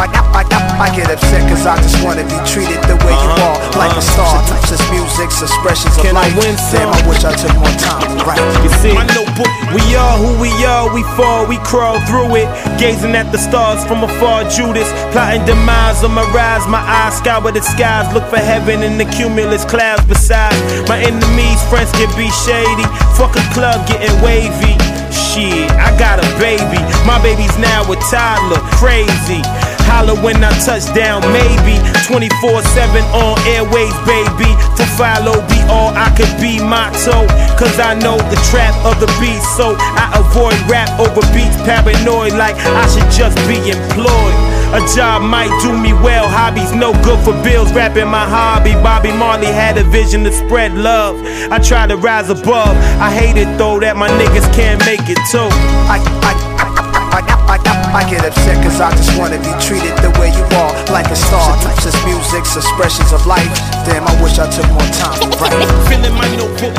I, 0.02 0.10
I, 0.10 0.41
I, 0.41 0.62
I 0.82 0.95
get 0.97 1.14
upset 1.14 1.45
cause 1.45 1.70
I 1.70 1.78
just 1.78 2.02
wanna 2.02 2.26
be 2.26 2.34
treated 2.41 2.82
the 2.89 2.97
way 3.06 3.14
you 3.14 3.30
uh-huh. 3.38 3.54
are, 3.54 3.58
like 3.78 3.93
a 3.93 4.02
star. 4.02 4.41
Uh-huh. 4.41 4.66
Just 4.66 4.82
music's 4.89 5.45
expressions 5.45 5.93
of 5.93 6.02
Can 6.02 6.18
I 6.18 6.26
life. 6.26 6.41
win 6.41 6.58
Damn, 6.74 6.89
I 6.89 6.97
wish 7.06 7.22
I 7.22 7.38
took 7.38 7.54
more 7.62 7.76
time 7.78 8.02
to 8.02 8.26
write. 8.26 8.41
You 8.66 8.72
see, 8.82 8.97
my 8.97 9.06
notebook. 9.14 9.52
We 9.78 9.84
are 9.93 10.18
who 10.18 10.34
we 10.41 10.49
are, 10.66 10.89
we 10.89 11.06
fall, 11.14 11.45
we 11.45 11.62
crawl 11.62 12.02
through 12.10 12.34
it. 12.34 12.49
Gazing 12.82 13.14
at 13.14 13.30
the 13.30 13.38
stars 13.38 13.86
from 13.86 14.02
afar, 14.02 14.49
Judas. 14.49 14.89
Plotting 15.14 15.45
demise 15.45 16.02
on 16.02 16.18
my 16.18 16.26
rise, 16.34 16.66
my 16.66 16.82
eyes 16.82 17.22
scour 17.22 17.52
the 17.54 17.62
skies. 17.62 18.10
Look 18.10 18.26
for 18.26 18.41
heaven 18.41 18.82
in 18.82 18.97
the 18.97 19.06
cumulus 19.06 19.66
clouds 19.70 20.02
beside. 20.10 20.58
My 20.89 20.97
enemies, 20.97 21.62
friends 21.70 21.93
can 21.93 22.10
be 22.18 22.32
shady. 22.41 22.88
Fuck 23.14 23.38
a 23.38 23.45
club 23.54 23.86
getting 23.86 24.16
wavy. 24.26 24.74
Shit, 25.14 25.70
I 25.78 25.93
got 25.99 26.18
a 26.18 26.28
baby. 26.39 26.80
My 27.06 27.22
baby's 27.22 27.54
now 27.60 27.86
a 27.86 27.95
toddler. 28.10 28.64
Crazy. 28.80 29.43
Holler 29.90 30.18
when 30.22 30.44
I 30.44 30.52
touch 30.62 30.86
down, 30.94 31.22
maybe 31.32 31.80
24 32.06 32.62
7 32.62 33.04
on 33.16 33.38
airways, 33.48 33.96
baby. 34.06 34.52
To 34.78 34.84
follow 34.98 35.40
be 35.48 35.60
all 35.70 35.94
I 35.96 36.10
could 36.18 36.32
be, 36.42 36.60
motto. 36.60 37.26
Cause 37.58 37.80
I 37.80 37.96
know 37.96 38.18
the 38.30 38.40
trap 38.50 38.74
of 38.86 39.00
the 39.00 39.10
beast, 39.20 39.46
so 39.56 39.76
I 39.78 40.12
avoid 40.18 40.58
rap 40.70 40.90
over 41.00 41.22
beats, 41.34 41.58
paranoid 41.64 42.34
like 42.34 42.56
I 42.58 42.86
should 42.90 43.10
just 43.12 43.38
be 43.48 43.58
employed. 43.70 44.36
A 44.72 44.80
job 44.96 45.22
might 45.22 45.52
do 45.62 45.76
me 45.78 45.92
well, 45.92 46.28
hobbies 46.28 46.72
no 46.74 46.94
good 47.04 47.20
for 47.26 47.36
bills. 47.44 47.74
Rapping 47.74 48.08
my 48.08 48.24
hobby, 48.24 48.72
Bobby 48.80 49.12
Marley 49.12 49.48
had 49.48 49.78
a 49.78 49.84
vision 49.84 50.24
to 50.24 50.32
spread 50.32 50.74
love. 50.74 51.20
I 51.52 51.60
try 51.60 51.88
to 51.88 51.98
rise 51.98 52.30
above. 52.30 52.76
I 53.00 53.12
hate 53.12 53.36
it 53.36 53.58
though 53.58 53.80
that 53.82 53.98
my 53.98 54.08
niggas 54.08 54.48
can't 54.56 54.80
make 54.86 55.04
it 55.10 55.20
too. 55.30 55.50
I, 55.92 56.00
I, 56.24 56.32
I, 56.56 56.68
I, 57.12 57.22
I, 57.52 57.58
I 57.58 57.81
I 57.94 58.10
get 58.10 58.24
upset 58.24 58.56
cause 58.64 58.80
I 58.80 58.89
just 58.96 59.20
wanna 59.20 59.38
be 59.38 59.52
treated 59.60 59.92
the 60.00 60.12
way 60.18 60.32
you 60.32 60.46
are, 60.64 60.72
like 60.96 61.12
a 61.12 61.16
star. 61.16 61.60
Just 61.84 62.00
music's 62.06 62.56
expressions 62.56 63.12
of 63.12 63.26
life. 63.28 63.52
Damn, 63.84 64.08
I 64.08 64.16
wish 64.24 64.39
I 64.39 64.48
took 64.50 64.68
more 64.72 64.89
time 64.96 65.20
to 65.20 65.28
write. 65.39 65.52
Feeling 65.92 66.16
my 66.16 66.30
notebook. 66.39 66.72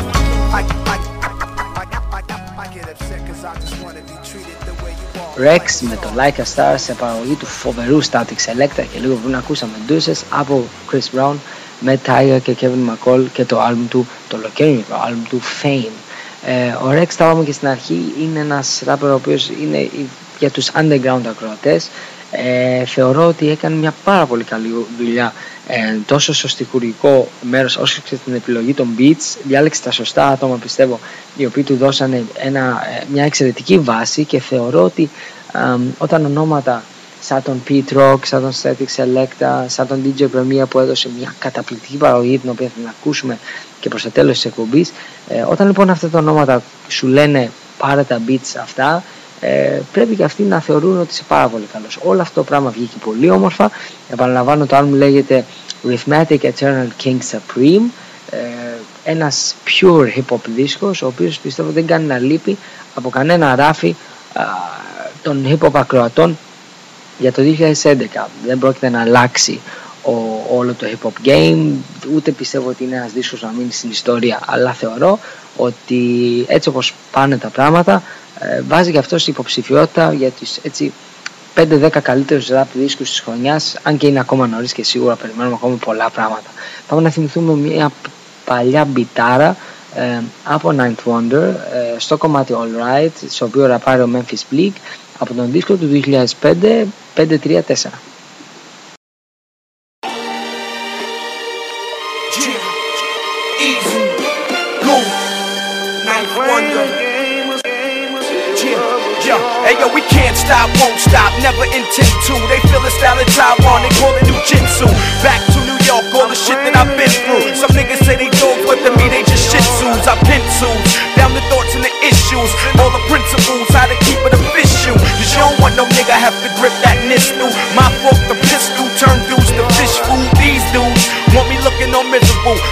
I, 0.56 0.64
I, 0.88 0.96
Reks 5.36 5.80
με 5.80 5.98
το 6.00 6.08
Like 6.16 6.40
a 6.40 6.44
Star 6.54 6.74
σε 6.76 6.94
παραγωγή 6.94 7.34
του 7.34 7.46
φοβερού 7.46 8.02
Statik 8.04 8.38
Selektah 8.46 8.86
και 8.92 8.98
λίγο 9.00 9.14
πριν 9.14 9.36
ακούσαμε 9.36 9.72
Deuces 9.88 10.22
από 10.30 10.64
Chris 10.90 11.18
Brown 11.18 11.34
με 11.80 12.00
Tyga 12.06 12.38
και 12.42 12.56
Kevin 12.60 12.90
McCall 12.90 13.24
και 13.32 13.44
το 13.44 13.60
άλμ 13.60 13.88
του, 13.88 14.06
το 14.28 14.36
ολοκαίρινικο 14.36 14.94
album 15.08 15.26
του 15.28 15.40
Fame. 15.62 15.92
Ε, 16.44 16.68
ο 16.68 16.90
Reks 16.90 17.14
τα 17.16 17.24
είπαμε 17.24 17.44
και 17.44 17.52
στην 17.52 17.68
αρχή 17.68 18.14
είναι 18.20 18.38
ένας 18.38 18.82
rapper 18.86 19.08
ο 19.10 19.14
οποίος 19.14 19.48
είναι 19.48 19.90
για 20.42 20.50
τους 20.50 20.70
underground 20.76 21.26
ακροατές. 21.28 21.88
Ε, 22.30 22.84
θεωρώ 22.84 23.26
ότι 23.26 23.48
έκανε 23.50 23.74
μια 23.76 23.94
πάρα 24.04 24.26
πολύ 24.26 24.44
καλή 24.44 24.86
δουλειά 24.98 25.32
ε, 25.66 25.76
τόσο 26.06 26.32
στο 26.32 26.48
στιχουργικό 26.48 27.28
μέρος 27.42 27.76
όσο 27.76 28.00
και 28.04 28.16
στην 28.16 28.34
επιλογή 28.34 28.74
των 28.74 28.88
beats 28.98 29.36
διάλεξε 29.42 29.82
τα 29.82 29.90
σωστά 29.90 30.26
άτομα 30.26 30.56
πιστεύω 30.56 31.00
οι 31.36 31.46
οποίοι 31.46 31.62
του 31.62 31.76
δώσανε 31.76 32.24
ένα, 32.38 32.82
ε, 33.00 33.04
μια 33.12 33.24
εξαιρετική 33.24 33.78
βάση 33.78 34.24
και 34.24 34.40
θεωρώ 34.40 34.82
ότι 34.82 35.10
ε, 35.52 35.78
όταν 35.98 36.24
ονόματα 36.24 36.82
σαν 37.20 37.42
τον 37.42 37.62
Pete 37.68 37.96
Rock, 37.96 38.18
σαν 38.22 38.40
τον 38.40 38.52
Static 38.62 38.96
Selecta, 38.96 39.64
σαν 39.66 39.86
τον 39.86 40.02
DJ 40.04 40.22
Premier 40.22 40.68
που 40.68 40.78
έδωσε 40.78 41.08
μια 41.18 41.34
καταπληκτική 41.38 41.96
παραγωγή 41.96 42.38
την 42.38 42.50
οποία 42.50 42.66
θα 42.66 42.72
την 42.74 42.88
ακούσουμε 42.88 43.38
και 43.80 43.88
προς 43.88 44.02
το 44.02 44.10
τέλος 44.10 44.34
της 44.34 44.44
εκπομπής 44.44 44.92
ε, 45.28 45.42
όταν 45.42 45.66
λοιπόν 45.66 45.90
αυτά 45.90 46.08
τα 46.08 46.18
ονόματα 46.18 46.62
σου 46.88 47.06
λένε 47.06 47.50
πάρε 47.78 48.02
τα 48.02 48.20
beats 48.28 48.58
αυτά 48.62 49.02
ε, 49.44 49.80
πρέπει 49.92 50.14
και 50.16 50.24
αυτοί 50.24 50.42
να 50.42 50.60
θεωρούν 50.60 51.00
ότι 51.00 51.08
είσαι 51.10 51.22
πάρα 51.28 51.48
πολύ 51.48 51.64
καλός. 51.72 51.98
Όλο 52.02 52.20
αυτό 52.20 52.34
το 52.34 52.44
πράγμα 52.44 52.70
βγήκε 52.70 52.96
πολύ 53.04 53.30
όμορφα. 53.30 53.70
Επαναλαμβάνω 54.10 54.66
το 54.66 54.78
album 54.78 54.90
λέγεται 54.90 55.44
Rhythmatic 55.88 56.38
Eternal 56.38 56.86
King 57.04 57.18
Supreme. 57.30 57.82
Ε, 58.30 58.38
ένας 59.04 59.54
pure 59.66 60.06
hip 60.16 60.34
hop 60.34 60.40
δίσκος 60.54 61.02
ο 61.02 61.06
οποίος 61.06 61.38
πιστεύω 61.38 61.70
δεν 61.70 61.86
κάνει 61.86 62.04
να 62.04 62.18
λείπει 62.18 62.58
από 62.94 63.08
κανένα 63.08 63.54
ράφι 63.56 63.94
α, 64.32 64.42
των 65.22 65.46
hip 65.48 65.66
hop 65.66 65.72
ακροατών 65.74 66.38
για 67.18 67.32
το 67.32 67.42
2011. 67.82 67.96
Δεν 68.46 68.58
πρόκειται 68.58 68.88
να 68.88 69.00
αλλάξει 69.00 69.60
ο, 70.02 70.12
όλο 70.56 70.72
το 70.72 70.86
hip 70.86 71.06
hop 71.06 71.28
game 71.28 71.70
ούτε 72.14 72.30
πιστεύω 72.30 72.68
ότι 72.68 72.84
είναι 72.84 72.96
ένας 72.96 73.12
δίσκος 73.12 73.42
να 73.42 73.52
μείνει 73.58 73.72
στην 73.72 73.90
ιστορία 73.90 74.40
αλλά 74.46 74.72
θεωρώ 74.72 75.18
ότι 75.56 76.00
έτσι 76.48 76.68
όπως 76.68 76.94
πάνε 77.12 77.36
τα 77.38 77.48
πράγματα 77.48 77.94
ε, 77.94 78.21
βάζει 78.68 78.92
και 78.92 78.98
αυτός 78.98 79.20
στην 79.20 79.32
υποψηφιότητα 79.32 80.12
για 80.12 80.30
τις 80.30 80.58
έτσι 80.62 80.92
5-10 81.54 81.88
καλύτερους 82.02 82.48
rap 82.50 82.64
δίσκους 82.72 83.08
της 83.10 83.20
χρονιάς 83.20 83.76
αν 83.82 83.96
και 83.96 84.06
είναι 84.06 84.20
ακόμα 84.20 84.46
νωρίς 84.46 84.72
και 84.72 84.84
σίγουρα 84.84 85.14
περιμένουμε 85.16 85.54
ακόμα 85.54 85.76
πολλά 85.76 86.10
πράγματα 86.10 86.50
πάμε 86.88 87.02
να 87.02 87.10
θυμηθούμε 87.10 87.52
μια 87.52 87.90
παλιά 88.44 88.84
μπιτάρα 88.84 89.56
ε, 89.94 90.20
από 90.44 90.74
Ninth 90.78 91.12
Wonder 91.12 91.48
ε, 91.72 91.98
στο 91.98 92.16
κομμάτι 92.16 92.54
All 92.56 92.82
Right, 92.82 93.10
στο 93.28 93.44
οποίο 93.44 93.66
ραπάρει 93.66 94.00
ο 94.02 94.08
Memphis 94.14 94.54
Bleak 94.54 94.72
από 95.18 95.34
τον 95.34 95.50
δίσκο 95.50 95.74
του 95.74 96.02
2005 96.40 96.84
534. 97.16 98.11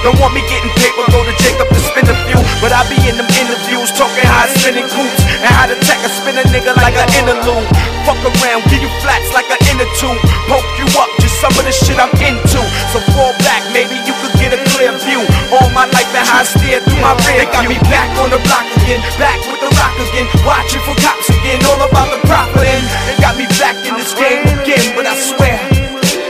Don't 0.02 0.18
want 0.20 0.32
me 0.32 0.42
getting 0.48 0.72
paper, 0.80 1.04
go 1.12 1.20
to 1.24 1.34
Jacob 1.40 1.68
to 1.68 1.80
spin 1.80 2.06
a 2.08 2.16
few. 2.28 2.40
But 2.64 2.72
I 2.72 2.84
be 2.88 2.96
in 3.08 3.16
them 3.16 3.28
interviews 3.36 3.92
talking 3.92 4.24
how 4.24 4.44
I 4.44 4.52
spinning 4.52 4.88
coops 4.88 5.20
and 5.24 5.50
how 5.52 5.68
to 5.68 5.76
tech 5.84 6.00
a 6.04 6.10
spin 6.12 6.36
a 6.40 6.44
nigga 6.52 6.72
like 6.80 6.96
an 6.96 7.08
interlude. 7.16 7.68
Fuck 8.04 8.20
around, 8.24 8.64
give 8.72 8.80
you 8.80 8.92
flats 9.04 9.32
like 9.36 9.48
an 9.52 9.60
inner 9.68 9.88
tube. 10.00 10.16
Poke 10.48 10.66
you 10.80 10.88
up, 10.96 11.10
just 11.20 11.36
some 11.40 11.52
of 11.56 11.64
the 11.64 11.72
shit 11.72 12.00
I'm 12.00 12.12
into. 12.20 12.60
So 12.92 12.98
fall 13.16 13.32
back, 13.44 13.64
maybe 13.72 13.96
you 14.04 14.14
could 14.24 14.34
get 14.40 14.56
a 14.56 14.60
clear 14.72 14.92
view. 15.04 15.20
All 15.52 15.68
my 15.72 15.88
life 15.92 16.10
and 16.16 16.24
how 16.24 16.40
I 16.40 16.48
steer 16.48 16.80
through 16.84 17.00
my 17.00 17.16
rear. 17.28 17.44
They 17.44 17.50
got 17.52 17.68
me 17.68 17.78
back 17.88 18.08
on 18.20 18.28
the 18.32 18.40
block 18.44 18.66
again, 18.80 19.00
back 19.16 19.40
with 19.48 19.60
the 19.60 19.70
rock 19.76 19.96
again, 19.96 20.26
watching 20.44 20.82
for 20.84 20.96
cops 21.00 21.28
again, 21.28 21.60
all 21.68 21.80
about 21.80 22.08
the 22.12 22.20
profit. 22.28 22.64
They 23.08 23.16
got 23.20 23.36
me 23.36 23.48
back 23.60 23.76
in 23.84 23.96
this 23.96 24.12
game 24.16 24.44
again, 24.48 24.96
but 24.96 25.08
I 25.08 25.14
swear. 25.16 25.56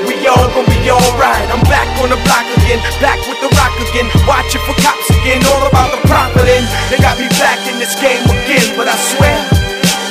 We 0.07 0.17
all 0.27 0.49
gon' 0.55 0.70
alright. 0.89 1.49
I'm 1.53 1.61
back 1.69 1.85
on 2.01 2.09
the 2.09 2.21
block 2.25 2.49
again, 2.63 2.81
back 3.05 3.21
with 3.29 3.43
the 3.45 3.53
rock 3.61 3.77
again, 3.77 4.09
watching 4.25 4.63
for 4.65 4.73
cops 4.81 5.11
again, 5.21 5.45
all 5.53 5.69
about 5.69 5.93
the 5.93 6.01
profit. 6.09 6.49
And 6.49 6.65
they 6.89 6.97
got 6.97 7.21
me 7.21 7.29
back 7.37 7.61
in 7.69 7.77
this 7.77 7.93
game 8.01 8.25
again, 8.25 8.65
but 8.79 8.89
I 8.89 8.97
swear. 8.97 9.37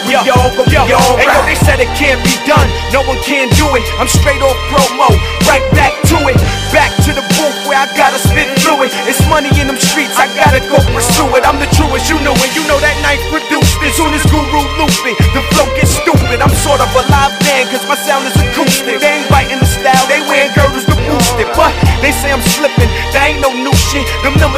We 0.09 0.17
all 0.17 0.49
gon' 0.57 0.65
be 0.65 0.73
alright. 0.73 1.21
Hey, 1.21 1.29
yo, 1.29 1.37
they 1.45 1.53
said 1.53 1.77
it 1.77 1.91
can't 1.93 2.17
be 2.25 2.33
done, 2.49 2.65
no 2.89 3.05
one 3.05 3.21
can 3.21 3.45
do 3.53 3.65
it. 3.77 3.85
I'm 4.01 4.09
straight 4.09 4.41
off 4.41 4.57
promo, 4.73 5.05
right 5.45 5.61
back 5.77 5.93
to 6.09 6.17
it. 6.25 6.37
Back 6.73 6.89
to 7.05 7.13
the 7.13 7.21
booth 7.37 7.57
where 7.69 7.77
I 7.77 7.85
gotta 7.93 8.17
spit 8.17 8.49
through 8.57 8.89
it. 8.89 8.91
It's 9.05 9.21
money 9.29 9.53
in 9.61 9.69
them 9.69 9.77
streets, 9.77 10.17
I 10.17 10.25
gotta 10.33 10.65
go 10.65 10.81
pursue 10.93 11.29
it. 11.37 11.45
I'm 11.45 11.61
the 11.61 11.69
truest, 11.77 12.09
you 12.09 12.17
know 12.25 12.33
it. 12.33 12.51
You 12.57 12.65
know 12.65 12.81
that 12.81 12.97
knife 13.05 13.21
produced 13.29 13.77
it. 13.85 13.93
Soon 13.93 14.09
as 14.17 14.25
Guru 14.33 14.65
looping, 14.81 15.13
the 15.37 15.45
flow 15.53 15.69
gets 15.77 15.88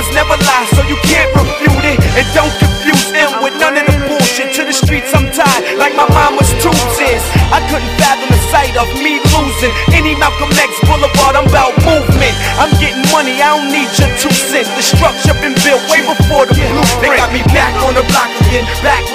numbers 0.02 0.16
never 0.16 0.38
lie, 0.46 0.66
so 0.74 0.82
you 0.90 0.98
can't 1.06 1.30
refute 1.36 1.86
it. 1.86 2.00
And 2.18 2.26
don't 2.34 2.54
confuse 2.58 3.12
them 3.12 3.44
with 3.44 3.54
none 3.60 3.78
of 3.78 3.86
the 3.86 3.98
bullshit. 4.08 4.54
To 4.56 4.66
the 4.66 4.74
streets, 4.74 5.14
I'm 5.14 5.30
tied, 5.32 5.78
like 5.78 5.96
my 5.96 6.08
mama's 6.10 6.50
tubes 6.62 6.98
is. 6.98 7.24
I 7.54 7.62
couldn't 7.70 7.94
fathom 8.02 8.30
the 8.30 8.42
sight 8.50 8.76
of 8.78 8.88
me 8.98 9.22
losing. 9.34 9.74
Any 9.94 10.16
Malcolm 10.18 10.52
X 10.58 10.72
Boulevard, 10.86 11.36
I'm 11.38 11.48
about 11.48 11.78
movement. 11.86 12.36
I'm 12.58 12.72
getting 12.82 13.06
money, 13.12 13.38
I 13.42 13.58
don't 13.58 13.70
need 13.70 13.90
your 13.98 14.12
two 14.18 14.34
cents. 14.34 14.70
The 14.74 14.84
structure 14.84 15.36
been 15.40 15.56
built 15.62 15.82
way 15.90 16.02
before 16.02 16.46
the 16.50 16.56
blueprint. 16.58 17.02
They 17.02 17.12
got 17.14 17.30
me 17.34 17.44
back 17.54 17.74
on 17.86 17.94
the 17.94 18.06
block 18.10 18.30
again, 18.48 18.66
back 18.82 19.11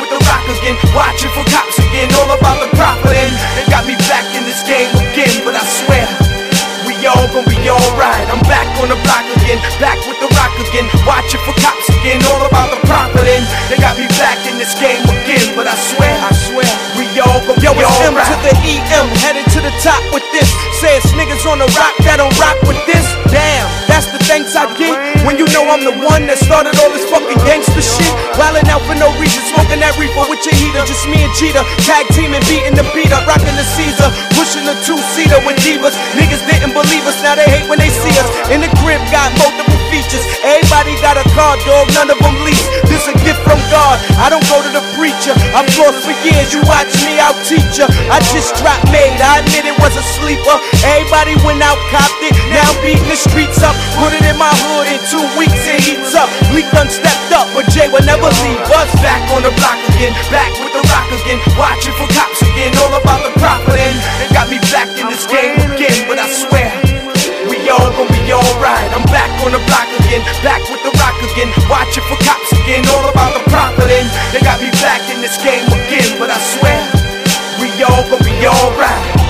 Yo, 17.67 17.75
it's 17.75 17.99
M 17.99 18.14
to 18.14 18.37
the 18.47 18.55
EM, 18.62 19.11
headed 19.27 19.43
to 19.51 19.59
the 19.59 19.75
top 19.83 19.99
with 20.14 20.23
this. 20.31 20.47
Says 20.79 21.03
niggas 21.19 21.43
on 21.51 21.59
the 21.59 21.67
rock 21.75 21.99
that 22.07 22.23
don't 22.23 22.31
rock 22.39 22.55
with 22.62 22.79
this. 22.87 23.03
Damn, 23.27 23.67
that's 23.91 24.07
the 24.14 24.23
thanks 24.31 24.55
I 24.55 24.71
get 24.79 24.95
when 25.27 25.35
you 25.35 25.51
know 25.51 25.67
I'm 25.67 25.83
the 25.83 25.91
one 25.99 26.31
that 26.31 26.39
started 26.39 26.79
all 26.79 26.95
this 26.95 27.03
fucking 27.11 27.43
gangster 27.43 27.83
shit. 27.83 28.14
Wildin' 28.39 28.71
out 28.71 28.87
for 28.87 28.95
no 28.95 29.11
reason, 29.19 29.43
smoking 29.51 29.83
that 29.83 29.99
reefer 29.99 30.31
with 30.31 30.47
your 30.47 30.55
heater. 30.55 30.79
Just 30.87 31.11
me 31.11 31.27
and 31.27 31.35
Cheetah, 31.35 31.67
tag 31.83 32.07
teaming, 32.14 32.39
beating 32.47 32.79
the 32.79 32.87
beat 32.95 33.11
up, 33.11 33.27
rocking 33.27 33.59
the 33.59 33.67
Caesar, 33.75 34.14
pushing 34.39 34.62
the 34.62 34.79
two 34.87 34.95
seater 35.19 35.43
with 35.43 35.59
divas. 35.67 35.99
Niggas 36.14 36.47
didn't 36.47 36.71
believe 36.71 37.03
us, 37.03 37.19
now 37.27 37.35
they 37.35 37.51
hate 37.51 37.67
when 37.67 37.83
they 37.83 37.91
see 37.91 38.14
us. 38.14 38.31
In 38.55 38.62
the 38.62 38.71
crib, 38.79 39.03
got 39.11 39.35
multiple 39.43 39.75
features. 39.91 40.23
Everybody 40.47 40.95
got 41.03 41.19
a 41.19 41.27
car, 41.35 41.59
dog, 41.67 41.91
none 41.99 42.14
of 42.14 42.19
them 42.23 42.39
lease. 42.47 42.62
This 42.97 43.12
a 43.12 43.16
gift 43.28 43.44
from 43.44 43.61
God. 43.68 44.01
I 44.16 44.32
don't 44.32 44.40
go 44.49 44.57
to 44.57 44.72
the 44.72 44.80
preacher. 44.97 45.36
I'm 45.53 45.68
lost 45.76 46.01
for 46.01 46.16
years. 46.24 46.49
You 46.57 46.64
watch 46.64 46.88
me, 47.05 47.20
I'll 47.20 47.36
teach 47.44 47.76
ya. 47.76 47.84
I 48.09 48.24
just 48.32 48.57
dropped 48.57 48.88
made. 48.88 49.20
I 49.20 49.44
admit 49.44 49.68
it 49.68 49.76
was 49.84 49.92
a 50.01 50.05
sleeper. 50.16 50.57
Everybody 50.80 51.36
went 51.44 51.61
out, 51.61 51.76
copped 51.92 52.24
it. 52.24 52.32
Now 52.49 52.64
beating 52.80 53.05
the 53.05 53.20
streets 53.20 53.61
up. 53.61 53.76
Put 54.01 54.16
it 54.16 54.24
in 54.24 54.40
my 54.40 54.49
hood 54.49 54.88
in 54.88 54.97
two 55.12 55.20
weeks, 55.36 55.61
it 55.68 55.84
heats 55.84 56.16
up. 56.16 56.32
Leak 56.57 56.64
done 56.72 56.88
stepped 56.88 57.36
up, 57.36 57.44
but 57.53 57.68
Jay 57.68 57.84
will 57.92 58.01
never 58.09 58.32
leave 58.40 58.64
us. 58.72 58.88
Back 59.05 59.20
on 59.36 59.44
the 59.44 59.53
block 59.61 59.76
again, 59.92 60.16
back 60.32 60.57
with 60.57 60.72
the 60.72 60.80
rock 60.88 61.12
again, 61.12 61.36
watching 61.61 61.92
for 62.01 62.09
cops 62.16 62.40
again, 62.49 62.72
all 62.80 62.97
about 62.97 63.20
the 63.28 63.32
profit. 63.36 63.76
And 63.76 64.01
got 64.32 64.49
me 64.49 64.57
back 64.72 64.88
in 64.97 65.05
this 65.12 65.28
game 65.28 65.61
again, 65.68 66.09
but 66.09 66.16
I 66.16 66.32
swear. 66.32 66.95
We 67.67 67.73
all 67.73 67.91
gon' 67.91 68.07
be 68.07 68.33
alright. 68.33 68.95
I'm 68.95 69.03
back 69.11 69.27
on 69.43 69.51
the 69.51 69.59
block 69.67 69.91
again, 69.99 70.23
back 70.45 70.62
with 70.71 70.87
the 70.87 70.95
rock 71.03 71.19
again, 71.19 71.51
watching 71.69 72.05
for 72.05 72.14
cops 72.23 72.53
again, 72.62 72.87
all 72.95 73.11
about 73.11 73.35
the 73.35 73.43
profit. 73.51 73.91
And 73.91 74.07
they 74.33 74.39
got 74.39 74.62
me 74.62 74.71
back 74.79 75.03
in 75.11 75.21
this 75.21 75.37
game 75.43 75.67
again, 75.67 76.17
but 76.17 76.31
I 76.31 76.39
swear, 76.39 76.79
we 77.59 77.67
all 77.83 78.09
gon' 78.09 78.23
be 78.23 78.47
alright. 78.47 79.26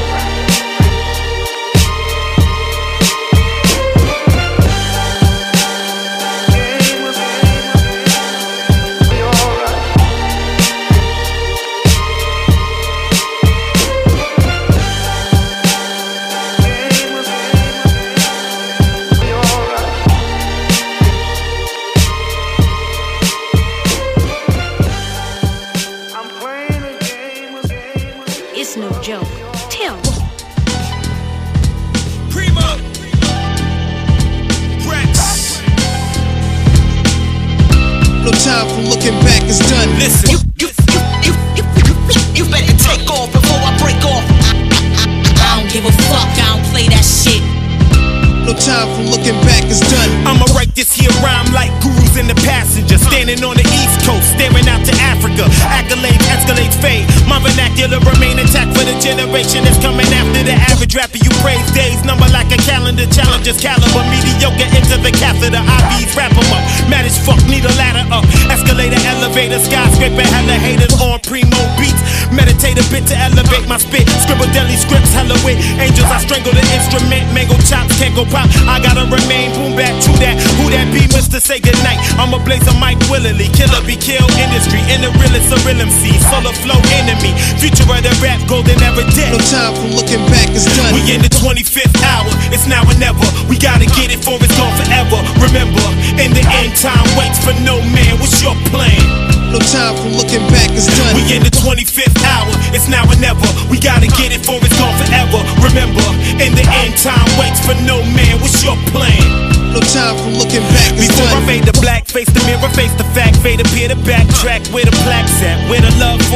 Flow 86.63 86.79
enemy. 86.97 87.33
Future 87.61 87.85
of 87.85 88.01
the 88.01 88.13
rap, 88.25 88.41
golden 88.49 88.79
ever 88.83 89.05
dead. 89.13 89.33
No 89.33 89.41
time 89.41 89.75
for 89.77 89.89
looking 89.93 90.23
back, 90.33 90.49
it's 90.53 90.69
done. 90.77 90.93
We 90.97 91.05
in 91.13 91.21
the 91.21 91.33
25th 91.33 91.97
hour. 92.03 92.31
It's 92.53 92.67
now 92.67 92.83
or 92.89 92.97
never. 92.97 93.27
We 93.49 93.59
gotta 93.61 93.87
get 93.99 94.09
it 94.11 94.25
for 94.25 94.41
it's 94.41 94.55
gone 94.57 94.73
forever. 94.81 95.19
Remember, 95.41 95.85
in 96.17 96.33
the 96.33 96.45
end, 96.65 96.73
time 96.77 97.07
waits 97.17 97.39
for 97.43 97.55
no 97.63 97.81
man. 97.93 98.17
What's 98.19 98.41
your 98.41 98.57
plan? 98.73 99.37
No 99.53 99.63
time 99.63 99.95
for 99.95 100.11
looking 100.11 100.43
back, 100.51 100.71
it's 100.75 100.91
done. 100.99 101.15
We 101.15 101.23
in 101.31 101.43
the 101.45 101.55
25th 101.55 102.19
hour, 102.25 102.51
it's 102.75 102.89
now 102.89 103.07
or 103.07 103.19
never. 103.23 103.47
We 103.71 103.79
gotta 103.79 104.09
get 104.19 104.33
it 104.33 104.43
for 104.43 104.59
it's 104.59 104.75
gone 104.75 104.97
forever. 104.99 105.39
Remember, 105.63 106.07
in 106.43 106.57
the 106.57 106.67
end, 106.83 106.97
time 106.99 107.29
waits 107.39 107.61
for 107.63 107.77
no 107.87 108.03
man. 108.17 108.41
What's 108.41 108.65
your 108.65 108.77
plan? 108.91 109.57
No 109.77 109.85
time 109.93 110.17
for 110.17 110.33
looking 110.33 110.65
back, 110.73 110.97
Before 110.97 111.29
I 111.37 111.45
fade 111.45 111.69
the 111.69 111.77
black, 111.85 112.09
face 112.09 112.33
the 112.33 112.41
mirror, 112.49 112.65
face 112.73 112.97
the 112.97 113.05
fact, 113.13 113.37
fade 113.45 113.61
appear 113.61 113.93
to 113.93 113.99
backtrack 114.09 114.73
where 114.73 114.86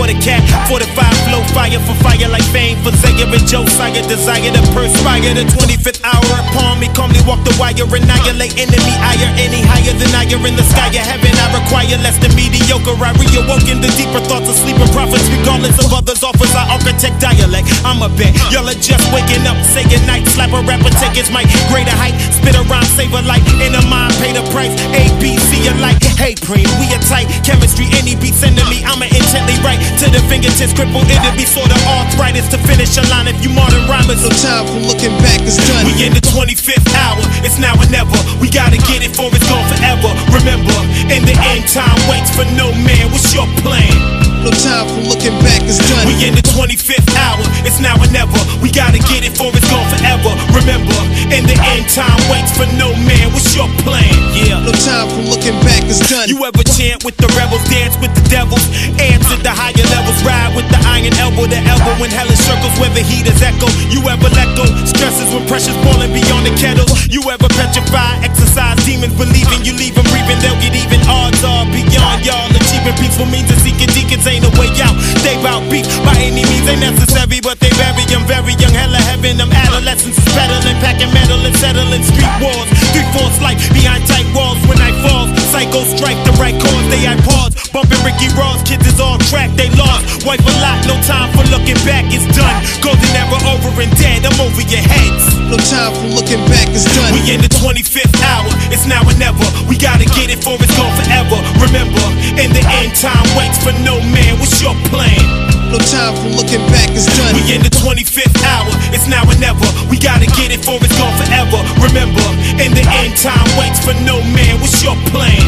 the 0.06 0.08
love 0.08 0.08
for 0.08 0.08
the 0.08 0.16
cat, 0.24 0.40
45 0.68 0.96
flow, 1.28 1.42
fire 1.52 1.80
for 1.84 1.96
fire 2.00 2.28
like 2.28 2.44
fame 2.52 2.78
for 2.82 2.92
Zaire 2.92 3.28
and 3.28 3.46
Josiah, 3.46 4.02
desire 4.08 4.52
to 4.52 4.62
perspire. 4.72 5.34
The 5.34 5.44
25th 5.44 6.00
hour 6.04 6.32
upon 6.48 6.80
me, 6.80 6.88
calmly 6.96 7.20
walk 7.26 7.42
the 7.44 7.52
wire, 7.60 7.84
annihilate 7.84 8.56
enemy 8.56 8.94
ire, 9.04 9.30
any 9.36 9.60
higher 9.60 9.92
than 9.98 10.08
I 10.16 10.24
in 10.30 10.56
the 10.56 10.64
sky 10.64 10.88
of 10.88 11.04
heaven. 11.04 11.32
I 11.36 11.46
require 11.52 11.98
less 12.00 12.16
than 12.18 12.32
mediocre. 12.34 12.96
I 12.96 13.12
reawoken 13.18 13.82
the 13.82 13.90
deeper 13.98 14.22
thoughts 14.24 14.48
of 14.48 14.56
sleeping 14.56 14.88
prophets, 14.94 15.26
regardless 15.28 15.76
of 15.84 15.92
others' 15.92 16.22
offers. 16.22 16.54
I 16.54 16.64
architect 16.70 17.20
dialect. 17.20 17.68
I'm 17.84 18.00
a 18.00 18.08
bet 18.16 18.32
y'all 18.52 18.68
are 18.68 18.78
just 18.78 19.04
waking 19.12 19.44
up, 19.44 19.58
say 19.66 19.84
goodnight, 19.84 20.26
slap 20.28 20.52
a 20.54 20.62
rapper, 20.64 20.92
take 21.02 21.18
his 21.18 21.28
mic, 21.28 21.50
greater 21.68 21.92
height, 21.92 22.16
spit 22.32 22.56
a 22.56 22.62
rhyme, 22.70 22.86
save 22.96 23.12
a 23.12 23.22
light, 23.26 23.44
in 23.60 23.74
a 23.74 23.82
pay 24.20 24.36
the 24.36 24.44
price. 24.52 24.76
A 24.92 25.08
B 25.18 25.40
C 25.48 25.66
alike. 25.72 25.98
Hey, 26.20 26.36
preem, 26.36 26.68
we 26.76 26.86
a 26.92 27.00
tight 27.08 27.26
chemistry. 27.40 27.88
Any 27.96 28.12
beat 28.14 28.36
sending 28.36 28.68
me, 28.68 28.84
I'ma 28.84 29.08
intently 29.08 29.56
write 29.64 29.80
to 30.04 30.06
the 30.12 30.20
fingertips, 30.28 30.76
Cripple 30.76 31.00
It'll 31.08 31.32
be 31.32 31.48
sort 31.48 31.72
of 31.72 31.80
arthritis 31.88 32.46
to 32.52 32.58
finish 32.68 33.00
a 33.00 33.04
line. 33.08 33.26
If 33.26 33.40
you 33.40 33.48
modern 33.48 33.88
rhymers, 33.88 34.20
No 34.20 34.28
time 34.44 34.68
for 34.68 34.80
looking 34.84 35.16
back, 35.24 35.40
it's 35.40 35.56
done. 35.64 35.88
we 35.88 35.96
in 36.04 36.12
the 36.12 36.20
25th 36.28 36.92
hour, 36.92 37.24
it's 37.40 37.56
now 37.56 37.72
or 37.80 37.88
never. 37.88 38.20
We 38.38 38.52
gotta 38.52 38.76
get 38.84 39.00
it 39.00 39.16
for 39.16 39.32
it's 39.32 39.48
gone 39.48 39.64
forever. 39.72 40.12
Remember, 40.36 40.76
in 41.08 41.24
the 41.24 41.34
end, 41.56 41.64
time 41.72 41.96
waits 42.12 42.28
for 42.36 42.44
no 42.52 42.68
man. 42.84 43.08
What's 43.08 43.32
your 43.32 43.48
plan? 43.64 44.20
No 44.44 44.48
time 44.52 44.88
for 44.88 45.04
looking 45.04 45.36
back, 45.44 45.60
it's 45.64 45.80
done. 45.88 46.04
We 46.08 46.16
in 46.24 46.36
the 46.36 46.44
25th 46.52 47.12
hour, 47.16 47.44
it's 47.64 47.80
now 47.80 47.96
or 48.00 48.08
never. 48.12 48.40
We 48.60 48.72
gotta 48.72 49.00
get 49.08 49.24
it 49.24 49.36
for 49.36 49.48
it's 49.52 49.68
gone 49.68 49.88
forever. 49.88 50.32
Remember, 50.52 50.96
in 51.32 51.48
the 51.48 51.56
end, 51.72 51.88
time 51.88 52.20
waits 52.28 52.52
for 52.56 52.68
no 52.76 52.92
man. 53.08 53.32
What's 53.32 53.56
your 53.56 53.68
plan? 53.84 54.09
Yeah. 54.34 54.62
No 54.64 54.72
time 54.72 55.08
for 55.10 55.22
looking 55.26 55.56
back, 55.66 55.84
it's 55.90 56.00
done. 56.08 56.28
You 56.30 56.40
ever 56.46 56.64
chant 56.64 57.04
with 57.04 57.16
the 57.18 57.28
rebels, 57.36 57.62
dance 57.68 57.98
with 57.98 58.14
the 58.14 58.24
devils, 58.30 58.62
answer 58.96 59.36
the 59.42 59.52
higher 59.52 59.86
levels, 59.90 60.18
ride 60.22 60.54
with 60.56 60.68
the 60.70 60.80
iron 60.86 61.12
elbow 61.18 61.46
to 61.50 61.60
elbow 61.66 61.94
when 62.00 62.10
hell 62.10 62.28
is 62.30 62.40
circles 62.40 62.72
where 62.80 62.92
the 62.94 63.02
heat 63.02 63.26
is 63.26 63.42
echo. 63.42 63.68
You 63.90 64.00
ever 64.08 64.30
let 64.32 64.48
go? 64.56 64.64
Stresses 64.86 65.28
when 65.34 65.44
pressure's 65.50 65.76
boiling 65.84 66.14
beyond 66.14 66.46
the 66.46 66.54
kettle. 66.56 66.86
You 67.10 67.20
ever 67.28 67.48
petrify? 67.52 68.22
Exercise 68.24 68.78
demons, 68.86 69.14
believing 69.18 69.66
you 69.66 69.74
leave 69.76 69.94
them 69.98 70.06
breathing. 70.08 70.38
They'll 70.40 70.58
get 70.62 70.74
even. 70.78 71.02
Odds 71.10 71.42
are 71.42 71.66
beyond 71.68 72.24
y'all. 72.24 72.48
Achieving 72.54 72.96
peaceful 73.02 73.26
means 73.28 73.50
of 73.50 73.58
seeking 73.60 73.90
deacons 73.92 74.24
ain't 74.26 74.46
a 74.46 74.52
way 74.56 74.70
out. 74.80 74.94
They 75.26 75.36
bout 75.42 75.66
beef 75.68 75.86
by 76.06 76.16
any 76.22 76.46
means 76.46 76.66
ain't 76.68 76.80
necessary, 76.80 77.42
but 77.42 77.58
they 77.60 77.72
very 77.76 78.04
young, 78.08 78.24
very 78.30 78.54
young. 78.56 78.72
Hella 78.72 79.00
heaven, 79.04 79.36
them 79.36 79.52
adolescents 79.52 80.16
is 80.16 80.28
peddling, 80.32 80.78
packing 80.80 81.12
metal 81.12 81.40
and 81.44 81.54
settling 81.56 82.04
street 82.06 82.34
wars. 82.40 82.68
Three 82.94 83.06
fourths 83.12 83.40
life 83.42 83.58
behind 83.74 83.99
tight 84.06 84.28
walls 84.34 84.60
when 84.68 84.78
I 84.80 84.92
falls. 85.04 85.30
Psycho 85.50 85.82
strike 85.96 86.18
the 86.24 86.32
right 86.38 86.56
cause, 86.56 86.86
they 86.88 87.06
I 87.06 87.16
pause. 87.26 87.54
Bumping 87.70 88.00
Ricky 88.02 88.28
Ross, 88.34 88.62
kids 88.66 88.86
is 88.86 88.98
all 89.00 89.18
track, 89.30 89.50
they 89.54 89.70
lost. 89.78 90.26
Wife 90.26 90.42
a 90.42 90.54
lot, 90.62 90.78
no 90.86 90.96
time 91.06 91.30
for 91.36 91.44
looking 91.54 91.78
back, 91.86 92.06
it's 92.10 92.26
done. 92.34 92.58
Golden 92.82 93.10
era 93.14 93.38
over 93.52 93.70
and 93.80 93.92
dead, 93.98 94.26
I'm 94.26 94.38
over 94.40 94.62
your 94.62 94.82
heads. 94.82 95.24
No 95.50 95.56
time 95.58 95.92
for 95.94 96.08
looking 96.14 96.42
back, 96.50 96.70
it's 96.70 96.86
done. 96.96 97.12
We 97.14 97.34
in 97.34 97.40
the 97.42 97.52
25th 97.60 98.18
hour, 98.22 98.50
it's 98.74 98.86
now 98.86 99.02
or 99.06 99.16
never. 99.18 99.44
We 99.68 99.76
gotta 99.76 100.06
get 100.16 100.30
it 100.30 100.42
for 100.42 100.58
it's 100.58 100.74
gone 100.74 100.94
forever. 100.98 101.38
Remember, 101.62 102.04
in 102.38 102.50
the 102.50 102.64
end, 102.82 102.94
time 102.96 103.26
waits 103.36 103.58
for 103.62 103.74
no 103.84 103.98
man. 104.10 104.38
What's 104.40 104.62
your 104.62 104.74
plan? 104.90 105.59
No 105.70 105.78
time 105.78 106.18
for 106.18 106.34
looking 106.34 106.66
back, 106.74 106.90
it's 106.90 107.06
done. 107.14 107.30
We 107.38 107.54
in 107.54 107.62
the 107.62 107.70
25th 107.70 108.42
hour, 108.42 108.66
it's 108.90 109.06
now 109.06 109.22
or 109.22 109.38
never. 109.38 109.62
We 109.86 110.02
gotta 110.02 110.26
get 110.34 110.50
it 110.50 110.66
for 110.66 110.82
it's 110.82 110.90
gone 110.98 111.14
forever. 111.14 111.62
Remember, 111.78 112.26
in 112.58 112.74
the 112.74 112.82
end, 112.82 113.14
time 113.14 113.46
waits 113.54 113.78
for 113.78 113.94
no 114.02 114.18
man. 114.34 114.58
What's 114.58 114.82
your 114.82 114.98
plan? 115.14 115.38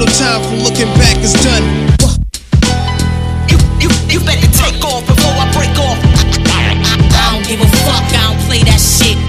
No 0.00 0.08
time 0.16 0.40
for 0.48 0.56
looking 0.64 0.88
back, 0.96 1.20
it's 1.20 1.36
done. 1.44 1.60
You, 3.52 3.60
you, 3.76 3.92
you 4.08 4.18
better 4.24 4.48
take 4.56 4.80
off 4.80 5.04
before 5.04 5.36
I 5.36 5.44
break 5.52 5.76
off. 5.76 6.00
I 6.48 7.36
don't 7.36 7.44
give 7.44 7.60
a 7.60 7.68
fuck, 7.84 8.00
I 8.16 8.32
don't 8.32 8.40
play 8.48 8.64
that 8.64 8.80
shit. 8.80 9.20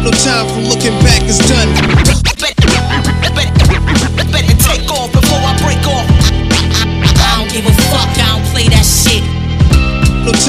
No 0.00 0.08
time 0.24 0.48
for 0.56 0.64
looking 0.72 0.96
back, 1.04 1.20
it's 1.28 1.36
done. 1.44 1.68
Better, 2.40 2.64
better, 3.36 4.24
better 4.24 4.56
take 4.56 4.88
off 4.88 5.12
before 5.12 5.44
I 5.44 5.52
break 5.60 5.84
off. 5.84 6.08
I 7.20 7.36
don't 7.36 7.52
give 7.52 7.68
a 7.68 7.74
fuck, 7.88 7.89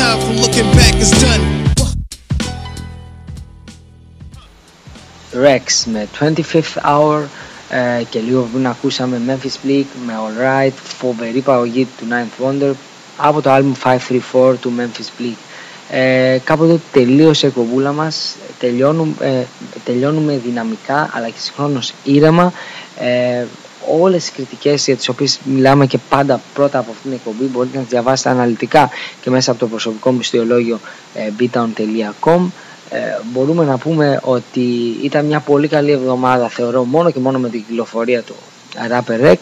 time 0.02 0.20
for 0.26 0.34
looking 0.44 0.70
back, 0.78 0.94
it's 1.04 1.14
done. 1.24 1.44
Rex 5.34 5.86
με 5.86 6.08
25th 6.20 6.78
Hour 6.84 7.22
ε, 7.70 8.04
και 8.10 8.20
λίγο 8.20 8.50
πριν 8.52 8.68
ακούσαμε 8.68 9.22
Memphis 9.28 9.68
Bleak 9.68 9.86
με 10.06 10.14
Alright, 10.14 10.74
φοβερή 10.98 11.42
παραγωγή 11.42 11.88
του 11.98 12.06
Ninth 12.10 12.46
Wonder 12.46 12.72
από 13.18 13.42
το 13.42 13.56
album 13.56 13.98
534 14.34 14.56
του 14.62 14.74
Memphis 14.78 15.22
Bleak. 15.22 15.38
Ε, 15.90 16.38
κάποτε 16.44 16.80
τελείωσε 16.92 17.46
η 17.46 17.50
εκπομπούλα 17.50 17.92
μας, 17.92 18.36
τελειώνουμε, 18.60 19.14
ε, 19.20 19.44
τελειώνουμε 19.86 20.38
δυναμικά 20.38 21.10
αλλά 21.14 21.28
και 21.30 21.40
συγχρόνως 21.40 21.94
ήρεμα. 22.04 22.54
Ε, 23.00 23.46
όλες 24.00 24.28
οι 24.28 24.32
κριτικές 24.32 24.86
για 24.86 24.96
τις 24.96 25.10
οποίες 25.10 25.40
μιλάμε 25.44 25.86
και 25.86 25.98
πάντα 26.10 26.42
πρώτα 26.54 26.80
από 26.80 26.92
αυτήν 26.92 27.10
την 27.10 27.20
εκπομπή 27.26 27.44
μπορείτε 27.52 27.76
να 27.78 27.84
τις 27.84 27.92
διαβάσετε 27.92 28.30
αναλυτικά 28.30 28.90
και 29.22 29.30
μέσα 29.30 29.52
από 29.52 29.60
το 29.60 29.68
προσωπικό 29.68 30.12
μου 30.12 30.20
ιστιολόγιο 30.20 30.80
ε, 31.14 31.30
btown.com 31.40 32.50
ε, 32.90 33.00
μπορούμε 33.32 33.66
να 33.66 33.78
πούμε 33.78 34.20
ότι 34.24 34.96
ήταν 35.04 35.26
μια 35.26 35.40
πολύ 35.40 35.68
καλή 35.68 35.92
εβδομάδα 35.92 36.50
θεωρώ 36.50 36.84
μόνο 36.84 37.12
και 37.12 37.20
μόνο 37.20 37.40
με 37.40 37.50
την 37.50 37.66
κυκλοφορία 37.68 38.22
του 38.22 38.36
Rapper 38.92 39.34
X 39.34 39.38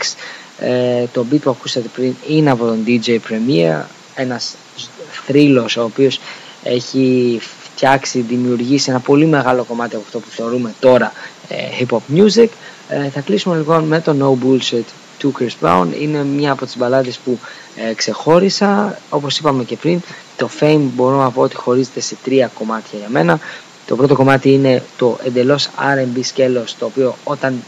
ε, 0.59 1.05
το 1.13 1.25
beat 1.31 1.39
που 1.41 1.49
ακούσατε 1.49 1.87
πριν 1.95 2.13
είναι 2.27 2.51
από 2.51 2.65
τον 2.65 2.83
DJ 2.87 3.09
Premier 3.09 3.81
ένας 4.15 4.55
θρύλος 5.25 5.77
ο 5.77 5.83
οποίος 5.83 6.19
έχει 6.63 7.39
φτιάξει, 7.41 8.19
δημιουργήσει 8.19 8.89
ένα 8.89 8.99
πολύ 8.99 9.25
μεγάλο 9.25 9.63
κομμάτι 9.63 9.95
από 9.95 10.03
αυτό 10.05 10.19
που 10.19 10.29
θεωρούμε 10.29 10.73
τώρα 10.79 11.11
ε, 11.47 11.55
hip 11.79 11.97
hop 11.97 12.17
music 12.17 12.47
ε, 12.89 13.09
θα 13.09 13.21
κλείσουμε 13.21 13.57
λοιπόν 13.57 13.83
με 13.83 14.01
το 14.01 14.15
No 14.21 14.45
Bullshit 14.45 14.83
του 15.17 15.33
Chris 15.39 15.65
Brown. 15.65 15.87
Είναι 15.99 16.23
μια 16.23 16.51
από 16.51 16.65
τις 16.65 16.77
μπαλάδες 16.77 17.17
που 17.17 17.39
ε, 17.75 17.93
ξεχώρισα. 17.93 18.99
Όπως 19.09 19.37
είπαμε 19.37 19.63
και 19.63 19.75
πριν 19.75 20.01
το 20.37 20.49
Fame 20.59 20.81
μπορώ 20.95 21.17
να 21.17 21.31
πω 21.31 21.41
ότι 21.41 21.55
χωρίζεται 21.55 21.99
σε 21.99 22.15
τρία 22.23 22.51
κομμάτια 22.53 22.99
για 22.99 23.09
μένα. 23.09 23.39
Το 23.85 23.95
πρώτο 23.95 24.15
κομμάτι 24.15 24.53
είναι 24.53 24.83
το 24.97 25.17
εντελώς 25.23 25.69
R&B 25.77 26.19
σκέλος 26.21 26.75
το 26.77 26.85
οποίο 26.85 27.15
όταν 27.23 27.63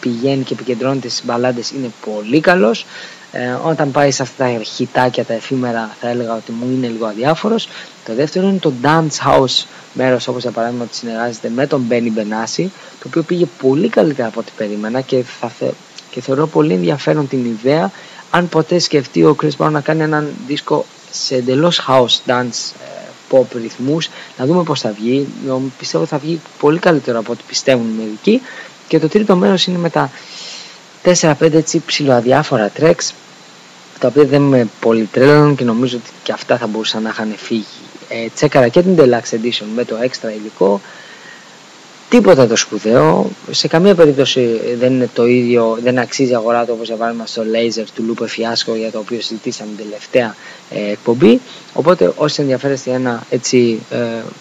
πηγαίνει 0.00 0.42
και 0.42 0.52
επικεντρώνεται 0.52 1.08
στις 1.08 1.24
μπαλάντες 1.24 1.70
είναι 1.70 1.90
πολύ 2.04 2.40
καλός 2.40 2.86
ε, 3.36 3.56
όταν 3.64 3.90
πάει 3.90 4.10
σε 4.10 4.22
αυτά 4.22 4.44
τα 4.44 4.62
χιτάκια, 4.62 5.24
τα 5.24 5.32
εφήμερα 5.34 5.96
θα 6.00 6.08
έλεγα 6.08 6.34
ότι 6.34 6.52
μου 6.52 6.70
είναι 6.72 6.86
λίγο 6.86 7.06
αδιάφορος. 7.06 7.68
Το 8.04 8.14
δεύτερο 8.14 8.48
είναι 8.48 8.58
το 8.58 8.72
Dance 8.82 9.28
House 9.28 9.64
μέρος 9.92 10.28
όπως 10.28 10.42
για 10.42 10.50
παράδειγμα 10.50 10.84
ότι 10.84 10.96
συνεργάζεται 10.96 11.48
με 11.54 11.66
τον 11.66 11.86
Benny 11.90 12.18
Benassi 12.18 12.66
το 13.00 13.06
οποίο 13.06 13.22
πήγε 13.22 13.46
πολύ 13.62 13.88
καλύτερα 13.88 14.28
από 14.28 14.40
ό,τι 14.40 14.50
περίμενα 14.56 15.00
και, 15.00 15.22
θα 15.40 15.48
θε, 15.48 15.66
και 16.10 16.20
θεωρώ 16.20 16.46
πολύ 16.46 16.72
ενδιαφέρον 16.72 17.28
την 17.28 17.44
ιδέα 17.44 17.90
αν 18.30 18.48
ποτέ 18.48 18.78
σκεφτεί 18.78 19.24
ο 19.24 19.36
Chris 19.42 19.50
Brown 19.58 19.70
να 19.70 19.80
κάνει 19.80 20.02
έναν 20.02 20.28
δίσκο 20.46 20.84
σε 21.10 21.34
εντελώς 21.34 21.80
house 21.88 22.30
dance 22.30 22.72
ε, 22.80 23.04
pop 23.30 23.44
ρυθμούς. 23.62 24.08
Να 24.38 24.46
δούμε 24.46 24.62
πως 24.62 24.80
θα 24.80 24.90
βγει. 24.90 25.26
Νο- 25.46 25.62
πιστεύω 25.78 26.02
ότι 26.04 26.12
θα 26.12 26.18
βγει 26.18 26.40
πολύ 26.58 26.78
καλύτερο 26.78 27.18
από 27.18 27.32
ό,τι 27.32 27.42
πιστεύουν 27.48 27.88
οι 27.88 28.02
μερικοί. 28.02 28.42
Και 28.88 28.98
το 28.98 29.08
τρίτο 29.08 29.36
μέρος 29.36 29.66
είναι 29.66 29.78
με 29.78 29.90
τα 29.90 30.10
4-5 31.04 31.34
έτσι 31.52 31.82
ψηλοαδιάφορα 31.86 32.72
tracks 32.80 33.10
τα 34.04 34.10
οποία 34.10 34.24
δεν 34.24 34.42
με 34.42 34.68
πολύ 34.80 35.08
τρέλαναν 35.12 35.54
και 35.54 35.64
νομίζω 35.64 35.96
ότι 35.96 36.10
και 36.22 36.32
αυτά 36.32 36.58
θα 36.58 36.66
μπορούσαν 36.66 37.02
να 37.02 37.08
είχαν 37.08 37.34
φύγει. 37.36 37.64
Ε, 38.08 38.26
τσέκαρα 38.34 38.68
και 38.68 38.82
την 38.82 38.96
Deluxe 38.98 39.34
Edition 39.34 39.64
με 39.74 39.84
το 39.84 39.96
extra 40.02 40.28
υλικό. 40.38 40.80
Τίποτα 42.08 42.46
το 42.46 42.56
σπουδαίο. 42.56 43.30
Σε 43.50 43.68
καμία 43.68 43.94
περίπτωση 43.94 44.60
δεν 44.78 44.92
είναι 44.92 45.08
το 45.14 45.26
ίδιο, 45.26 45.78
δεν 45.82 45.98
αξίζει 45.98 46.34
αγορά 46.34 46.64
του 46.64 46.72
όπως 46.74 46.86
για 46.86 46.96
παράδειγμα 46.96 47.26
στο 47.26 47.42
Laser 47.42 47.84
του 47.94 48.02
Λούπε 48.02 48.24
Fiasco 48.24 48.76
για 48.76 48.90
το 48.90 48.98
οποίο 48.98 49.20
συζητήσαμε 49.20 49.70
την 49.76 49.84
τελευταία 49.84 50.36
ε, 50.70 50.90
εκπομπή. 50.90 51.40
Οπότε 51.72 52.12
όσοι 52.16 52.40
ενδιαφέρεστε 52.40 52.90
για 52.90 52.98
ένα 52.98 53.26
έτσι 53.30 53.80
ε, 53.90 53.96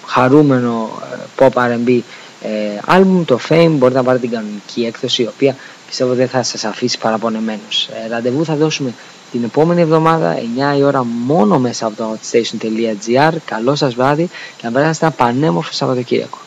χαρούμενο 0.05 1.01
ε, 1.13 1.17
pop 1.37 1.51
R&B 1.53 1.99
ε, 2.41 2.79
album, 2.87 3.23
το 3.25 3.39
Fame, 3.49 3.71
μπορείτε 3.71 3.97
να 3.99 4.03
πάρετε 4.03 4.27
την 4.27 4.35
κανονική 4.35 4.85
έκδοση 4.85 5.21
η 5.21 5.27
οποία 5.27 5.55
πιστεύω 5.93 6.13
δεν 6.13 6.27
θα 6.27 6.43
σας 6.43 6.63
αφήσει 6.63 6.97
παραπονεμένους. 6.97 7.87
Ε, 7.87 8.07
ραντεβού 8.09 8.45
θα 8.45 8.55
δώσουμε 8.55 8.93
την 9.33 9.43
επόμενη 9.43 9.81
εβδομάδα 9.81 10.35
9 10.73 10.77
η 10.77 10.83
ώρα 10.83 11.03
μόνο 11.03 11.59
μέσα 11.59 11.85
από 11.85 11.95
το 11.95 12.03
hotstation.gr. 12.13 13.33
Καλό 13.45 13.75
σας 13.75 13.95
βράδυ 13.95 14.29
και 14.57 14.65
να 14.65 14.71
περάσετε 14.71 15.05
ένα 15.05 15.15
πανέμορφο 15.15 15.73
Σαββατοκύριακο. 15.73 16.37